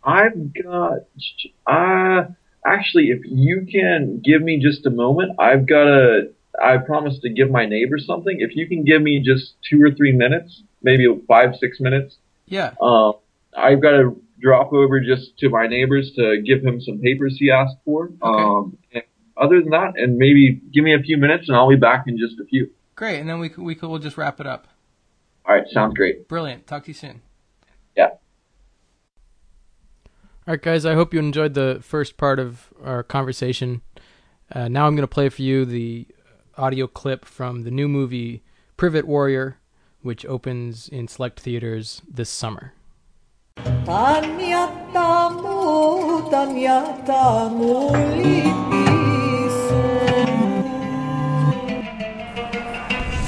I've 0.03 0.53
got. 0.53 1.05
Uh, 1.65 2.26
actually, 2.65 3.11
if 3.11 3.22
you 3.24 3.65
can 3.72 4.22
give 4.24 4.41
me 4.41 4.59
just 4.61 4.86
a 4.86 4.89
moment, 4.89 5.39
I've 5.39 5.65
got 5.65 5.88
a. 5.88 6.32
I 6.61 6.77
promised 6.77 7.21
to 7.21 7.29
give 7.29 7.49
my 7.49 7.65
neighbor 7.65 7.97
something. 7.97 8.37
If 8.39 8.55
you 8.55 8.67
can 8.67 8.83
give 8.83 9.01
me 9.01 9.19
just 9.23 9.53
two 9.69 9.81
or 9.83 9.91
three 9.91 10.11
minutes, 10.11 10.63
maybe 10.81 11.05
five, 11.27 11.55
six 11.59 11.79
minutes, 11.79 12.17
Yeah. 12.47 12.73
uh, 12.81 13.13
I've 13.55 13.81
got 13.81 13.91
to 13.91 14.21
drop 14.39 14.73
over 14.73 14.99
just 14.99 15.37
to 15.39 15.49
my 15.49 15.67
neighbors 15.67 16.11
to 16.15 16.41
give 16.41 16.63
him 16.63 16.81
some 16.81 16.99
papers 16.99 17.37
he 17.39 17.51
asked 17.51 17.77
for. 17.85 18.09
Um, 18.21 18.77
and 18.93 19.03
other 19.37 19.61
than 19.61 19.69
that, 19.69 19.93
and 19.97 20.17
maybe 20.17 20.59
give 20.73 20.83
me 20.83 20.93
a 20.93 20.99
few 20.99 21.17
minutes, 21.17 21.47
and 21.47 21.55
I'll 21.57 21.69
be 21.69 21.75
back 21.75 22.05
in 22.07 22.17
just 22.17 22.39
a 22.39 22.45
few. 22.45 22.69
Great, 22.95 23.19
and 23.19 23.29
then 23.29 23.39
we 23.39 23.49
could, 23.49 23.63
we 23.63 23.75
could, 23.75 23.89
we'll 23.89 23.99
just 23.99 24.17
wrap 24.17 24.39
it 24.39 24.47
up. 24.47 24.67
All 25.45 25.55
right, 25.55 25.67
sounds 25.69 25.93
great. 25.95 26.27
Brilliant. 26.27 26.67
Talk 26.67 26.83
to 26.83 26.89
you 26.89 26.93
soon. 26.93 27.21
Yeah. 27.95 28.09
All 30.47 30.53
right, 30.53 30.61
guys. 30.61 30.85
I 30.85 30.93
hope 30.95 31.13
you 31.13 31.19
enjoyed 31.19 31.53
the 31.53 31.79
first 31.81 32.17
part 32.17 32.39
of 32.39 32.73
our 32.83 33.03
conversation. 33.03 33.81
Uh, 34.53 34.67
now 34.67 34.85
I'm 34.87 34.95
going 34.95 35.03
to 35.03 35.07
play 35.07 35.29
for 35.29 35.41
you 35.41 35.65
the 35.65 36.07
audio 36.57 36.87
clip 36.87 37.25
from 37.25 37.63
the 37.63 37.71
new 37.71 37.87
movie 37.87 38.43
Privet 38.77 39.07
Warrior, 39.07 39.57
which 40.01 40.25
opens 40.25 40.87
in 40.87 41.07
select 41.07 41.39
theaters 41.39 42.01
this 42.09 42.29
summer. 42.29 42.73
Tanyatamu, 43.57 45.21
tanyatamu 46.31 47.91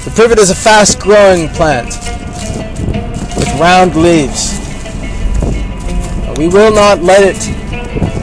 The 0.04 0.10
privet 0.10 0.38
is 0.38 0.50
a 0.50 0.54
fast 0.54 1.00
growing 1.00 1.48
plant 1.50 1.86
with 3.36 3.48
round 3.60 3.94
leaves. 3.96 4.58
We 6.36 6.48
will 6.48 6.74
not 6.74 7.02
let 7.02 7.22
it 7.22 7.38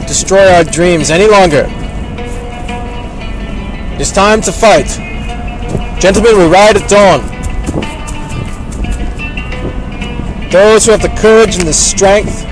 destroy 0.06 0.46
our 0.52 0.64
dreams 0.64 1.10
any 1.10 1.26
longer. 1.26 1.66
It 4.02 4.06
is 4.06 4.12
time 4.14 4.40
to 4.40 4.50
fight. 4.50 4.88
Gentlemen, 6.00 6.36
we 6.36 6.46
ride 6.46 6.76
at 6.76 6.90
dawn. 6.90 7.20
Those 10.50 10.84
who 10.84 10.90
have 10.90 11.02
the 11.02 11.14
courage 11.20 11.54
and 11.56 11.68
the 11.68 11.72
strength 11.72 12.42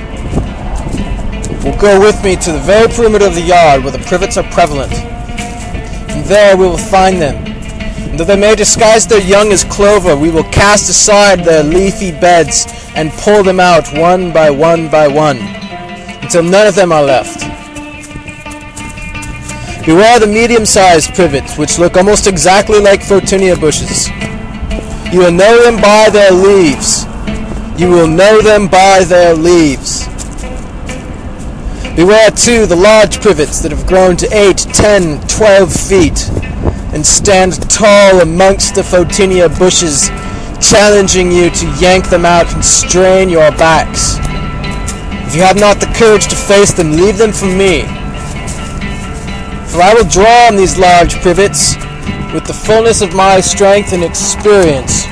will 1.65 1.77
go 1.77 1.99
with 1.99 2.23
me 2.23 2.37
to 2.37 2.53
the 2.53 2.61
very 2.61 2.87
perimeter 2.87 3.27
of 3.27 3.35
the 3.35 3.41
yard 3.41 3.83
where 3.83 3.91
the 3.91 3.99
privets 3.99 4.37
are 4.37 4.49
prevalent. 4.53 4.93
And 4.93 6.25
there 6.27 6.57
we 6.57 6.69
will 6.69 6.79
find 6.79 7.21
them. 7.21 7.45
And 7.45 8.21
though 8.21 8.25
they 8.27 8.39
may 8.39 8.55
disguise 8.55 9.09
their 9.09 9.21
young 9.21 9.51
as 9.51 9.65
clover, 9.65 10.17
we 10.17 10.31
will 10.31 10.49
cast 10.53 10.89
aside 10.89 11.41
their 11.41 11.65
leafy 11.65 12.13
beds 12.13 12.67
and 12.95 13.11
pull 13.11 13.43
them 13.43 13.59
out 13.59 13.93
one 13.95 14.33
by 14.33 14.51
one 14.51 14.89
by 14.89 15.09
one, 15.09 15.39
until 16.23 16.45
none 16.45 16.69
of 16.69 16.77
them 16.77 16.93
are 16.93 17.03
left. 17.03 17.50
Beware 19.85 20.21
the 20.21 20.27
medium-sized 20.27 21.15
privets, 21.15 21.57
which 21.57 21.79
look 21.79 21.97
almost 21.97 22.27
exactly 22.27 22.79
like 22.79 23.01
photinia 23.01 23.59
bushes. 23.59 24.09
You 25.11 25.21
will 25.21 25.33
know 25.33 25.63
them 25.65 25.81
by 25.81 26.11
their 26.11 26.33
leaves. 26.33 27.07
You 27.81 27.89
will 27.89 28.07
know 28.07 28.43
them 28.43 28.69
by 28.69 29.05
their 29.05 29.35
leaves. 29.35 30.07
Beware 31.97 32.31
too 32.31 32.67
the 32.67 32.77
large 32.77 33.23
privets 33.23 33.61
that 33.61 33.73
have 33.73 33.87
grown 33.87 34.19
to 34.19 34.29
8, 34.33 34.59
10, 34.59 35.27
12 35.27 35.73
feet 35.73 36.29
and 36.93 37.05
stand 37.05 37.69
tall 37.71 38.21
amongst 38.21 38.75
the 38.75 38.83
photinia 38.83 39.49
bushes, 39.59 40.09
challenging 40.61 41.33
you 41.33 41.49
to 41.51 41.67
yank 41.81 42.11
them 42.11 42.27
out 42.27 42.53
and 42.53 42.63
strain 42.63 43.31
your 43.31 43.51
backs. 43.53 44.19
If 45.27 45.37
you 45.37 45.43
have 45.43 45.59
not 45.59 45.81
the 45.81 45.93
courage 45.97 46.29
to 46.29 46.37
face 46.37 46.73
them, 46.73 46.93
leave 46.93 47.17
them 47.17 47.33
for 47.33 47.47
me. 47.47 48.00
For 49.71 49.81
I 49.81 49.95
will 49.95 50.05
draw 50.05 50.49
on 50.49 50.57
these 50.57 50.77
large 50.77 51.15
pivots 51.23 51.77
with 52.35 52.45
the 52.45 52.53
fullness 52.53 53.03
of 53.03 53.15
my 53.15 53.41
strength 53.41 53.93
and 53.93 54.03
experience, 54.03 55.07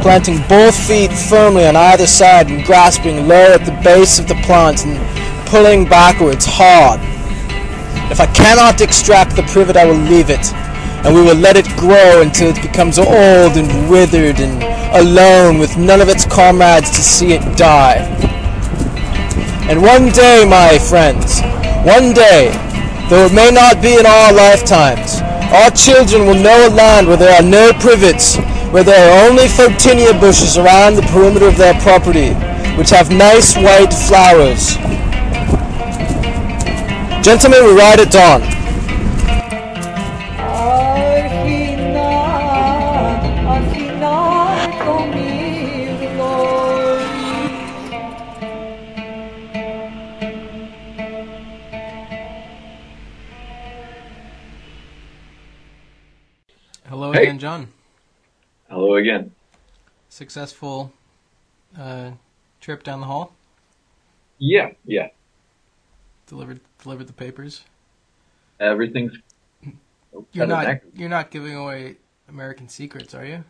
planting 0.00 0.38
both 0.48 0.74
feet 0.74 1.12
firmly 1.12 1.66
on 1.66 1.76
either 1.76 2.06
side 2.06 2.50
and 2.50 2.64
grasping 2.64 3.28
low 3.28 3.52
at 3.52 3.66
the 3.66 3.78
base 3.84 4.18
of 4.18 4.26
the 4.26 4.34
plant 4.46 4.86
and 4.86 4.96
pulling 5.46 5.84
backwards 5.84 6.46
hard. 6.48 7.00
If 8.10 8.18
I 8.18 8.26
cannot 8.32 8.80
extract 8.80 9.36
the 9.36 9.42
privet, 9.42 9.76
I 9.76 9.84
will 9.84 10.00
leave 10.08 10.30
it, 10.30 10.54
and 11.04 11.14
we 11.14 11.20
will 11.20 11.36
let 11.36 11.58
it 11.58 11.66
grow 11.76 12.22
until 12.22 12.48
it 12.48 12.62
becomes 12.62 12.98
old 12.98 13.58
and 13.58 13.90
withered 13.90 14.40
and 14.40 14.62
alone 14.96 15.58
with 15.58 15.76
none 15.76 16.00
of 16.00 16.08
its 16.08 16.24
comrades 16.24 16.90
to 16.92 17.02
see 17.02 17.34
it 17.34 17.58
die. 17.58 17.98
And 19.68 19.82
one 19.82 20.08
day, 20.12 20.46
my 20.48 20.78
friends, 20.78 21.42
one 21.84 22.14
day, 22.14 22.56
though 23.08 23.26
it 23.26 23.32
may 23.32 23.50
not 23.50 23.80
be 23.80 23.98
in 23.98 24.06
our 24.06 24.32
lifetimes, 24.32 25.20
our 25.52 25.70
children 25.70 26.26
will 26.26 26.40
know 26.40 26.68
a 26.68 26.70
land 26.70 27.06
where 27.06 27.16
there 27.16 27.34
are 27.34 27.42
no 27.42 27.72
privets, 27.80 28.36
where 28.72 28.84
there 28.84 29.00
are 29.00 29.28
only 29.28 29.46
photinia 29.46 30.12
bushes 30.20 30.58
around 30.58 30.94
the 30.94 31.02
perimeter 31.02 31.48
of 31.48 31.56
their 31.56 31.74
property, 31.80 32.34
which 32.76 32.90
have 32.90 33.10
nice 33.10 33.56
white 33.56 33.92
flowers. 33.92 34.76
Gentlemen, 37.24 37.64
we 37.64 37.72
ride 37.72 38.00
at 38.00 38.10
dawn. 38.10 38.57
John. 57.48 57.68
Hello 58.68 58.96
again. 58.96 59.32
Successful 60.10 60.92
uh, 61.78 62.10
trip 62.60 62.82
down 62.82 63.00
the 63.00 63.06
hall. 63.06 63.32
Yeah, 64.36 64.72
yeah. 64.84 65.08
Delivered 66.26 66.60
delivered 66.82 67.06
the 67.06 67.14
papers. 67.14 67.62
Everything's. 68.60 69.12
You're 70.32 70.46
not 70.46 70.80
you're 70.94 71.08
not 71.08 71.30
giving 71.30 71.54
away 71.54 71.96
American 72.28 72.68
secrets, 72.68 73.14
are 73.14 73.24
you? 73.24 73.42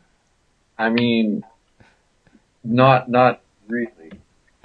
I 0.78 0.90
mean, 0.90 1.44
not 2.62 3.10
not 3.10 3.40
really. 3.66 4.12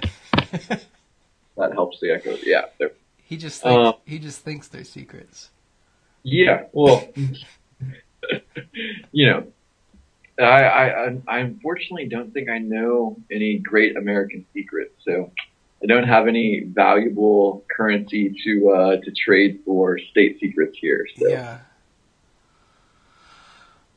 that 0.52 1.72
helps 1.72 1.98
the 1.98 2.12
echo. 2.12 2.36
Yeah, 2.40 2.66
He 3.24 3.36
just 3.36 3.60
thinks, 3.64 3.88
Uh, 3.88 3.92
he 4.04 4.20
just 4.20 4.42
thinks 4.42 4.68
they're 4.68 4.84
secrets. 4.84 5.50
yeah. 6.22 6.66
Well, 6.72 7.08
you 9.12 9.26
know, 9.26 9.46
I, 10.38 10.64
I 10.64 11.18
I 11.28 11.38
unfortunately 11.38 12.08
don't 12.08 12.32
think 12.32 12.48
I 12.48 12.58
know 12.58 13.16
any 13.30 13.58
great 13.58 13.96
American 13.96 14.44
secrets, 14.52 14.94
so 15.04 15.30
I 15.82 15.86
don't 15.86 16.08
have 16.08 16.26
any 16.26 16.64
valuable 16.66 17.64
currency 17.74 18.34
to 18.44 18.70
uh, 18.70 18.96
to 18.96 19.12
trade 19.12 19.60
for 19.64 19.98
state 19.98 20.38
secrets 20.40 20.76
here. 20.78 21.06
So 21.16 21.28
Yeah. 21.28 21.58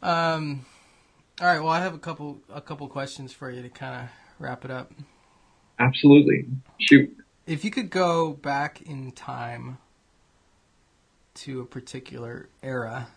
Um. 0.01 0.65
All 1.41 1.47
right. 1.47 1.59
Well, 1.59 1.69
I 1.69 1.81
have 1.81 1.95
a 1.95 1.99
couple 1.99 2.41
a 2.53 2.61
couple 2.61 2.87
questions 2.87 3.31
for 3.33 3.49
you 3.49 3.61
to 3.63 3.69
kind 3.69 4.03
of 4.03 4.09
wrap 4.37 4.63
it 4.63 4.71
up. 4.71 4.91
absolutely, 5.79 6.45
shoot. 6.79 7.15
If 7.47 7.63
you 7.63 7.71
could 7.71 7.89
go 7.89 8.33
back 8.33 8.81
in 8.81 9.11
time 9.11 9.77
to 11.35 11.61
a 11.61 11.65
particular 11.65 12.49
era, 12.61 13.07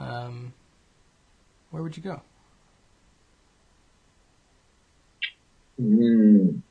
um, 0.00 0.52
where 1.70 1.82
would 1.82 1.96
you 1.96 2.02
go? 2.02 2.22
Mm. 5.80 6.62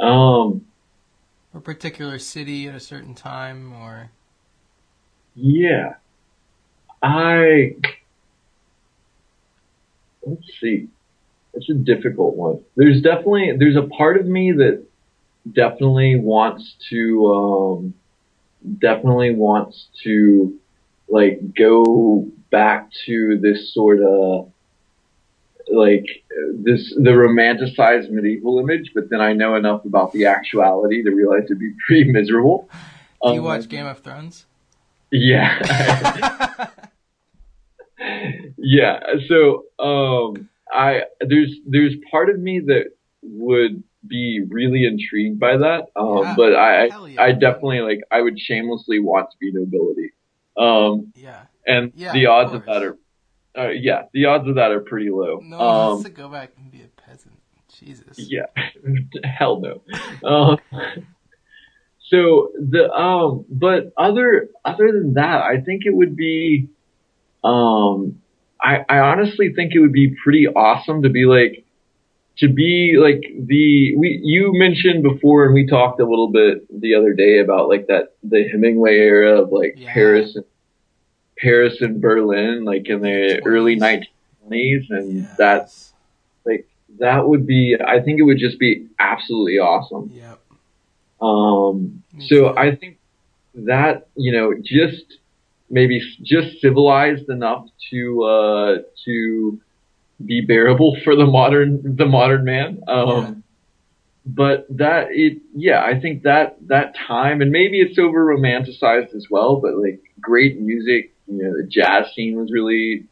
Um. 0.00 0.66
A 1.54 1.60
particular 1.60 2.18
city 2.18 2.66
at 2.66 2.74
a 2.74 2.80
certain 2.80 3.14
time, 3.14 3.72
or 3.74 4.10
Yeah. 5.34 5.94
I 7.02 7.76
let's 10.24 10.46
see. 10.60 10.88
It's 11.54 11.68
a 11.68 11.74
difficult 11.74 12.36
one. 12.36 12.60
There's 12.76 13.02
definitely 13.02 13.52
there's 13.58 13.76
a 13.76 13.82
part 13.82 14.18
of 14.18 14.26
me 14.26 14.52
that 14.52 14.82
definitely 15.50 16.16
wants 16.16 16.74
to 16.90 17.26
um 17.34 17.94
definitely 18.78 19.34
wants 19.34 19.88
to 20.04 20.58
like 21.08 21.54
go 21.54 22.28
back 22.52 22.88
to 23.06 23.38
this 23.42 23.74
sort 23.74 24.00
of 24.00 24.52
like 25.72 26.06
this 26.54 26.92
the 26.96 27.10
romanticized 27.10 28.10
medieval 28.10 28.58
image, 28.60 28.92
but 28.94 29.10
then 29.10 29.20
I 29.20 29.32
know 29.32 29.56
enough 29.56 29.84
about 29.84 30.12
the 30.12 30.26
actuality 30.26 31.02
to 31.02 31.10
realize 31.10 31.44
it'd 31.46 31.58
be 31.58 31.72
pretty 31.86 32.12
miserable. 32.12 32.68
do 33.24 33.32
you 33.32 33.38
Um, 33.40 33.44
watch 33.44 33.68
Game 33.68 33.86
of 33.86 33.98
Thrones? 34.00 34.46
Yeah. 35.10 35.58
yeah. 38.58 39.00
So, 39.28 39.64
um, 39.78 40.48
I 40.72 41.02
there's 41.20 41.54
there's 41.66 41.94
part 42.10 42.30
of 42.30 42.38
me 42.40 42.60
that 42.60 42.86
would 43.22 43.82
be 44.06 44.42
really 44.48 44.84
intrigued 44.84 45.38
by 45.38 45.56
that, 45.58 45.86
um, 45.96 46.18
Yeah. 46.24 46.34
but 46.36 46.54
I 46.56 46.86
yeah. 47.06 47.22
I 47.22 47.32
definitely 47.32 47.80
like 47.80 48.00
I 48.10 48.20
would 48.22 48.38
shamelessly 48.40 48.98
want 48.98 49.30
to 49.30 49.36
be 49.38 49.52
nobility, 49.52 50.10
um, 50.56 51.12
yeah. 51.14 51.42
And 51.66 51.92
Yeah, 51.94 52.12
the 52.12 52.26
odds 52.26 52.52
of 52.54 52.64
course. 52.64 52.76
that 53.54 53.60
are, 53.60 53.66
uh, 53.66 53.70
yeah, 53.70 54.02
the 54.12 54.26
odds 54.26 54.48
of 54.48 54.54
that 54.56 54.70
are 54.72 54.80
pretty 54.80 55.10
low. 55.10 55.40
No 55.42 55.58
one 55.58 55.66
um, 55.66 55.76
wants 55.88 56.04
to 56.04 56.10
go 56.10 56.28
back 56.28 56.50
and 56.56 56.70
be 56.70 56.82
a 56.82 56.88
peasant. 57.02 57.34
Jesus. 57.78 58.18
yeah, 58.18 58.46
hell 59.24 59.60
no. 59.60 59.82
Um, 60.28 60.58
so 62.08 62.50
the 62.58 62.90
um, 62.92 63.44
but 63.48 63.92
other 63.96 64.50
other 64.64 64.92
than 64.92 65.14
that, 65.14 65.42
I 65.42 65.60
think 65.60 65.82
it 65.86 65.94
would 65.94 66.14
be, 66.14 66.68
um, 67.42 68.20
I 68.60 68.84
I 68.88 68.98
honestly 68.98 69.52
think 69.54 69.74
it 69.74 69.80
would 69.80 69.92
be 69.92 70.14
pretty 70.22 70.46
awesome 70.46 71.02
to 71.02 71.08
be 71.08 71.24
like, 71.24 71.64
to 72.38 72.48
be 72.48 72.96
like 73.00 73.22
the 73.46 73.96
we 73.96 74.20
you 74.22 74.52
mentioned 74.54 75.02
before, 75.02 75.46
and 75.46 75.54
we 75.54 75.66
talked 75.66 76.00
a 76.00 76.04
little 76.06 76.30
bit 76.30 76.66
the 76.80 76.94
other 76.94 77.14
day 77.14 77.38
about 77.38 77.68
like 77.68 77.86
that 77.86 78.14
the 78.22 78.46
Hemingway 78.50 78.96
era 78.98 79.40
of 79.40 79.50
like 79.50 79.74
Yeah. 79.78 79.92
Paris 79.94 80.36
and 80.36 80.44
Paris 81.38 81.80
and 81.80 82.00
Berlin, 82.00 82.64
like 82.64 82.88
in 82.88 83.00
the 83.02 83.40
early 83.44 83.76
20s. 83.76 84.06
1920s, 84.48 84.90
and 84.90 85.28
Yes. 85.38 85.92
like 86.44 86.66
that 86.98 87.28
would 87.28 87.46
be 87.46 87.76
I 87.84 88.00
think 88.00 88.18
it 88.20 88.24
would 88.24 88.38
just 88.38 88.58
be 88.58 88.86
absolutely 88.98 89.58
awesome. 89.58 90.10
Yep. 90.12 90.40
Um 91.20 92.02
Me 92.12 92.26
so. 92.28 92.56
I 92.56 92.74
think 92.76 92.98
that, 93.54 94.08
you 94.16 94.32
know, 94.32 94.54
just 94.62 95.04
maybe 95.70 96.00
just 96.22 96.60
civilized 96.60 97.28
enough 97.28 97.66
to 97.90 98.22
uh 98.24 98.76
to 99.04 99.60
be 100.24 100.40
bearable 100.40 100.96
for 101.02 101.16
the 101.16 101.26
modern 101.26 101.96
the 101.96 102.06
modern 102.06 102.44
man. 102.44 102.80
Um 102.88 103.08
Yeah. 103.08 103.34
but 104.24 104.66
that 104.70 105.08
it 105.10 105.38
yeah, 105.54 105.82
I 105.82 105.98
think 106.00 106.22
that 106.24 106.56
that 106.68 106.94
time 106.96 107.40
and 107.40 107.50
maybe 107.50 107.80
it's 107.80 107.98
over 107.98 108.24
romanticized 108.26 109.14
as 109.14 109.26
well, 109.30 109.56
but 109.56 109.74
like 109.76 110.00
great 110.20 110.60
music, 110.60 111.11
you 111.38 111.44
know, 111.44 111.56
the 111.56 111.66
jazz 111.68 112.06
scene 112.14 112.36
was 112.36 112.50
really 112.52 113.06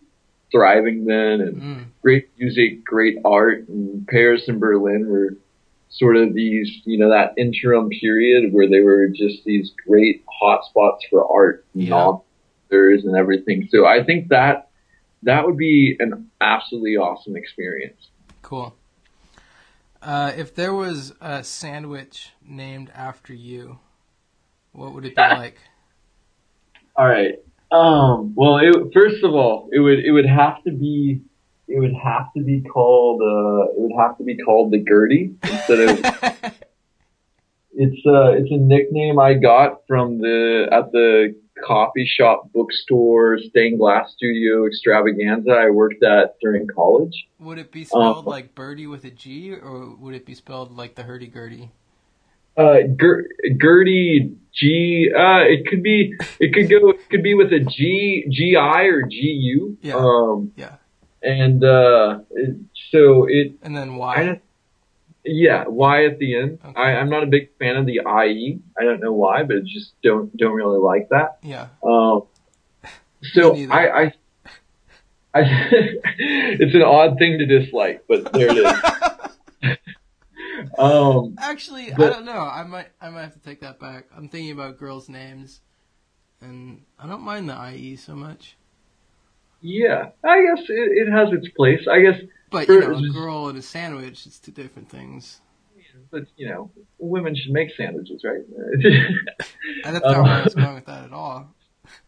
thriving 0.50 1.04
then 1.04 1.40
and 1.40 1.62
Mm. 1.62 1.86
great 2.02 2.28
music, 2.38 2.84
great 2.84 3.18
art, 3.24 3.68
and 3.68 4.06
Paris 4.08 4.48
and 4.48 4.58
Berlin 4.60 5.06
were 5.08 5.36
sort 5.90 6.16
of 6.16 6.34
these, 6.34 6.82
you 6.84 6.98
know, 6.98 7.10
that 7.10 7.34
interim 7.36 7.88
period 7.90 8.52
where 8.52 8.68
they 8.68 8.80
were 8.80 9.08
just 9.08 9.44
these 9.44 9.72
great 9.86 10.24
hotspots 10.42 11.00
for 11.10 11.26
art 11.30 11.64
and 11.74 11.88
Yeah. 11.88 11.94
authors 11.94 13.04
and 13.04 13.16
everything. 13.16 13.68
So 13.70 13.86
I 13.86 14.04
think 14.04 14.28
that 14.28 14.68
that 15.24 15.44
would 15.44 15.56
be 15.56 15.96
an 16.00 16.30
absolutely 16.40 16.96
awesome 16.96 17.36
experience. 17.36 18.08
Cool. 18.42 18.74
Uh, 20.02 20.32
if 20.34 20.54
there 20.54 20.72
was 20.72 21.12
a 21.20 21.44
sandwich 21.44 22.30
named 22.42 22.90
after 22.94 23.34
you, 23.34 23.80
what 24.72 24.94
would 24.94 25.04
it 25.04 25.14
be 25.14 25.22
like? 25.34 25.58
All 26.96 27.06
right. 27.06 27.34
Um. 27.72 28.32
Well, 28.34 28.56
it, 28.58 28.74
first 28.92 29.22
of 29.22 29.32
all, 29.34 29.68
it 29.72 29.78
would 29.80 30.00
it 30.04 30.10
would 30.12 30.26
have 30.26 30.62
to 30.64 30.72
be 30.72 31.20
it 31.68 31.78
would 31.78 31.94
have 31.94 32.32
to 32.36 32.42
be 32.42 32.60
called 32.62 33.20
uh 33.22 33.70
it 33.72 33.78
would 33.78 33.96
have 34.00 34.18
to 34.18 34.24
be 34.24 34.36
called 34.36 34.72
the 34.72 34.78
Gertie 34.78 35.34
instead 35.44 35.80
of 35.80 36.52
It's 37.72 38.04
uh 38.04 38.32
it's 38.32 38.50
a 38.50 38.56
nickname 38.56 39.20
I 39.20 39.34
got 39.34 39.86
from 39.86 40.18
the 40.18 40.68
at 40.72 40.90
the 40.90 41.36
coffee 41.64 42.04
shop 42.06 42.50
bookstore 42.52 43.38
stained 43.38 43.78
glass 43.78 44.12
studio 44.16 44.66
extravaganza 44.66 45.52
I 45.52 45.70
worked 45.70 46.02
at 46.02 46.34
during 46.40 46.66
college. 46.66 47.28
would 47.38 47.58
it 47.58 47.70
be 47.70 47.84
spelled 47.84 48.26
Uh, 48.26 48.30
like 48.30 48.54
birdie 48.54 48.86
with 48.88 49.04
a 49.04 49.10
G, 49.10 49.52
or 49.52 49.94
would 49.96 50.14
it 50.14 50.26
be 50.26 50.34
spelled 50.34 50.76
like 50.76 50.94
the 50.96 51.04
hurdy 51.04 51.28
gurdy? 51.28 51.70
Uh 52.56 52.78
Ger- 52.98 53.28
Gertie 53.62 54.36
G 54.54 55.10
uh 55.16 55.40
it 55.40 55.66
could 55.66 55.82
be 55.82 56.14
it 56.38 56.52
could 56.54 56.68
go 56.68 56.90
it 56.90 57.08
could 57.10 57.22
be 57.22 57.34
with 57.34 57.52
a 57.52 57.60
G 57.60 58.24
G 58.30 58.56
I 58.56 58.82
or 58.84 59.02
G 59.02 59.16
U. 59.16 59.78
Yeah. 59.82 59.94
Um 59.96 60.52
Yeah. 60.56 60.74
and 61.22 61.62
uh 61.64 62.20
it, 62.30 62.56
so 62.90 63.26
it 63.28 63.54
And 63.62 63.76
then 63.76 63.90
I 63.94 63.96
why? 63.96 64.24
don't 64.24 64.42
yeah, 65.22 65.64
Y 65.68 66.06
at 66.06 66.18
the 66.18 66.34
end. 66.34 66.58
Okay. 66.64 66.80
I, 66.80 66.96
I'm 66.96 67.10
not 67.10 67.22
a 67.22 67.26
big 67.26 67.50
fan 67.58 67.76
of 67.76 67.84
the 67.84 68.00
IE. 68.26 68.58
I 68.80 68.84
don't 68.84 69.00
know 69.00 69.12
why, 69.12 69.42
but 69.42 69.64
just 69.64 69.92
don't 70.02 70.34
don't 70.36 70.54
really 70.54 70.78
like 70.78 71.10
that. 71.10 71.38
Yeah. 71.42 71.66
Um, 71.84 72.22
so 73.34 73.54
I, 73.70 74.00
I, 74.04 74.12
I, 75.34 75.40
it's 76.18 76.74
an 76.74 76.82
odd 76.82 77.18
thing 77.18 77.38
to 77.38 77.44
dislike, 77.46 78.04
but 78.08 78.32
there 78.32 78.48
it 78.50 78.56
is. 78.56 78.72
um, 80.78 81.34
Actually, 81.38 81.92
I 81.92 81.96
don't 81.96 82.24
know. 82.24 82.32
I 82.38 82.62
might 82.64 82.88
I 83.00 83.10
might 83.10 83.22
have 83.22 83.34
to 83.34 83.40
take 83.40 83.60
that 83.60 83.78
back. 83.80 84.06
I'm 84.16 84.28
thinking 84.28 84.52
about 84.52 84.78
girls' 84.78 85.08
names, 85.08 85.60
and 86.40 86.82
I 86.98 87.06
don't 87.06 87.22
mind 87.22 87.48
the 87.48 87.72
IE 87.74 87.96
so 87.96 88.14
much. 88.14 88.56
yeah, 89.60 90.10
I 90.24 90.42
guess 90.42 90.64
it, 90.68 91.06
it 91.06 91.10
has 91.10 91.32
its 91.32 91.48
place. 91.56 91.86
I 91.90 92.00
guess, 92.00 92.20
But 92.50 92.68
you 92.68 92.80
know, 92.80 92.98
For- 92.98 93.06
a 93.06 93.10
girl 93.10 93.48
and 93.48 93.58
a 93.58 93.62
sandwich, 93.62 94.26
it's 94.26 94.38
two 94.38 94.52
different 94.52 94.88
things. 94.90 95.40
but 96.10 96.24
you 96.36 96.48
know, 96.48 96.70
women 96.98 97.34
should 97.34 97.52
make 97.52 97.70
sandwiches, 97.76 98.22
right? 98.24 98.42
And 99.84 99.94
that's 99.96 100.04
not 100.04 100.22
where 100.22 100.32
I 100.32 100.42
was 100.44 100.54
going 100.54 100.74
with 100.74 100.86
that 100.86 101.04
at 101.04 101.12
all. 101.12 101.54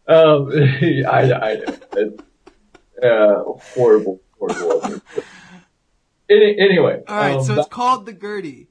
um, 0.09 0.51
I, 0.53 1.33
I 1.33 1.55
know. 1.55 1.77
It's, 1.97 2.23
uh, 3.03 3.43
horrible, 3.75 4.21
horrible. 4.39 5.01
Any, 6.33 6.57
anyway, 6.59 7.01
All 7.07 7.17
right, 7.17 7.37
um, 7.37 7.45
so 7.45 7.59
it's 7.59 7.69
called 7.69 8.07
the 8.07 8.13
Gertie. 8.15 8.69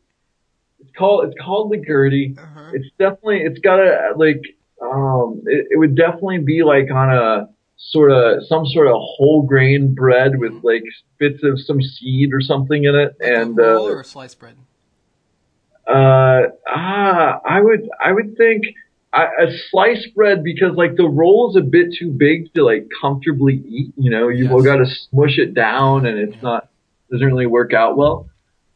it's 0.80 0.90
called 0.98 1.26
it's 1.28 1.36
called 1.40 1.72
the 1.72 1.78
Gertie. 1.78 2.36
Uh-huh. 2.42 2.70
it's 2.74 2.88
definitely 2.98 3.42
it's 3.42 3.60
got 3.60 3.80
a 3.80 4.14
like 4.16 4.42
um 4.82 5.42
it, 5.46 5.68
it 5.72 5.78
would 5.78 5.96
definitely 5.96 6.40
be 6.40 6.64
like 6.64 6.90
on 6.92 7.10
a 7.14 7.48
sort 7.78 8.12
of 8.12 8.44
some 8.48 8.66
sort 8.66 8.88
of 8.88 8.94
whole 8.98 9.44
grain 9.44 9.94
bread 9.94 10.40
with 10.40 10.54
Mhm. 10.54 10.64
like 10.64 10.84
bits 11.20 11.44
of 11.44 11.60
some 11.60 11.82
seed 11.82 12.34
or 12.34 12.42
something 12.42 12.84
in 12.86 12.96
it 12.96 13.16
Like 13.20 13.30
and 13.32 13.60
a 13.60 13.62
roll 13.64 13.86
uh, 13.86 13.90
or 13.92 14.00
a 14.02 14.06
sliced 14.06 14.40
bread. 14.40 14.56
uh 15.88 16.42
ah 16.68 17.40
I 17.46 17.62
would 17.62 17.90
I 18.04 18.12
would 18.12 18.38
think 18.38 18.64
I, 19.14 19.26
a 19.46 19.52
sliced 19.70 20.16
bread 20.16 20.42
because 20.44 20.76
like 20.76 20.96
the 20.96 21.08
roll 21.08 21.50
is 21.52 21.58
a 21.58 21.62
bit 21.78 21.88
too 22.00 22.12
big 22.12 22.54
to 22.54 22.64
like 22.64 22.88
comfortably 23.02 23.56
eat. 23.68 23.92
You 23.98 24.10
know, 24.10 24.30
you've 24.30 24.50
Yes. 24.52 24.64
got 24.64 24.78
to 24.78 24.86
smush 24.86 25.38
it 25.38 25.54
down, 25.54 26.06
and 26.06 26.18
it's 26.18 26.36
Yeah. 26.38 26.42
not 26.50 26.70
doesn't 27.12 27.28
really 27.28 27.46
work 27.48 27.74
out 27.74 27.98
well. 27.98 28.30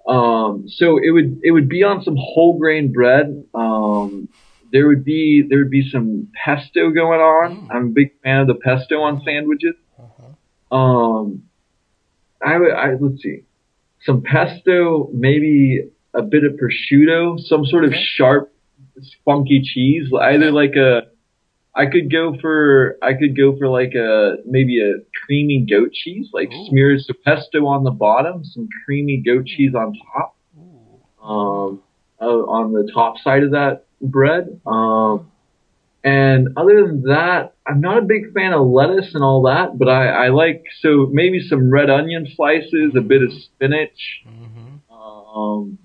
Um, 0.07 0.65
so 0.67 0.97
it 1.01 1.09
would 1.11 1.39
it 1.43 1.51
would 1.51 1.67
be 1.67 1.83
on 1.83 2.03
some 2.03 2.15
whole 2.19 2.59
grain 2.59 2.91
bread. 2.91 3.43
Um, 3.55 4.27
there 4.71 4.87
would 4.87 5.03
be 5.03 5.43
there 5.47 5.59
would 5.59 5.71
be 5.71 5.89
some 5.89 6.27
pesto 6.43 6.91
going 6.91 7.19
on. 7.21 7.67
Mm. 7.67 7.67
I'm 7.75 7.85
a 7.87 7.89
big 7.89 8.11
fan 8.21 8.41
of 8.41 8.47
the 8.47 8.55
pesto 8.55 9.01
on 9.01 9.21
sandwiches. 9.25 9.75
Uh-huh. 9.97 10.75
Um, 10.75 11.43
I 12.45 12.57
would 12.57 12.71
I 12.71 12.93
let's 12.99 13.21
see, 13.23 13.41
some 14.05 14.21
pesto, 14.21 15.09
maybe 15.13 15.89
a 16.13 16.21
bit 16.21 16.43
of 16.43 16.53
prosciutto, 16.53 17.39
some 17.39 17.65
sort 17.65 17.85
of 17.85 17.91
Okay. 17.91 18.03
sharp, 18.15 18.53
funky 19.25 19.61
cheese. 19.63 20.11
Either 20.13 20.51
like 20.51 20.75
a, 20.75 21.03
I 21.77 21.87
could 21.87 22.09
go 22.11 22.35
for 22.39 22.97
I 23.01 23.13
could 23.13 23.35
go 23.35 23.57
for 23.57 23.67
like 23.67 23.93
a 23.95 24.37
maybe 24.45 24.81
a 24.81 24.93
creamy 25.25 25.65
goat 25.69 25.91
cheese, 25.93 26.29
like 26.33 26.49
Ooh. 26.53 26.67
smears 26.69 27.05
the 27.07 27.13
pesto 27.13 27.65
on 27.67 27.83
the 27.83 27.91
bottom, 27.91 28.43
some 28.45 28.69
creamy 28.85 29.17
goat 29.25 29.45
cheese 29.45 29.75
on 29.75 29.93
top, 30.13 30.35
um, 31.21 31.81
uh, 32.21 32.25
on 32.25 32.71
the 32.71 32.89
top 32.93 33.17
side 33.19 33.43
of 33.43 33.51
that 33.51 33.85
bread. 34.01 34.61
Um, 34.65 35.31
and 36.03 36.49
other 36.55 36.85
than 36.87 37.01
that, 37.03 37.55
I'm 37.67 37.81
not 37.81 37.97
a 37.97 38.01
big 38.03 38.31
fan 38.33 38.53
of 38.53 38.67
lettuce 38.67 39.13
and 39.15 39.23
all 39.23 39.41
that, 39.43 39.77
but 39.77 39.89
I, 39.89 40.27
I 40.27 40.29
like 40.29 40.63
so 40.81 41.09
maybe 41.11 41.41
some 41.45 41.69
red 41.71 41.89
onion 41.89 42.27
slices, 42.35 42.93
a 42.95 43.01
bit 43.01 43.21
of 43.23 43.31
spinach, 43.33 44.23
Mm-hmm. 44.27 44.93
um, 44.95 45.77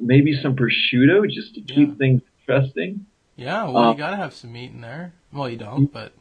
maybe 0.00 0.32
some 0.42 0.56
prosciutto 0.56 1.28
just 1.28 1.54
to 1.54 1.60
keep 1.60 1.90
Yeah. 1.90 1.94
things 1.98 2.22
interesting. 2.48 3.06
Yeah, 3.36 3.64
well, 3.64 3.76
Uh, 3.78 3.92
you 3.92 3.98
gotta 3.98 4.16
have 4.16 4.34
some 4.34 4.52
meat 4.52 4.70
in 4.72 4.80
there. 4.80 5.12
Well, 5.32 5.48
you 5.48 5.56
don't, 5.56 5.86
but 5.92 6.12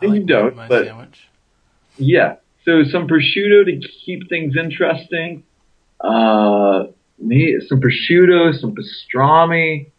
I 0.00 0.06
You 0.06 0.10
like 0.12 0.26
don't, 0.26 0.56
my 0.56 0.68
but- 0.68 0.86
sandwich. 0.86 1.28
Yeah, 1.98 2.36
so 2.64 2.82
some 2.84 3.06
prosciutto 3.06 3.64
to 3.66 3.88
keep 4.04 4.28
things 4.28 4.56
interesting. 4.56 5.42
Uh, 6.00 6.86
me 7.18 7.58
some 7.68 7.80
prosciutto, 7.80 8.54
some 8.58 8.74
pastrami. 8.74 9.90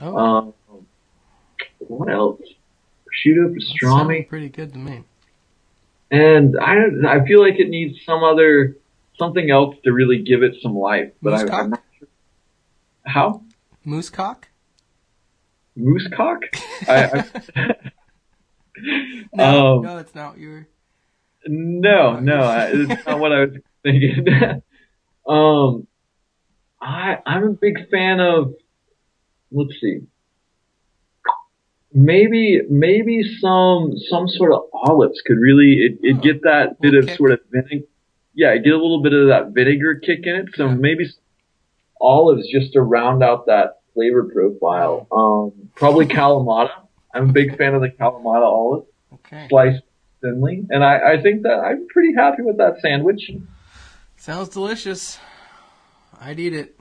Oh, 0.00 0.16
Um, 0.16 0.54
what 1.86 2.08
else? 2.10 2.40
Prosciutto, 3.06 3.54
pastrami. 3.54 4.26
pretty 4.28 4.48
good 4.48 4.72
to 4.72 4.78
me. 4.78 5.04
And 6.10 6.56
I 6.60 6.76
I 7.08 7.24
feel 7.24 7.40
like 7.40 7.58
it 7.60 7.68
needs 7.68 8.04
some 8.04 8.22
other 8.24 8.76
something 9.18 9.48
else 9.50 9.76
to 9.84 9.92
really 9.92 10.20
give 10.22 10.42
it 10.42 10.56
some 10.60 10.76
life. 10.76 11.12
But 11.22 11.34
I, 11.34 11.42
Moosecock? 11.44 11.60
I'm 11.60 11.70
not 11.70 11.82
sure. 11.98 12.08
How 13.06 13.42
Moose 13.84 14.10
cock? 14.10 14.48
Moose 15.76 16.08
cock? 16.16 16.40
I, 16.88 17.24
I, 17.56 17.74
No, 19.32 19.76
um, 19.78 19.82
no, 19.82 19.96
that's 19.96 20.14
not 20.14 20.32
what 20.32 20.38
you 20.40 20.48
were. 20.50 20.68
no, 21.46 22.18
no, 22.18 22.40
I, 22.42 22.70
it's 22.72 23.06
not 23.06 23.20
what 23.20 23.32
I 23.32 23.40
was 23.44 23.50
thinking. 23.84 24.26
um, 25.28 25.86
I 26.80 27.18
I'm 27.24 27.44
a 27.44 27.50
big 27.52 27.88
fan 27.90 28.18
of. 28.20 28.54
Let's 29.52 29.74
see. 29.80 30.00
Maybe 31.92 32.60
maybe 32.68 33.22
some 33.40 33.92
some 34.10 34.26
sort 34.26 34.52
of 34.52 34.62
olives 34.72 35.22
could 35.24 35.38
really 35.38 35.74
it, 35.86 35.98
it 36.02 36.16
Oh, 36.18 36.20
get 36.20 36.42
that 36.42 36.80
bit 36.80 36.94
of 36.94 37.06
kick. 37.06 37.16
sort 37.16 37.30
of 37.32 37.38
vinegar. 37.52 37.86
Yeah, 38.34 38.56
get 38.56 38.72
a 38.72 38.76
little 38.76 39.00
bit 39.00 39.12
of 39.12 39.28
that 39.28 39.50
vinegar 39.54 40.00
kick 40.04 40.20
in 40.24 40.34
it. 40.34 40.46
So 40.54 40.66
Yeah. 40.66 40.74
maybe 40.74 41.06
olives 42.00 42.48
just 42.50 42.72
to 42.72 42.82
round 42.82 43.22
out 43.22 43.46
that 43.46 43.76
flavor 43.94 44.24
profile. 44.24 45.06
Um, 45.10 45.70
probably 45.74 46.06
Kalamata. 46.06 46.70
I'm 47.14 47.30
a 47.30 47.32
big 47.32 47.56
fan 47.56 47.74
of 47.74 47.80
the 47.80 47.88
Kalamata 47.90 48.42
olive, 48.42 48.84
Okay. 49.14 49.46
sliced 49.48 49.82
thinly, 50.20 50.66
and 50.70 50.84
I, 50.84 51.12
I 51.14 51.22
think 51.22 51.42
that 51.42 51.60
I'm 51.60 51.86
pretty 51.88 52.14
happy 52.14 52.42
with 52.42 52.58
that 52.58 52.80
sandwich. 52.80 53.30
Sounds 54.16 54.48
delicious. 54.48 55.18
I'd 56.20 56.40
eat 56.40 56.54
it. 56.54 56.78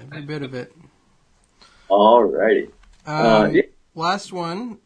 Every 0.00 0.22
bit 0.22 0.42
of 0.42 0.54
it. 0.54 0.72
Alrighty. 1.90 2.70
Um, 3.06 3.14
Uh, 3.16 3.48
yeah. 3.52 3.62
Last 3.94 4.32
one. 4.32 4.78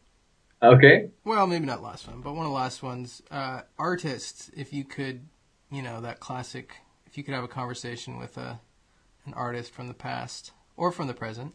Okay. 0.61 1.09
Well, 1.23 1.45
maybe 1.47 1.65
not 1.65 1.83
last 1.83 2.07
one, 2.07 2.21
but 2.21 2.33
one 2.33 2.45
of 2.45 2.51
the 2.51 2.55
last 2.55 2.81
ones. 2.81 3.21
Uh, 3.29 3.61
artists, 3.77 4.49
if 4.57 4.73
you 4.73 4.83
could, 4.83 5.27
you 5.71 5.81
know, 5.81 6.01
that 6.01 6.19
classic, 6.19 6.77
if 7.05 7.17
you 7.17 7.23
could 7.23 7.33
have 7.35 7.43
a 7.43 7.47
conversation 7.47 8.17
with 8.17 8.35
a, 8.37 8.59
an 9.25 9.33
artist 9.35 9.71
from 9.71 9.87
the 9.87 9.93
past 9.93 10.51
or 10.77 10.91
from 10.91 11.07
the 11.07 11.13
present. 11.13 11.53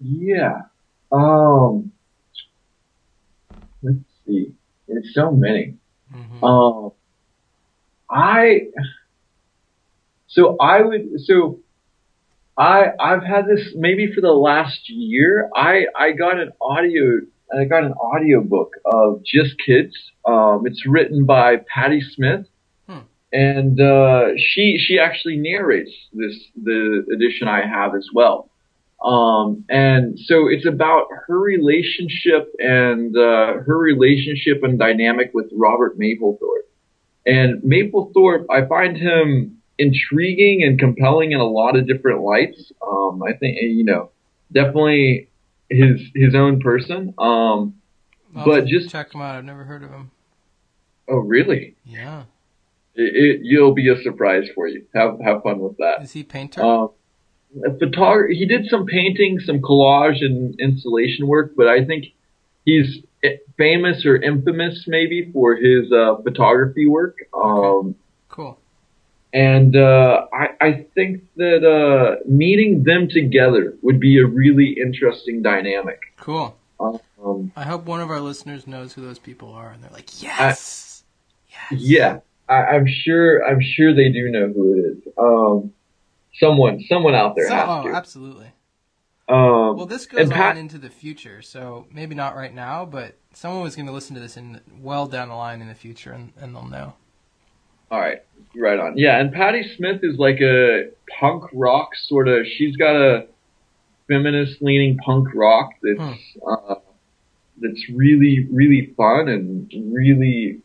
Yeah. 0.00 0.62
Um. 1.10 1.92
Let's 3.82 3.98
see. 4.26 4.52
There's 4.86 5.12
so 5.14 5.30
many. 5.30 5.76
hmm 6.12 6.44
Um. 6.44 6.92
I. 8.10 8.68
So 10.28 10.56
I 10.60 10.82
would. 10.82 11.20
So. 11.24 11.60
I 12.56 12.86
I've 12.98 13.22
had 13.22 13.46
this 13.46 13.72
maybe 13.76 14.12
for 14.12 14.20
the 14.20 14.32
last 14.32 14.88
year. 14.88 15.48
I 15.54 15.86
I 15.96 16.10
got 16.10 16.40
an 16.40 16.50
audio. 16.60 17.20
I 17.56 17.64
got 17.64 17.84
an 17.84 17.94
audio 18.00 18.42
book 18.42 18.72
of 18.84 19.22
Just 19.24 19.54
Kids. 19.64 19.94
Um, 20.24 20.64
it's 20.66 20.84
written 20.84 21.24
by 21.24 21.58
Patti 21.72 22.00
Smith. 22.00 22.46
And 23.32 23.80
uh, 23.80 24.28
she 24.36 24.78
she 24.78 24.98
actually 24.98 25.36
narrates 25.36 25.90
this 26.12 26.36
the 26.62 27.04
edition 27.14 27.48
I 27.48 27.66
have 27.66 27.94
as 27.94 28.08
well. 28.12 28.50
Um, 29.04 29.64
and 29.68 30.18
so 30.18 30.48
it's 30.48 30.66
about 30.66 31.06
her 31.26 31.38
relationship 31.38 32.52
and 32.58 33.16
uh, 33.16 33.58
her 33.64 33.78
relationship 33.78 34.64
and 34.64 34.76
dynamic 34.78 35.30
with 35.32 35.46
Robert 35.52 35.96
Mapplethorpe. 35.98 36.66
And 37.24 37.62
Mapplethorpe, 37.62 38.46
I 38.50 38.66
find 38.66 38.96
him 38.96 39.58
intriguing 39.78 40.64
and 40.64 40.78
compelling 40.78 41.30
in 41.30 41.38
a 41.38 41.46
lot 41.46 41.76
of 41.76 41.86
different 41.86 42.22
lights. 42.22 42.72
Um, 42.84 43.22
I 43.22 43.34
think 43.34 43.58
you 43.60 43.84
know, 43.84 44.10
definitely 44.52 45.28
his 45.70 46.00
his 46.14 46.34
own 46.34 46.60
person. 46.60 47.14
Um, 47.18 47.74
I'll 48.34 48.44
but 48.44 48.66
just- 48.66 48.90
check 48.90 49.14
him 49.14 49.20
out. 49.20 49.36
I've 49.36 49.44
never 49.44 49.64
heard 49.64 49.82
of 49.84 49.90
him. 49.90 50.10
oh 51.08 51.18
really? 51.18 51.76
Yeah. 51.84 52.24
It, 52.98 53.14
it 53.14 53.40
you'll 53.44 53.74
be 53.74 53.88
a 53.88 54.02
surprise 54.02 54.48
for 54.54 54.68
you. 54.68 54.84
Have 54.94 55.20
have 55.20 55.42
fun 55.42 55.60
with 55.60 55.76
that. 55.78 56.02
Is 56.02 56.12
he 56.12 56.24
painter? 56.24 56.62
Um, 56.62 56.90
a 57.64 57.70
photog- 57.70 58.30
he 58.30 58.44
did 58.44 58.66
some 58.68 58.84
painting, 58.84 59.40
some 59.40 59.60
collage 59.60 60.22
and 60.22 60.58
installation 60.60 61.26
work, 61.26 61.52
but 61.56 61.66
I 61.66 61.84
think 61.84 62.06
he's 62.64 62.98
famous 63.56 64.04
or 64.06 64.16
infamous 64.16 64.84
maybe 64.86 65.30
for 65.32 65.56
his 65.56 65.90
uh, 65.92 66.16
photography 66.22 66.86
work. 66.86 67.16
Um, 67.34 67.94
cool. 68.28 68.58
and 69.32 69.74
uh, 69.76 70.26
I, 70.32 70.48
I 70.60 70.86
think 70.94 71.24
that 71.36 71.64
uh, 71.64 72.22
meeting 72.26 72.84
them 72.84 73.08
together 73.08 73.76
would 73.82 74.00
be 74.00 74.18
a 74.18 74.26
really 74.26 74.76
interesting 74.80 75.42
dynamic. 75.42 76.00
Cool. 76.18 76.56
Um, 76.80 77.52
I 77.56 77.64
hope 77.64 77.86
one 77.86 78.00
of 78.00 78.10
our 78.10 78.20
listeners 78.20 78.66
knows 78.66 78.92
who 78.92 79.02
those 79.02 79.18
people 79.18 79.52
are, 79.52 79.70
and 79.70 79.82
they're 79.82 79.90
like, 79.90 80.22
yes, 80.22 81.02
yes. 81.50 81.80
yeah, 81.80 82.18
I, 82.48 82.54
I'm 82.76 82.86
sure. 82.86 83.44
I'm 83.46 83.60
sure 83.60 83.94
they 83.94 84.08
do 84.10 84.30
know 84.30 84.48
who 84.48 84.74
it 84.74 84.78
is. 84.78 85.12
Um, 85.18 85.72
someone, 86.34 86.82
someone 86.88 87.14
out 87.14 87.36
there 87.36 87.48
So- 87.48 87.54
has 87.54 87.66
oh, 87.68 87.88
to. 87.90 87.94
absolutely. 87.94 88.46
Um, 89.28 89.76
Well, 89.76 89.84
this 89.86 90.06
goes 90.06 90.30
Pat- 90.30 90.52
on 90.52 90.56
into 90.56 90.78
the 90.78 90.88
future, 90.88 91.42
so 91.42 91.86
maybe 91.92 92.14
not 92.14 92.34
right 92.34 92.54
now, 92.54 92.86
but 92.86 93.14
someone 93.34 93.62
was 93.62 93.76
going 93.76 93.84
to 93.86 93.92
listen 93.92 94.14
to 94.14 94.20
this 94.22 94.38
in 94.38 94.60
well 94.80 95.06
down 95.06 95.28
the 95.28 95.34
line 95.34 95.60
in 95.60 95.68
the 95.68 95.74
future, 95.74 96.12
and, 96.12 96.32
and 96.40 96.54
they'll 96.54 96.66
know. 96.66 96.94
All 97.90 98.00
right, 98.00 98.22
right 98.56 98.78
on. 98.78 98.96
Yeah, 98.96 99.18
and 99.20 99.30
Patti 99.32 99.70
Smith 99.76 100.00
is 100.02 100.16
like 100.18 100.40
a 100.40 100.88
punk 101.20 101.44
rock 101.52 101.90
sort 102.06 102.26
of. 102.28 102.46
She's 102.46 102.76
got 102.76 102.96
a 102.96 103.26
feminist 104.08 104.62
leaning 104.62 104.96
punk 104.96 105.28
rock 105.34 105.70
that's 105.82 106.18
uh, 106.50 106.74
that's 107.60 107.88
really 107.90 108.46
really 108.50 108.94
fun 108.96 109.28
and 109.28 109.70
really 109.92 110.60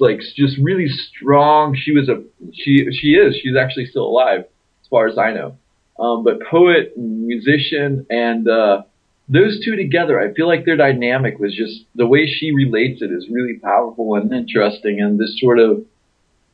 like 0.00 0.20
just 0.36 0.56
really 0.62 0.88
strong. 0.88 1.76
She 1.76 1.92
was 1.92 2.08
a 2.08 2.22
she 2.52 2.86
she 2.92 3.08
is 3.14 3.36
she's 3.42 3.56
actually 3.56 3.86
still 3.86 4.06
alive 4.06 4.40
as 4.40 4.88
far 4.88 5.06
as 5.08 5.18
I 5.18 5.32
know. 5.32 5.56
Um, 5.98 6.24
but 6.24 6.42
poet, 6.50 6.96
musician, 6.96 8.04
and 8.10 8.48
uh, 8.48 8.82
those 9.28 9.64
two 9.64 9.76
together, 9.76 10.20
I 10.20 10.34
feel 10.34 10.48
like 10.48 10.64
their 10.64 10.76
dynamic 10.76 11.38
was 11.38 11.54
just 11.54 11.84
the 11.94 12.06
way 12.06 12.26
she 12.26 12.52
relates 12.52 13.00
it 13.00 13.12
is 13.12 13.28
really 13.30 13.58
powerful 13.62 14.16
and 14.16 14.32
interesting, 14.32 15.00
and 15.00 15.18
this 15.18 15.38
sort 15.40 15.58
of 15.58 15.84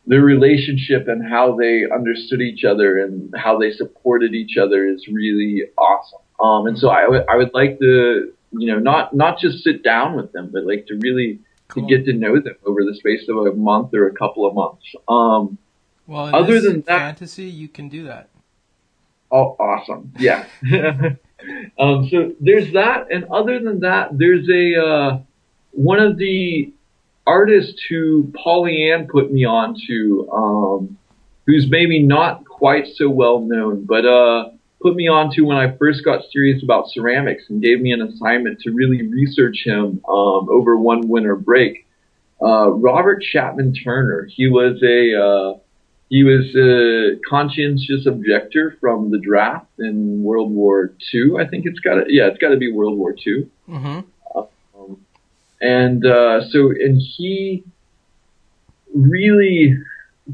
their 0.07 0.23
relationship 0.23 1.09
and 1.09 1.29
how 1.29 1.57
they 1.57 1.85
understood 1.93 2.41
each 2.41 2.65
other 2.65 2.99
and 2.99 3.33
how 3.37 3.59
they 3.59 3.71
supported 3.71 4.35
each 4.35 4.57
other 4.57 4.89
is 4.89 5.07
really 5.11 5.63
awesome. 5.77 6.21
Um, 6.43 6.67
and 6.67 6.79
so 6.79 6.89
I 6.89 7.09
would 7.09 7.25
I 7.29 7.37
would 7.37 7.53
like 7.55 7.79
to 7.81 8.33
you 8.53 8.73
know 8.73 8.79
not 8.79 9.15
not 9.15 9.39
just 9.39 9.65
sit 9.65 9.83
down 9.83 10.17
with 10.17 10.33
them, 10.33 10.51
but 10.53 10.65
like 10.65 10.87
to 10.87 10.99
really 11.01 11.41
Cool. 11.71 11.89
to 11.89 11.97
get 11.97 12.05
to 12.07 12.12
know 12.12 12.41
them 12.41 12.57
over 12.66 12.85
the 12.85 12.95
space 12.97 13.29
of 13.29 13.37
a 13.47 13.53
month 13.55 13.95
or 13.95 14.07
a 14.09 14.12
couple 14.12 14.47
of 14.47 14.55
months. 14.55 14.85
Um, 15.09 15.59
Well, 16.07 16.35
Other 16.35 16.61
than 16.61 16.81
that- 16.83 16.99
fantasy, 16.99 17.45
you 17.45 17.68
can 17.68 17.89
do 17.89 18.05
that. 18.05 18.29
oh, 19.31 19.57
awesome, 19.61 20.12
yeah. 20.18 20.47
um, 21.79 22.09
so 22.11 22.33
there's 22.41 22.73
that, 22.73 23.07
and 23.12 23.25
other 23.31 23.59
than 23.61 23.81
that, 23.81 24.18
there's 24.18 24.49
a 24.49 24.75
uh, 24.77 25.18
one 25.73 26.01
of 26.01 26.18
the 26.18 26.73
artists 27.27 27.81
who 27.89 28.33
Pollyann 28.35 29.07
put 29.09 29.31
me 29.33 29.45
on 29.45 29.77
to, 29.87 30.29
um, 30.33 30.99
who's 31.47 31.68
maybe 31.71 32.03
not 32.03 32.45
quite 32.45 32.87
so 32.97 33.09
well 33.09 33.41
known, 33.41 33.85
but 33.85 34.05
uh, 34.05 34.51
put 34.81 34.97
me 34.97 35.09
on 35.09 35.31
to 35.35 35.43
when 35.43 35.57
I 35.57 35.76
first 35.76 36.05
got 36.05 36.22
serious 36.33 36.62
about 36.62 36.91
ceramics 36.91 37.45
and 37.49 37.62
gave 37.62 37.81
me 37.81 37.93
an 37.93 38.03
assignment 38.03 38.61
to 38.61 38.70
really 38.70 39.07
research 39.07 39.62
him 39.64 40.01
um, 40.09 40.49
over 40.51 40.76
one 40.76 41.09
winter 41.09 41.37
break. 41.37 41.87
Uh, 42.43 42.70
Robert 42.70 43.22
Chapman 43.22 43.74
Turner. 43.74 44.26
He 44.35 44.49
was 44.49 44.83
a 44.83 45.22
uh, 45.22 45.59
he 46.09 46.24
was 46.24 46.55
a 46.57 47.20
conscientious 47.28 48.07
objector 48.07 48.76
from 48.81 49.11
the 49.11 49.18
draft 49.18 49.68
in 49.78 50.22
World 50.22 50.51
War 50.51 50.93
II. 51.12 51.37
I 51.39 51.47
think 51.47 51.66
it's 51.66 51.81
got 51.81 51.97
to 51.97 52.05
yeah, 52.09 52.28
it's 52.28 52.39
got 52.39 52.49
to 52.49 52.57
be 52.57 52.72
World 52.72 52.97
War 52.97 53.14
II. 53.14 53.51
Mm-hmm. 53.68 54.01
Um, 54.35 55.05
and 55.61 56.07
uh, 56.07 56.49
so 56.49 56.70
and 56.70 56.99
he 56.99 57.62
really, 58.95 59.76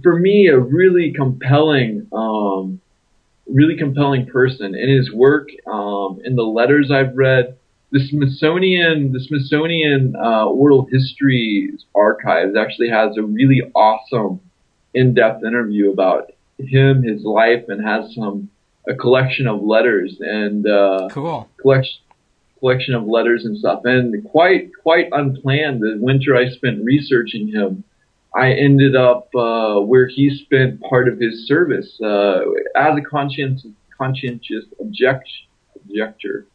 for 0.03 0.17
me, 0.17 0.47
a 0.47 0.59
really 0.59 1.13
compelling. 1.13 2.07
Um, 2.13 2.81
really 3.47 3.77
compelling 3.77 4.27
person 4.27 4.75
in 4.75 4.89
his 4.89 5.13
work, 5.13 5.49
um, 5.67 6.21
in 6.25 6.37
the 6.37 6.43
letters 6.43 6.91
I've 6.91 7.17
read. 7.17 7.57
The 7.93 8.01
Smithsonian, 8.01 9.13
the 9.13 9.21
Smithsonian 9.21 10.15
uh, 10.17 10.47
Oral 10.47 10.89
History 10.91 11.71
Archives 11.95 12.57
actually 12.57 12.91
has 12.91 13.17
a 13.17 13.23
really 13.23 13.63
awesome 13.75 14.41
in-depth 14.93 15.45
interview 15.45 15.93
about 15.93 16.33
him, 16.59 17.03
his 17.03 17.23
life, 17.23 17.65
and 17.69 17.85
has 17.85 18.15
some 18.15 18.51
a 18.89 18.95
collection 18.95 19.47
of 19.49 19.63
letters 19.63 20.17
and 20.21 20.67
uh, 20.67 21.09
Cool. 21.11 21.49
collection 21.61 22.01
collection 22.59 22.95
of 22.95 23.07
letters 23.07 23.45
and 23.45 23.57
stuff. 23.59 23.83
And 23.85 24.25
quite 24.31 24.71
quite 24.83 25.09
unplanned, 25.13 25.81
the 25.83 25.97
winter 26.01 26.35
I 26.37 26.49
spent 26.51 26.83
researching 26.83 27.49
him, 27.49 27.85
I 28.37 28.53
ended 28.53 28.95
up 28.95 29.29
uh, 29.35 29.81
where 29.81 30.07
he 30.07 30.37
spent 30.45 30.81
part 30.83 31.09
of 31.09 31.19
his 31.19 31.47
service 31.49 31.99
uh, 32.03 32.41
as 32.77 32.97
a 32.97 33.01
conscientious 33.01 33.67
conscientious 33.97 34.65
object, 34.79 35.29
objector 35.77 36.47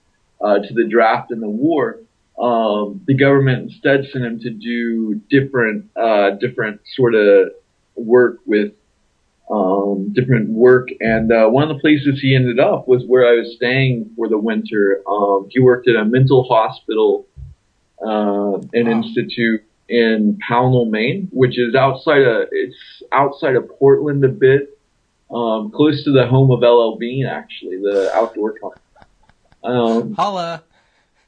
uh, 0.41 0.59
to 0.59 0.73
the 0.73 0.83
draft 0.87 1.31
and 1.31 1.41
the 1.41 1.49
war. 1.49 1.97
Um, 2.39 3.01
the 3.07 3.15
government 3.15 3.71
instead 3.71 4.05
sent 4.11 4.23
him 4.25 4.39
to 4.41 4.51
do 4.51 5.21
different 5.29 5.85
uh, 5.95 6.31
different 6.39 6.81
sort 6.95 7.15
of 7.15 7.49
work 7.95 8.37
with 8.45 8.73
um, 9.51 10.13
different 10.13 10.49
work. 10.49 10.89
And 11.01 11.31
uh, 11.31 11.47
one 11.47 11.63
of 11.63 11.69
the 11.75 11.81
places 11.81 12.19
he 12.21 12.35
ended 12.35 12.59
up 12.59 12.87
was 12.87 13.03
where 13.05 13.27
I 13.27 13.37
was 13.39 13.55
staying 13.55 14.11
for 14.15 14.29
the 14.29 14.37
winter. 14.37 15.01
Um, 15.09 15.47
he 15.49 15.59
worked 15.59 15.87
at 15.87 15.95
a 15.95 16.05
mental 16.05 16.43
hospital, 16.43 17.27
uh, 18.05 18.59
an 18.73 18.85
Wow. 18.87 19.01
institute 19.01 19.63
in 19.91 20.39
Pownal, 20.47 20.89
Maine, 20.89 21.27
which 21.31 21.59
is 21.59 21.75
outside 21.75 22.21
of 22.21 22.47
it's 22.51 23.03
outside 23.11 23.57
of 23.57 23.69
Portland 23.77 24.23
a 24.23 24.29
bit, 24.29 24.79
um, 25.29 25.69
close 25.69 26.03
to 26.05 26.11
the 26.11 26.25
home 26.25 26.49
of 26.49 26.61
LL 26.61 26.97
Bean, 26.97 27.25
actually, 27.25 27.75
the 27.77 28.09
outdoor 28.15 28.53
company. 28.53 28.81
Um, 29.63 30.13
Holla. 30.13 30.63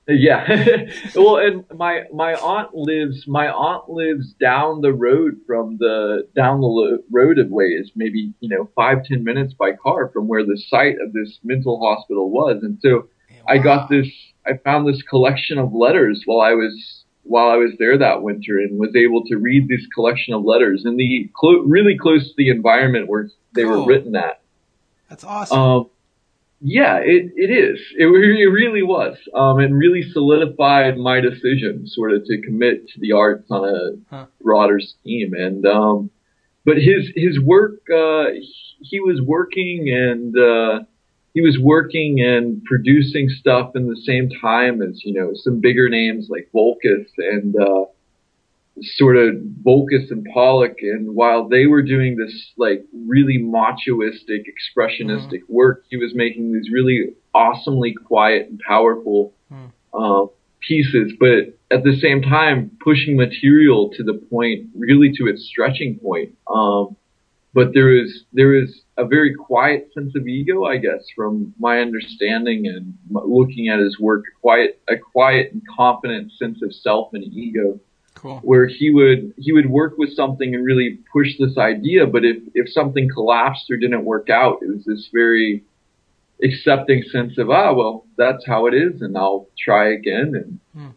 yeah. 0.08 0.48
well, 1.16 1.38
and 1.38 1.66
my 1.76 2.04
my 2.14 2.36
aunt 2.36 2.74
lives 2.74 3.28
my 3.28 3.50
aunt 3.50 3.90
lives 3.90 4.34
down 4.40 4.80
the 4.80 4.94
road 4.94 5.42
from 5.46 5.78
the 5.78 6.26
down 6.34 6.62
the 6.62 6.68
lo- 6.68 7.00
road 7.12 7.40
of 7.40 7.50
ways, 7.50 7.92
maybe 7.96 8.34
you 8.40 8.48
know 8.48 8.70
five 8.76 9.04
ten 9.04 9.26
minutes 9.26 9.54
by 9.54 9.74
car 9.74 10.10
from 10.14 10.30
where 10.30 10.46
the 10.46 10.58
site 10.70 10.96
of 11.06 11.12
this 11.12 11.40
mental 11.44 11.82
hospital 11.82 12.32
was, 12.32 12.64
and 12.64 12.80
so 12.82 13.10
I 13.46 13.58
got 13.58 13.90
this. 13.90 14.08
I 14.46 14.58
found 14.64 14.88
this 14.88 15.02
collection 15.02 15.58
of 15.58 15.74
letters 15.74 16.24
while 16.26 16.42
I 16.42 16.54
was 16.54 17.03
while 17.24 17.50
I 17.50 17.56
was 17.58 17.72
there 17.80 17.98
that 17.98 18.22
winter, 18.22 18.58
and 18.58 18.78
was 18.78 18.96
able 18.96 19.24
to 19.26 19.38
read 19.38 19.68
this 19.68 19.86
collection 19.94 20.34
of 20.34 20.44
letters 20.44 20.84
in 20.86 20.98
the 20.98 21.30
clo- 21.36 21.62
really 21.62 21.98
close 21.98 22.28
to 22.28 22.34
the 22.38 22.50
environment 22.50 23.08
where 23.08 23.30
they 23.54 23.64
Cool. 23.64 23.82
were 23.82 23.86
written 23.88 24.16
at. 24.16 24.42
That's 25.10 25.24
awesome. 25.24 25.58
Um, 25.60 25.90
yeah, 26.66 26.98
it, 26.98 27.32
it 27.36 27.50
is. 27.52 27.80
It, 27.98 28.06
it 28.08 28.50
really 28.50 28.84
was. 28.84 29.18
Um, 29.34 29.60
and 29.60 29.78
really 29.78 30.02
solidified 30.02 30.98
my 30.98 31.20
decision 31.20 31.86
sort 31.88 32.14
of 32.14 32.24
to 32.26 32.42
commit 32.42 32.88
to 32.90 33.00
the 33.00 33.12
arts 33.12 33.50
on 33.52 33.68
a 33.68 34.16
Huh. 34.16 34.26
broader 34.42 34.80
scheme. 34.80 35.34
And, 35.34 35.66
um, 35.66 36.10
but 36.66 36.78
his, 36.78 37.10
his 37.16 37.40
work, 37.40 37.82
uh, 37.94 38.32
he, 38.32 38.54
he 38.82 39.00
was 39.02 39.22
working 39.22 39.90
and, 39.90 40.38
uh, 40.38 40.80
he 41.34 41.42
was 41.42 41.58
working 41.60 42.22
and 42.22 42.64
producing 42.64 43.30
stuff 43.30 43.76
in 43.76 43.88
the 43.88 44.02
same 44.06 44.30
time 44.42 44.82
as, 44.82 45.02
you 45.04 45.14
know, 45.14 45.32
some 45.34 45.60
bigger 45.60 45.90
names 45.90 46.28
like 46.30 46.50
Voulkos 46.54 47.08
and, 47.18 47.56
uh, 47.56 47.86
sort 48.82 49.18
of 49.18 49.36
Voulkos 49.64 50.10
and 50.10 50.26
Pollock, 50.34 50.78
and 50.82 51.16
while 51.16 51.48
they 51.48 51.68
were 51.68 51.84
doing 51.84 52.18
this 52.18 52.52
like 52.58 52.84
really 53.06 53.38
machoistic, 53.38 54.46
expressionistic 54.50 55.42
work, 55.48 55.86
he 55.90 55.98
was 55.98 56.14
making 56.16 56.54
these 56.54 56.72
really 56.72 57.14
awesomely 57.36 57.94
quiet 57.94 58.50
and 58.50 58.60
powerful 58.68 59.34
Hmm. 59.50 59.66
uh, 59.94 60.26
pieces, 60.60 61.14
but 61.20 61.54
at 61.70 61.84
the 61.84 61.96
same 62.02 62.22
time 62.22 62.72
pushing 62.84 63.16
material 63.16 63.90
to 63.96 64.04
the 64.04 64.14
point, 64.14 64.68
really 64.76 65.12
to 65.18 65.28
its 65.28 65.46
stretching 65.46 66.00
point. 66.00 66.34
Um, 66.48 66.96
but 67.54 67.74
there 67.74 67.96
is 67.96 68.24
there 68.34 68.56
is 68.56 68.82
a 68.98 69.06
very 69.06 69.34
quiet 69.34 69.90
sense 69.94 70.14
of 70.16 70.28
ego, 70.28 70.66
I 70.66 70.78
guess, 70.78 71.04
from 71.16 71.54
my 71.60 71.80
understanding 71.80 72.68
and 72.68 72.94
looking 73.10 73.68
at 73.70 73.80
his 73.80 74.00
work, 74.00 74.24
a 74.28 74.40
quiet 74.40 74.82
a 74.90 74.98
quiet 74.98 75.52
and 75.54 75.62
confident 75.76 76.32
sense 76.34 76.62
of 76.64 76.74
self 76.74 77.10
and 77.14 77.24
ego 77.24 77.80
cool. 78.16 78.40
where 78.44 78.68
he 78.68 78.90
would 78.92 79.34
he 79.38 79.52
would 79.52 79.70
work 79.70 79.98
with 79.98 80.16
something 80.16 80.54
and 80.56 80.66
really 80.66 81.00
push 81.12 81.30
this 81.40 81.58
idea 81.58 82.06
but 82.08 82.24
if 82.24 82.38
if 82.54 82.70
something 82.72 83.08
collapsed 83.10 83.70
or 83.70 83.78
didn't 83.78 84.06
work 84.06 84.30
out 84.30 84.60
it 84.62 84.70
was 84.70 84.86
this 84.86 85.10
very 85.14 85.64
accepting 86.44 87.04
sense 87.12 87.38
of 87.38 87.50
ah 87.50 87.74
well 87.74 88.06
that's 88.18 88.46
how 88.46 88.66
it 88.68 88.74
is 88.74 89.02
and 89.02 89.18
I'll 89.18 89.48
try 89.64 89.92
again 89.94 90.34
and 90.36 90.60
Hmm. 90.74 90.90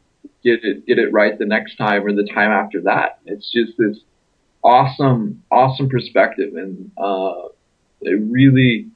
get 0.43 0.65
it 0.65 0.87
get 0.87 0.99
it 0.99 1.13
right 1.13 1.39
the 1.39 1.45
next 1.47 1.77
time 1.77 2.05
or 2.07 2.13
the 2.13 2.25
time 2.33 2.51
after 2.51 2.81
that 2.83 3.19
it's 3.27 3.51
just 3.53 3.73
this 3.79 3.99
awesome 4.67 5.43
awesome 5.51 5.89
perspective 5.89 6.55
and 6.57 6.91
uh 6.99 7.49
a 8.07 8.15
really 8.15 8.89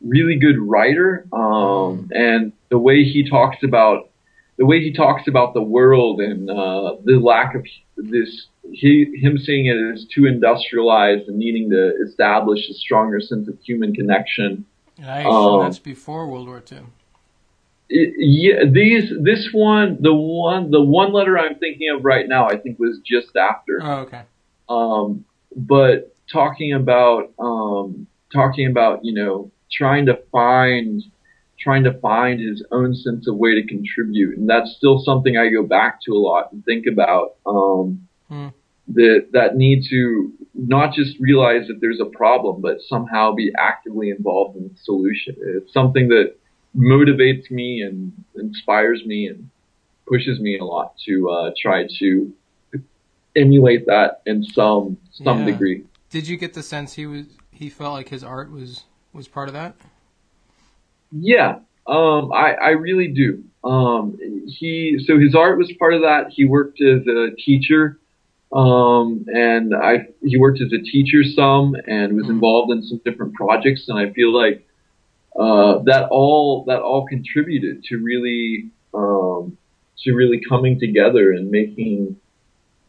really 0.00 0.36
good 0.36 0.58
writer 0.58 1.26
um 1.32 2.08
and 2.12 2.52
the 2.70 2.78
way 2.78 3.04
he 3.04 3.28
talks 3.28 3.58
about 3.62 4.08
the 4.58 4.66
way 4.66 4.80
he 4.80 4.92
talks 4.92 5.28
about 5.28 5.54
the 5.54 5.62
world 5.62 6.20
and 6.20 6.50
uh, 6.50 6.96
the 7.04 7.18
lack 7.22 7.54
of 7.54 7.64
this, 7.96 8.48
he, 8.72 9.06
him 9.22 9.38
seeing 9.38 9.66
it 9.66 9.76
as 9.94 10.04
too 10.12 10.26
industrialized 10.26 11.28
and 11.28 11.38
needing 11.38 11.70
to 11.70 11.92
establish 12.04 12.68
a 12.68 12.74
stronger 12.74 13.20
sense 13.20 13.48
of 13.48 13.56
human 13.62 13.94
connection. 13.94 14.66
Nice. 14.98 15.26
Um, 15.26 15.62
That's 15.62 15.78
before 15.78 16.26
World 16.26 16.48
War 16.48 16.62
II. 16.70 16.78
It, 17.88 18.14
yeah, 18.18 18.64
these, 18.70 19.12
this 19.22 19.48
one, 19.52 19.98
the 20.00 20.12
one, 20.12 20.72
the 20.72 20.82
one 20.82 21.12
letter 21.12 21.38
I'm 21.38 21.54
thinking 21.54 21.88
of 21.94 22.04
right 22.04 22.28
now, 22.28 22.48
I 22.48 22.58
think 22.58 22.80
was 22.80 22.98
just 23.04 23.36
after. 23.36 23.80
Oh, 23.80 24.00
okay. 24.00 24.22
Um, 24.68 25.24
but 25.54 26.14
talking 26.30 26.72
about, 26.72 27.32
um, 27.38 28.06
talking 28.32 28.66
about, 28.68 29.04
you 29.04 29.14
know, 29.14 29.50
trying 29.72 30.06
to 30.06 30.18
find, 30.30 31.02
trying 31.58 31.84
to 31.84 31.98
find 32.00 32.40
his 32.40 32.64
own 32.70 32.94
sense 32.94 33.26
of 33.26 33.36
way 33.36 33.54
to 33.54 33.66
contribute. 33.66 34.38
And 34.38 34.48
that's 34.48 34.74
still 34.76 35.00
something 35.04 35.36
I 35.36 35.48
go 35.48 35.62
back 35.62 36.00
to 36.02 36.12
a 36.12 36.18
lot 36.18 36.52
and 36.52 36.64
think 36.64 36.86
about. 36.86 37.36
Um, 37.46 38.08
Hmm. 38.28 38.48
that, 38.88 39.28
that 39.32 39.56
need 39.56 39.84
to 39.90 40.32
not 40.54 40.92
just 40.94 41.18
realize 41.18 41.66
that 41.68 41.80
there's 41.80 42.00
a 42.00 42.04
problem, 42.04 42.60
but 42.60 42.78
somehow 42.86 43.32
be 43.34 43.52
actively 43.58 44.10
involved 44.10 44.56
in 44.56 44.64
the 44.64 44.74
solution. 44.82 45.36
It's 45.38 45.72
something 45.72 46.08
that 46.08 46.34
motivates 46.76 47.50
me 47.50 47.82
and 47.82 48.12
inspires 48.34 49.02
me 49.04 49.26
and 49.26 49.50
pushes 50.06 50.40
me 50.40 50.58
a 50.58 50.64
lot 50.64 50.94
to, 51.06 51.30
uh, 51.30 51.50
try 51.60 51.86
to 51.98 52.32
emulate 53.38 53.86
that 53.86 54.20
in 54.26 54.42
some, 54.44 54.98
some 55.12 55.40
Yeah. 55.40 55.46
degree. 55.46 55.84
Did 56.10 56.26
you 56.28 56.36
get 56.36 56.54
the 56.54 56.62
sense 56.62 56.94
he 56.94 57.06
was 57.06 57.26
he 57.50 57.68
felt 57.68 57.94
like 57.94 58.08
his 58.08 58.24
art 58.24 58.50
was 58.50 58.84
was 59.12 59.28
part 59.28 59.48
of 59.48 59.54
that? 59.54 59.74
Yeah, 61.10 61.58
um, 61.86 62.32
I, 62.32 62.52
I 62.54 62.68
really 62.70 63.08
do. 63.08 63.42
Um, 63.64 64.18
he 64.46 64.98
so 65.06 65.18
his 65.18 65.34
art 65.34 65.58
was 65.58 65.70
part 65.78 65.94
of 65.94 66.02
that. 66.02 66.28
He 66.30 66.44
worked 66.44 66.80
as 66.80 67.06
a 67.06 67.30
teacher, 67.36 67.98
um, 68.52 69.24
and 69.28 69.74
I 69.74 70.06
he 70.22 70.38
worked 70.38 70.60
as 70.60 70.72
a 70.72 70.78
teacher 70.82 71.24
some 71.24 71.74
and 71.86 72.14
was 72.16 72.26
Mhm. 72.26 72.30
involved 72.30 72.72
in 72.72 72.82
some 72.82 73.00
different 73.04 73.34
projects. 73.34 73.88
And 73.88 73.98
I 73.98 74.10
feel 74.10 74.32
like 74.32 74.66
uh, 75.38 75.78
that 75.84 76.08
all 76.10 76.64
that 76.64 76.80
all 76.80 77.06
contributed 77.06 77.84
to 77.84 77.96
really 77.98 78.70
um, 78.94 79.56
to 80.04 80.12
really 80.14 80.40
coming 80.48 80.78
together 80.78 81.32
and 81.32 81.50
making 81.50 82.16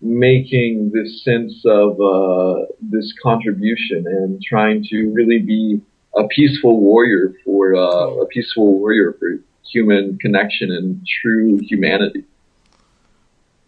making 0.02 0.92
this 0.94 1.24
sense 1.24 1.64
of 1.66 2.00
uh, 2.00 2.66
this 2.82 3.14
contribution 3.22 4.06
and 4.08 4.42
trying 4.42 4.84
to 4.90 5.12
really 5.12 5.40
be 5.40 5.82
a 6.16 6.26
peaceful 6.28 6.80
warrior 6.80 7.34
for 7.44 7.76
uh, 7.76 8.22
a 8.22 8.26
peaceful 8.28 8.80
warrior 8.80 9.16
for 9.20 9.40
human 9.70 10.18
connection 10.18 10.72
and 10.72 11.06
true 11.22 11.60
humanity. 11.62 12.24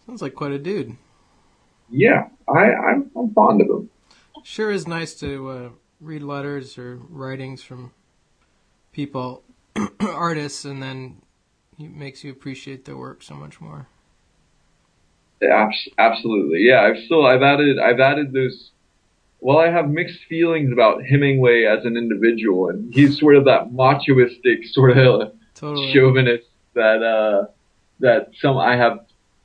Sounds 0.06 0.22
like 0.22 0.34
quite 0.34 0.52
a 0.52 0.60
dude. 0.60 0.96
Yeah, 1.90 2.30
I, 2.48 2.72
I'm, 2.72 3.12
I'm 3.16 3.34
fond 3.34 3.62
of 3.62 3.68
him. 3.70 3.90
Sure 4.44 4.72
is 4.72 4.88
nice 4.88 5.14
to 5.16 5.50
uh, 5.50 5.70
read 6.00 6.24
letters 6.24 6.78
or 6.78 7.00
writings 7.10 7.62
from 7.62 7.92
people, 8.92 9.44
artists, 10.00 10.66
and 10.66 10.82
then 10.82 11.22
it 11.78 11.92
makes 11.92 12.24
you 12.24 12.32
appreciate 12.32 12.86
their 12.86 12.98
work 12.98 13.22
so 13.22 13.36
much 13.36 13.62
more. 13.62 13.88
Abs- 15.44 15.90
absolutely, 15.98 16.60
yeah. 16.62 16.82
I've 16.82 17.04
still 17.06 17.26
I've 17.26 17.42
added 17.42 17.80
I've 17.80 18.00
added 18.00 18.34
those. 18.34 18.72
Well, 19.40 19.58
I 19.58 19.72
have 19.72 19.90
mixed 19.90 20.20
feelings 20.30 20.72
about 20.72 21.04
Hemingway 21.04 21.64
as 21.64 21.84
an 21.84 21.98
individual, 21.98 22.70
and 22.70 22.94
he's 22.94 23.20
sort 23.20 23.36
of 23.36 23.46
that 23.46 23.72
machoistic 23.72 24.68
sort 24.72 24.98
of 24.98 25.34
Totally. 25.56 25.94
chauvinist 25.94 26.46
that 26.76 27.02
uh, 27.02 27.52
that 28.00 28.30
some 28.40 28.58
I 28.58 28.76
have 28.76 29.00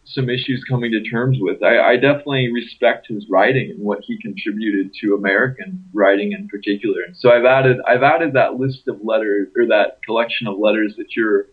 some 0.07 0.31
issues 0.31 0.65
coming 0.69 0.93
to 0.93 1.03
terms 1.03 1.39
with. 1.41 1.63
I, 1.63 1.79
I 1.79 1.97
definitely 1.97 2.53
respect 2.53 3.09
his 3.09 3.27
writing 3.29 3.71
and 3.71 3.81
what 3.81 4.01
he 4.03 4.19
contributed 4.19 4.95
to 5.01 5.15
American 5.15 5.85
writing 5.93 6.33
in 6.33 6.49
particular. 6.49 7.03
And 7.03 7.17
so 7.17 7.33
I've 7.33 7.45
added 7.45 7.79
I've 7.89 8.03
added 8.03 8.33
that 8.35 8.55
list 8.55 8.87
of 8.89 8.99
letters 9.03 9.49
or 9.57 9.67
that 9.67 9.99
collection 10.05 10.47
of 10.47 10.59
letters 10.59 10.95
that 10.97 11.17
you're 11.17 11.47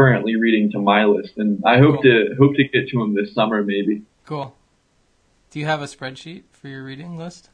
currently 0.00 0.36
reading 0.36 0.70
to 0.72 0.78
my 0.78 1.04
list, 1.04 1.32
and 1.36 1.62
I 1.66 1.78
hope 1.78 1.96
Cool. 2.02 2.02
to 2.02 2.34
hope 2.38 2.54
to 2.56 2.64
get 2.64 2.88
to 2.88 3.02
him 3.02 3.14
this 3.14 3.34
summer 3.34 3.62
maybe. 3.62 4.02
Cool. 4.24 4.54
Do 5.50 5.58
you 5.60 5.66
have 5.66 5.82
a 5.82 5.86
spreadsheet 5.86 6.44
for 6.52 6.68
your 6.68 6.84
reading 6.84 7.18
list? 7.18 7.50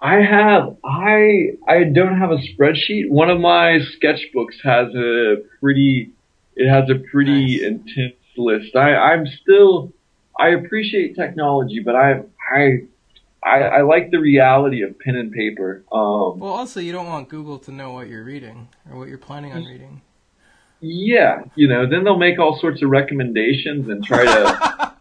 I 0.00 0.16
have 0.20 0.76
I 0.84 1.52
I 1.66 1.84
don't 1.84 2.18
have 2.18 2.30
a 2.30 2.38
spreadsheet. 2.50 3.08
One 3.08 3.30
of 3.30 3.40
my 3.40 3.78
sketchbooks 3.94 4.56
has 4.64 4.94
a 4.94 5.36
pretty 5.60 6.10
it 6.56 6.68
has 6.68 6.90
a 6.90 6.96
pretty 7.10 7.56
Nice. 7.60 7.62
intense 7.70 8.16
list. 8.36 8.76
I 8.76 8.94
I'm 8.94 9.26
still 9.26 9.92
I 10.38 10.48
appreciate 10.48 11.14
technology, 11.16 11.80
but 11.80 11.94
I 11.96 12.22
I 12.54 12.80
I, 13.44 13.58
I 13.78 13.80
like 13.82 14.10
the 14.10 14.18
reality 14.20 14.82
of 14.82 14.98
pen 15.00 15.16
and 15.16 15.32
paper. 15.32 15.82
Um, 15.90 16.38
Well, 16.38 16.52
also, 16.52 16.78
you 16.78 16.92
don't 16.92 17.06
want 17.08 17.28
Google 17.28 17.58
to 17.60 17.72
know 17.72 17.90
what 17.92 18.06
you're 18.08 18.22
reading 18.22 18.68
or 18.88 18.96
what 18.98 19.08
you're 19.08 19.18
planning 19.18 19.52
on 19.52 19.64
reading. 19.64 20.00
Yeah, 20.82 21.42
you 21.54 21.68
know, 21.68 21.88
then 21.88 22.02
they'll 22.02 22.18
make 22.18 22.38
all 22.40 22.58
sorts 22.58 22.82
of 22.82 22.90
recommendations 22.90 23.88
and 23.88 24.04
try 24.04 24.24
to 24.24 24.92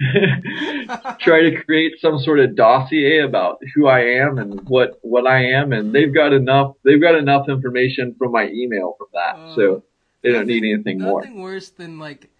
try 1.20 1.42
to 1.42 1.62
create 1.64 2.00
some 2.00 2.20
sort 2.20 2.38
of 2.38 2.54
dossier 2.54 3.18
about 3.18 3.58
who 3.74 3.88
I 3.88 4.00
am 4.00 4.38
and 4.38 4.66
what 4.68 4.98
what 5.02 5.26
I 5.26 5.46
am, 5.46 5.72
and 5.72 5.90
mm. 5.90 5.92
they've 5.92 6.14
got 6.14 6.32
enough 6.32 6.76
they've 6.84 7.00
got 7.00 7.16
enough 7.16 7.48
information 7.48 8.14
from 8.16 8.30
my 8.30 8.48
email 8.48 8.94
from 8.96 9.08
that, 9.12 9.34
Oh. 9.36 9.56
so 9.56 9.82
they 10.22 10.30
don't 10.30 10.46
need 10.46 10.64
anything 10.64 11.00
more. 11.00 11.20
Nothing 11.20 11.42
worse 11.42 11.70
than 11.70 11.98
like 11.98 12.30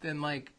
than 0.00 0.20
like 0.20 0.52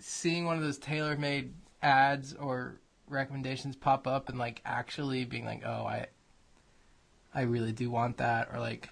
seeing 0.00 0.44
one 0.44 0.56
of 0.56 0.62
those 0.62 0.78
tailor-made 0.78 1.52
ads 1.82 2.34
or 2.34 2.80
recommendations 3.08 3.76
pop 3.76 4.08
up 4.08 4.28
and 4.28 4.38
like 4.38 4.60
actually 4.64 5.24
being 5.24 5.44
like, 5.44 5.62
"Oh, 5.64 5.84
I 5.84 6.08
I 7.32 7.42
really 7.42 7.72
do 7.72 7.90
want 7.90 8.16
that," 8.16 8.48
or 8.52 8.58
like 8.58 8.90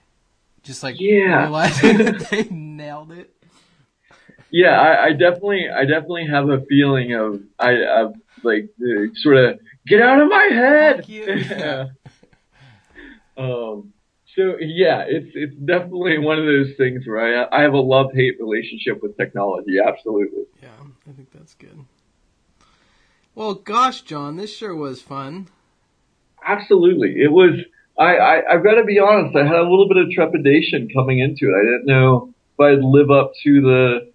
just 0.63 0.83
like 0.83 0.97
Yeah. 1.01 1.43
realizing 1.45 1.97
that 2.05 2.31
they 2.31 2.45
nailed 2.45 3.13
it. 3.13 3.35
Yeah, 4.51 4.81
I, 4.81 5.07
I 5.07 5.13
definitely 5.13 5.69
I 5.73 5.85
definitely 5.85 6.27
have 6.27 6.49
a 6.49 6.61
feeling 6.69 7.15
of 7.15 7.41
I 7.59 7.73
of 7.85 8.15
like 8.43 8.69
uh, 8.83 9.07
sort 9.15 9.37
of 9.37 9.61
get 9.87 10.03
out 10.03 10.21
of 10.21 10.29
my 10.29 10.49
head. 10.53 10.97
Fuck 10.97 11.09
you. 11.09 11.25
Yeah. 11.51 11.87
um. 13.37 13.93
So 14.37 14.57
yeah, 14.61 15.05
it's 15.09 15.31
it's 15.35 15.57
definitely 15.57 16.19
one 16.19 16.39
of 16.39 16.45
those 16.47 16.77
things 16.77 17.05
where 17.07 17.45
I 17.51 17.61
I 17.61 17.63
have 17.63 17.73
a 17.75 17.81
love 17.81 18.13
hate 18.15 18.37
relationship 18.41 19.03
with 19.03 19.17
technology. 19.17 19.79
Absolutely. 19.85 20.45
Yeah, 20.63 20.69
I 21.09 21.13
think 21.13 21.33
that's 21.33 21.55
good. 21.55 21.85
Well, 23.35 23.55
gosh, 23.55 24.03
John, 24.03 24.37
this 24.37 24.55
sure 24.55 24.75
was 24.75 25.01
fun. 25.03 25.49
Absolutely. 26.47 27.23
It 27.23 27.31
was, 27.33 27.51
I, 28.01 28.17
I, 28.17 28.55
I've 28.55 28.65
got 28.65 28.75
to 28.77 28.85
be 28.85 28.99
honest, 28.99 29.37
I 29.37 29.45
had 29.45 29.57
a 29.57 29.63
little 29.63 29.87
bit 29.87 29.99
of 29.99 30.11
trepidation 30.11 30.89
coming 30.93 31.19
into 31.19 31.45
it. 31.51 31.55
I 31.55 31.63
didn't 31.63 31.87
know 31.87 32.33
if 32.55 32.61
I'd 32.61 32.83
live 32.83 33.11
up 33.11 33.33
to 33.45 33.61
the, 33.61 34.13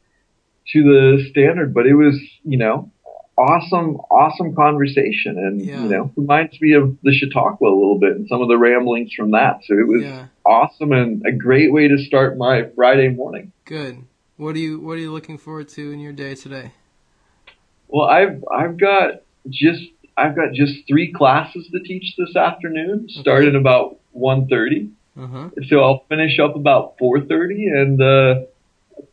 to 0.73 0.83
the 0.83 1.27
standard, 1.29 1.73
but 1.73 1.85
it 1.85 1.93
was, 1.93 2.19
you 2.43 2.57
know, 2.57 2.91
awesome, 3.37 3.97
awesome 4.09 4.55
conversation. 4.55 5.37
And, 5.37 5.61
Yeah. 5.61 5.83
you 5.83 5.89
know, 5.89 6.11
reminds 6.15 6.59
me 6.59 6.73
of 6.73 6.97
the 7.03 7.13
Chautauqua 7.13 7.69
a 7.69 7.75
little 7.77 7.99
bit 7.99 8.15
and 8.15 8.27
some 8.27 8.41
of 8.41 8.47
the 8.47 8.57
ramblings 8.57 9.13
from 9.13 9.31
that. 9.31 9.59
So 9.67 9.75
it 9.77 9.87
was 9.87 10.01
Yeah, 10.03 10.27
awesome 10.45 10.91
and 10.91 11.23
a 11.27 11.31
great 11.31 11.71
way 11.71 11.87
to 11.87 11.97
start 11.99 12.37
my 12.37 12.63
Friday 12.75 13.09
morning. 13.09 13.51
good. 13.65 14.03
What 14.37 14.55
are 14.55 14.59
you 14.59 14.79
What 14.79 14.93
are 14.93 15.01
you 15.01 15.13
looking 15.13 15.37
forward 15.37 15.69
to 15.69 15.91
in 15.91 15.99
your 15.99 16.11
day 16.11 16.35
today? 16.35 16.71
Well, 17.87 18.07
I've, 18.07 18.43
I've 18.51 18.77
got 18.77 19.21
just, 19.49 19.83
I've 20.17 20.35
got 20.35 20.53
just 20.53 20.87
three 20.87 21.11
classes 21.11 21.67
to 21.71 21.79
teach 21.81 22.15
this 22.17 22.35
afternoon, 22.35 23.07
starting 23.09 23.55
about 23.55 23.97
1.30. 24.17 24.89
Uh 25.17 25.27
huh. 25.27 25.49
so 25.69 25.79
I'll 25.81 26.03
finish 26.09 26.39
up 26.39 26.55
about 26.57 26.97
4:30 26.97 27.71
and 27.81 28.01
uh 28.01 28.41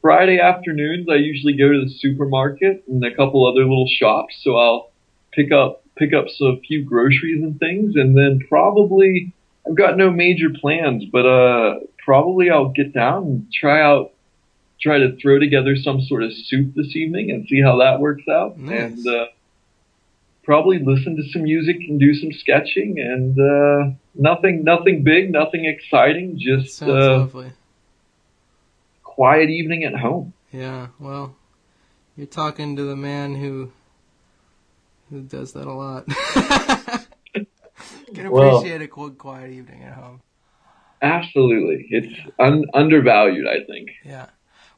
Friday 0.00 0.40
afternoons 0.40 1.08
I 1.08 1.14
usually 1.14 1.56
go 1.56 1.70
to 1.72 1.80
the 1.84 1.90
supermarket 1.90 2.82
and 2.88 3.04
a 3.04 3.14
couple 3.14 3.46
other 3.46 3.60
little 3.60 3.86
shops 3.88 4.34
so 4.42 4.56
I'll 4.56 4.90
pick 5.32 5.52
up 5.52 5.84
pick 5.96 6.12
up 6.12 6.24
some 6.28 6.60
few 6.66 6.84
groceries 6.84 7.42
and 7.44 7.56
things 7.60 7.94
and 7.94 8.16
then 8.16 8.40
probably 8.48 9.32
I've 9.64 9.76
got 9.76 9.96
no 9.96 10.10
major 10.10 10.50
plans 10.50 11.04
but 11.04 11.24
uh 11.24 11.78
probably 12.04 12.50
I'll 12.50 12.70
get 12.70 12.92
down 12.92 13.22
and 13.24 13.52
try 13.52 13.80
out 13.80 14.10
try 14.80 14.98
to 14.98 15.16
throw 15.22 15.38
together 15.38 15.76
some 15.76 16.00
sort 16.02 16.24
of 16.24 16.32
soup 16.34 16.74
this 16.74 16.96
evening 16.96 17.30
and 17.30 17.46
see 17.46 17.60
how 17.62 17.76
that 17.78 18.00
works 18.00 18.24
out 18.28 18.58
Nice. 18.58 18.80
and 18.80 19.06
uh 19.06 19.26
probably 20.44 20.78
listen 20.78 21.16
to 21.16 21.22
some 21.32 21.42
music 21.44 21.76
and 21.88 22.00
do 22.00 22.12
some 22.14 22.32
sketching 22.32 22.98
and 22.98 23.38
uh 23.38 23.90
nothing 24.14 24.64
nothing 24.64 25.02
big 25.04 25.30
nothing 25.30 25.64
exciting 25.64 26.38
just 26.38 26.82
uh 26.82 26.86
lovely. 27.18 27.52
quiet 29.02 29.50
evening 29.50 29.84
at 29.84 29.94
home 29.94 30.32
Yeah, 30.52 30.88
well, 30.98 31.36
you're 32.16 32.26
talking 32.26 32.76
to 32.76 32.82
the 32.84 32.96
man 32.96 33.34
who 33.36 33.72
who 35.10 35.20
does 35.22 35.52
that 35.52 35.66
a 35.66 35.72
lot. 35.72 36.06
Can 38.14 38.30
Well- 38.30 38.56
appreciate 38.58 38.82
a 38.82 38.88
cold, 38.88 39.18
quiet 39.18 39.50
evening 39.52 39.82
at 39.84 39.94
home. 39.94 40.20
absolutely 41.00 41.86
it's 41.90 42.14
un- 42.38 42.64
undervalued 42.74 43.46
i 43.46 43.64
think 43.66 43.90
Yeah. 44.04 44.26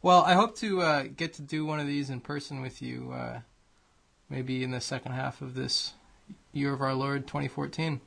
Well, 0.03 0.21
I 0.23 0.35
hope 0.35 0.55
to 0.59 0.83
uh, 0.83 1.05
get 1.17 1.33
to 1.35 1.43
do 1.43 1.65
one 1.65 1.81
of 1.81 1.87
these 1.87 2.11
in 2.11 2.21
person 2.21 2.61
with 2.61 2.83
you, 2.83 3.11
uh, 3.13 3.41
maybe 4.29 4.63
in 4.63 4.71
the 4.71 4.81
second 4.81 5.13
half 5.13 5.41
of 5.43 5.55
this 5.55 5.95
year 6.53 6.73
of 6.73 6.81
our 6.81 6.95
Lord 6.95 7.27
2014. 7.27 8.01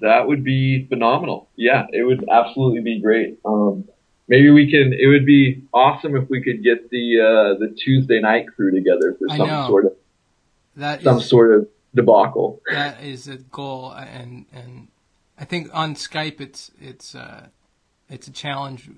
that 0.00 0.26
would 0.28 0.44
be 0.44 0.86
phenomenal 0.86 1.48
yeah 1.56 1.86
it 1.92 2.04
would 2.04 2.24
absolutely 2.30 2.80
be 2.80 3.00
great 3.00 3.38
um 3.44 3.84
maybe 4.28 4.50
we 4.50 4.70
can 4.70 4.92
it 4.92 5.06
would 5.06 5.26
be 5.26 5.62
awesome 5.74 6.14
if 6.16 6.28
we 6.30 6.40
could 6.42 6.62
get 6.62 6.88
the 6.90 7.20
uh 7.20 7.58
the 7.58 7.74
tuesday 7.76 8.20
night 8.20 8.46
crew 8.54 8.70
together 8.70 9.16
for 9.18 9.28
some 9.36 9.48
sort 9.66 9.86
of 9.86 9.92
That 10.76 11.02
some 11.02 11.18
is 11.18 11.28
sort 11.28 11.52
of 11.52 11.68
debacle 11.94 12.60
that 12.70 13.02
is 13.02 13.26
a 13.28 13.38
goal, 13.38 13.90
and 13.92 14.46
and 14.52 14.88
I 15.38 15.44
think 15.44 15.70
on 15.72 15.94
Skype 15.94 16.40
it's 16.40 16.70
it's 16.80 17.14
uh, 17.14 17.46
it's 18.08 18.28
a 18.28 18.32
challenge 18.32 18.90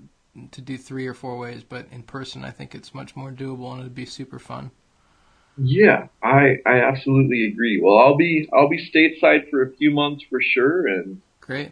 to 0.51 0.61
do 0.61 0.77
three 0.77 1.07
or 1.07 1.13
four 1.13 1.37
ways, 1.37 1.63
but 1.67 1.87
in 1.91 2.03
person 2.03 2.43
I 2.45 2.51
think 2.51 2.75
it's 2.75 2.93
much 2.93 3.15
more 3.15 3.31
doable 3.31 3.71
and 3.71 3.81
it'd 3.81 3.95
be 3.95 4.05
super 4.05 4.39
fun. 4.39 4.71
Yeah, 5.63 6.07
I 6.23 6.57
I 6.65 6.79
absolutely 6.81 7.45
agree. 7.45 7.79
Well, 7.79 7.97
I'll 7.97 8.17
be 8.17 8.49
I'll 8.53 8.69
be 8.69 8.89
stateside 8.89 9.49
for 9.49 9.61
a 9.61 9.71
few 9.73 9.91
months 9.91 10.23
for 10.29 10.41
sure, 10.41 10.87
and 10.87 11.21
Great, 11.39 11.71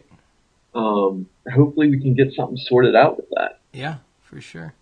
um, 0.74 1.28
hopefully 1.52 1.90
we 1.90 2.00
can 2.00 2.14
get 2.14 2.32
something 2.34 2.56
sorted 2.56 2.94
out 2.94 3.16
with 3.16 3.26
that. 3.30 3.60
yeah, 3.72 3.96
for 4.22 4.40
sure. 4.40 4.74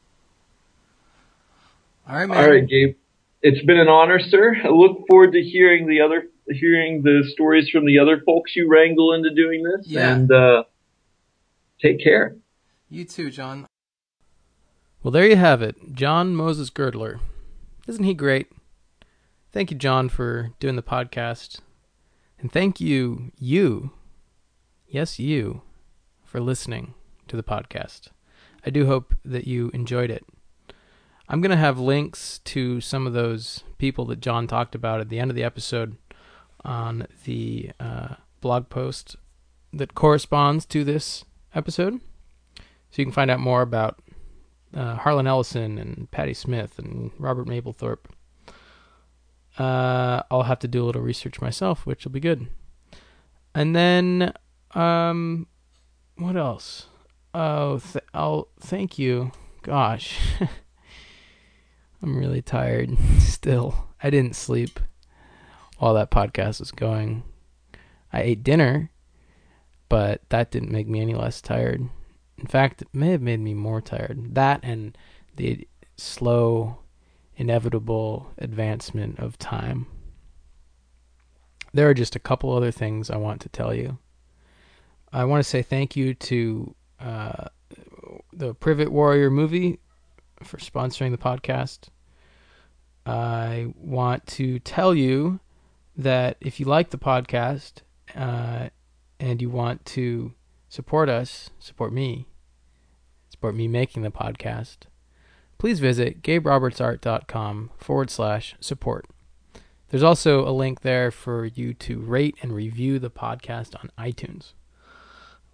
All 2.09 2.17
right, 2.17 2.27
man. 2.27 2.37
All 2.39 2.51
right, 2.51 2.67
Gabe. 2.67 2.97
It's 3.43 3.65
been 3.65 3.79
an 3.79 3.89
honor, 3.89 4.19
sir. 4.19 4.57
I 4.65 4.69
look 4.69 5.07
forward 5.09 5.33
to 5.33 5.43
hearing 5.43 5.87
the 5.89 6.01
other 6.01 6.27
hearing 6.51 7.03
the 7.03 7.23
stories 7.33 7.69
from 7.71 7.87
the 7.87 7.99
other 7.99 8.21
folks 8.27 8.57
you 8.57 8.69
wrangle 8.69 9.13
into 9.15 9.31
doing 9.35 9.63
this. 9.63 9.87
Yeah. 9.87 10.15
And 10.15 10.31
uh, 10.33 10.65
take 11.81 12.03
care. 12.03 12.37
You 12.91 13.05
too, 13.05 13.31
John. 13.31 13.67
Well, 15.03 15.13
there 15.13 15.27
you 15.27 15.37
have 15.37 15.63
it. 15.63 15.95
John 15.95 16.35
Moses 16.35 16.71
Girdler. 16.71 17.21
Isn't 17.87 18.05
he 18.05 18.15
great? 18.15 18.49
Thank 19.51 19.71
you, 19.71 19.79
John, 19.79 20.11
for 20.11 20.51
doing 20.61 20.77
the 20.77 20.83
podcast. 20.83 21.61
And 22.39 22.53
thank 22.53 22.81
you, 22.81 23.33
you, 23.39 23.93
yes, 24.87 25.19
you, 25.19 25.63
for 26.23 26.39
listening 26.39 26.95
to 27.29 27.37
the 27.37 27.43
podcast. 27.43 28.09
I 28.67 28.71
do 28.71 28.87
hope 28.87 29.15
that 29.25 29.47
you 29.47 29.71
enjoyed 29.73 30.11
it. 30.11 30.25
I'm 31.29 31.41
going 31.41 31.51
to 31.51 31.57
have 31.57 31.79
links 31.79 32.41
to 32.45 32.81
some 32.83 33.07
of 33.07 33.15
those 33.15 33.65
people 33.79 34.05
that 34.07 34.21
John 34.21 34.47
talked 34.47 34.75
about 34.75 35.01
at 35.01 35.09
the 35.09 35.19
end 35.19 35.31
of 35.31 35.35
the 35.35 35.45
episode 35.45 35.97
on 36.65 37.07
the 37.25 37.71
uh, 37.81 38.17
blog 38.43 38.69
post 38.69 39.17
that 39.73 39.95
corresponds 39.95 40.67
to 40.67 40.85
this 40.85 41.25
episode. 41.55 42.01
So 42.91 42.97
you 42.97 43.05
can 43.05 43.13
find 43.13 43.31
out 43.31 43.41
more 43.41 43.63
about 43.63 43.99
uh, 44.75 44.97
Harlan 44.97 45.27
Ellison 45.27 45.79
and 45.79 46.11
Patti 46.11 46.35
Smith 46.35 46.79
and 46.79 47.11
Robert 47.19 47.47
Mapplethorpe. 47.47 48.07
Uh, 49.59 50.23
I'll 50.31 50.45
have 50.45 50.61
to 50.61 50.69
do 50.69 50.85
a 50.85 50.87
little 50.87 51.03
research 51.03 51.41
myself, 51.41 51.85
which 51.85 52.05
will 52.05 52.13
be 52.13 52.21
good. 52.21 52.47
And 53.55 53.75
then, 53.75 54.33
um, 54.73 55.49
what 56.17 56.37
else? 56.37 56.87
Oh, 57.35 57.79
th- 57.79 58.05
I'll 58.15 58.49
thank 58.61 58.99
you. 58.99 59.33
Gosh, 59.63 60.19
I'm 62.03 62.17
really 62.17 62.43
tired 62.43 62.97
still. 63.19 63.89
I 64.03 64.11
didn't 64.11 64.37
sleep 64.37 64.79
while 65.79 65.95
that 65.95 66.11
podcast 66.11 66.61
was 66.61 66.71
going. 66.71 67.25
I 68.13 68.23
ate 68.23 68.45
dinner, 68.45 68.91
but 69.89 70.23
that 70.31 70.51
didn't 70.51 70.71
make 70.71 70.87
me 70.87 71.01
any 71.01 71.15
less 71.15 71.41
tired. 71.41 71.89
In 72.39 72.47
fact, 72.47 72.83
it 72.83 72.89
may 72.93 73.11
have 73.11 73.23
made 73.23 73.41
me 73.41 73.55
more 73.55 73.81
tired. 73.81 74.35
That 74.35 74.61
and 74.63 74.97
the 75.37 75.67
slow, 75.97 76.79
inevitable 77.39 78.33
advancement 78.37 79.19
of 79.19 79.39
time. 79.39 79.87
There 81.73 81.89
are 81.89 81.95
just 81.95 82.17
a 82.17 82.21
couple 82.21 82.53
other 82.53 82.73
things 82.73 83.11
I 83.11 83.17
want 83.17 83.41
to 83.43 83.49
tell 83.49 83.73
you. 83.73 83.99
I 85.13 85.25
want 85.25 85.43
to 85.43 85.49
say 85.49 85.63
thank 85.63 85.97
you 85.97 86.15
to 86.15 86.75
uh, 87.01 87.47
the 88.33 88.55
Privet 88.55 88.91
Warrior 88.91 89.31
movie 89.31 89.79
for 90.43 90.59
sponsoring 90.59 91.13
the 91.13 91.19
podcast. 91.19 91.89
I 93.07 93.73
want 93.77 94.27
to 94.27 94.59
tell 94.59 94.95
you 94.95 95.41
that 95.97 96.37
if 96.41 96.59
you 96.59 96.67
like 96.67 96.91
the 96.91 96.99
podcast 96.99 97.83
uh, 98.15 98.69
and 99.21 99.41
you 99.41 99.49
want 99.49 99.85
to 99.87 100.35
support 100.69 101.09
us, 101.09 101.51
support 101.59 101.93
me, 101.93 102.27
support 103.31 103.55
me 103.55 103.69
making 103.69 104.03
the 104.03 104.11
podcast, 104.11 104.79
please 105.59 105.81
visit 105.81 106.23
gaberobertsart.com 106.23 107.71
forward 107.77 108.11
slash 108.11 108.55
support. 108.61 109.07
There's 109.91 110.03
also 110.03 110.47
a 110.47 110.53
link 110.53 110.83
there 110.83 111.11
for 111.11 111.47
you 111.47 111.75
to 111.75 111.99
rate 111.99 112.37
and 112.43 112.53
review 112.53 112.99
the 112.99 113.11
podcast 113.11 113.75
on 113.75 113.91
iTunes, 113.99 114.53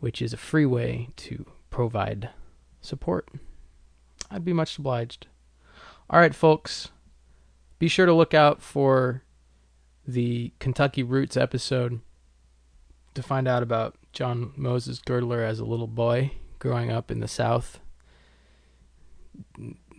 which 0.00 0.20
is 0.20 0.32
a 0.32 0.38
free 0.38 0.66
way 0.66 1.08
to 1.16 1.46
provide 1.70 2.30
support. 2.80 3.28
I'd 4.30 4.44
be 4.44 4.52
much 4.52 4.78
obliged. 4.78 5.28
All 6.10 6.18
right, 6.20 6.34
folks, 6.34 6.90
be 7.78 7.88
sure 7.88 8.06
to 8.06 8.12
look 8.12 8.34
out 8.34 8.60
for 8.60 9.22
the 10.06 10.52
Kentucky 10.58 11.02
Roots 11.02 11.36
episode 11.36 12.00
to 13.14 13.22
find 13.22 13.48
out 13.48 13.62
about 13.62 13.96
John 14.12 14.52
Moses 14.56 14.98
Girdler 14.98 15.42
as 15.42 15.60
a 15.60 15.64
little 15.64 15.86
boy 15.86 16.32
growing 16.58 16.90
up 16.90 17.10
in 17.10 17.20
the 17.20 17.28
South, 17.28 17.80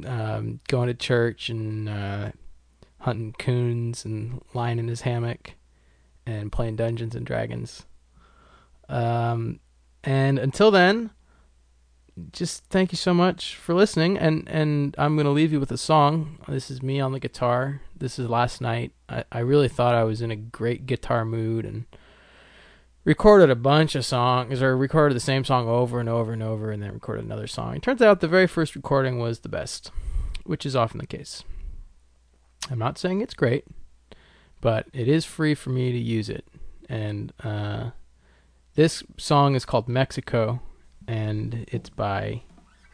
um, 0.05 0.59
going 0.67 0.87
to 0.87 0.93
church 0.93 1.49
and 1.49 1.87
uh, 1.87 2.31
hunting 2.99 3.33
coons 3.37 4.05
and 4.05 4.41
lying 4.53 4.79
in 4.79 4.87
his 4.87 5.01
hammock 5.01 5.53
and 6.25 6.51
playing 6.51 6.75
Dungeons 6.75 7.15
and 7.15 7.25
Dragons. 7.25 7.85
Um, 8.89 9.59
and 10.03 10.39
until 10.39 10.71
then, 10.71 11.11
just 12.31 12.65
thank 12.65 12.91
you 12.91 12.97
so 12.97 13.13
much 13.13 13.55
for 13.55 13.73
listening. 13.73 14.17
And, 14.17 14.47
and 14.47 14.95
I'm 14.97 15.15
going 15.15 15.25
to 15.25 15.31
leave 15.31 15.51
you 15.51 15.59
with 15.59 15.71
a 15.71 15.77
song. 15.77 16.39
This 16.47 16.71
is 16.71 16.81
me 16.81 16.99
on 16.99 17.11
the 17.11 17.19
guitar. 17.19 17.81
This 17.95 18.17
is 18.17 18.29
last 18.29 18.61
night. 18.61 18.93
I, 19.09 19.23
I 19.31 19.39
really 19.39 19.67
thought 19.67 19.95
I 19.95 20.03
was 20.03 20.21
in 20.21 20.31
a 20.31 20.35
great 20.35 20.85
guitar 20.85 21.25
mood 21.25 21.65
and 21.65 21.85
recorded 23.05 23.51
a 23.51 23.55
bunch 23.55 23.95
of 23.95 24.03
songs 24.03 24.61
or 24.61 24.75
recorded 24.75 25.15
the 25.15 25.21
same 25.21 25.45
song 25.45 25.69
over 25.69 25.99
and 25.99 26.09
over 26.09 26.33
and 26.33 26.43
over 26.43 26.71
and 26.71 26.83
then 26.83 26.91
recorded 26.91 27.23
another 27.23 27.47
song. 27.47 27.75
It 27.75 27.83
turns 27.83 28.01
out 28.01 28.19
the 28.19 28.27
very 28.27 28.47
first 28.47 28.75
recording 28.75 29.19
was 29.19 29.39
the 29.39 29.49
best, 29.49 29.91
which 30.43 30.65
is 30.65 30.75
often 30.75 30.97
the 30.97 31.07
case. 31.07 31.43
I'm 32.69 32.79
not 32.79 32.97
saying 32.97 33.21
it's 33.21 33.35
great, 33.35 33.65
but 34.59 34.87
it 34.91 35.07
is 35.07 35.23
free 35.23 35.53
for 35.53 35.69
me 35.69 35.91
to 35.91 35.99
use 35.99 36.29
it. 36.29 36.45
And 36.89 37.31
uh, 37.43 37.91
this 38.73 39.03
song 39.17 39.55
is 39.55 39.65
called 39.65 39.87
Mexico 39.87 40.61
and 41.07 41.65
it's 41.71 41.89
by 41.89 42.41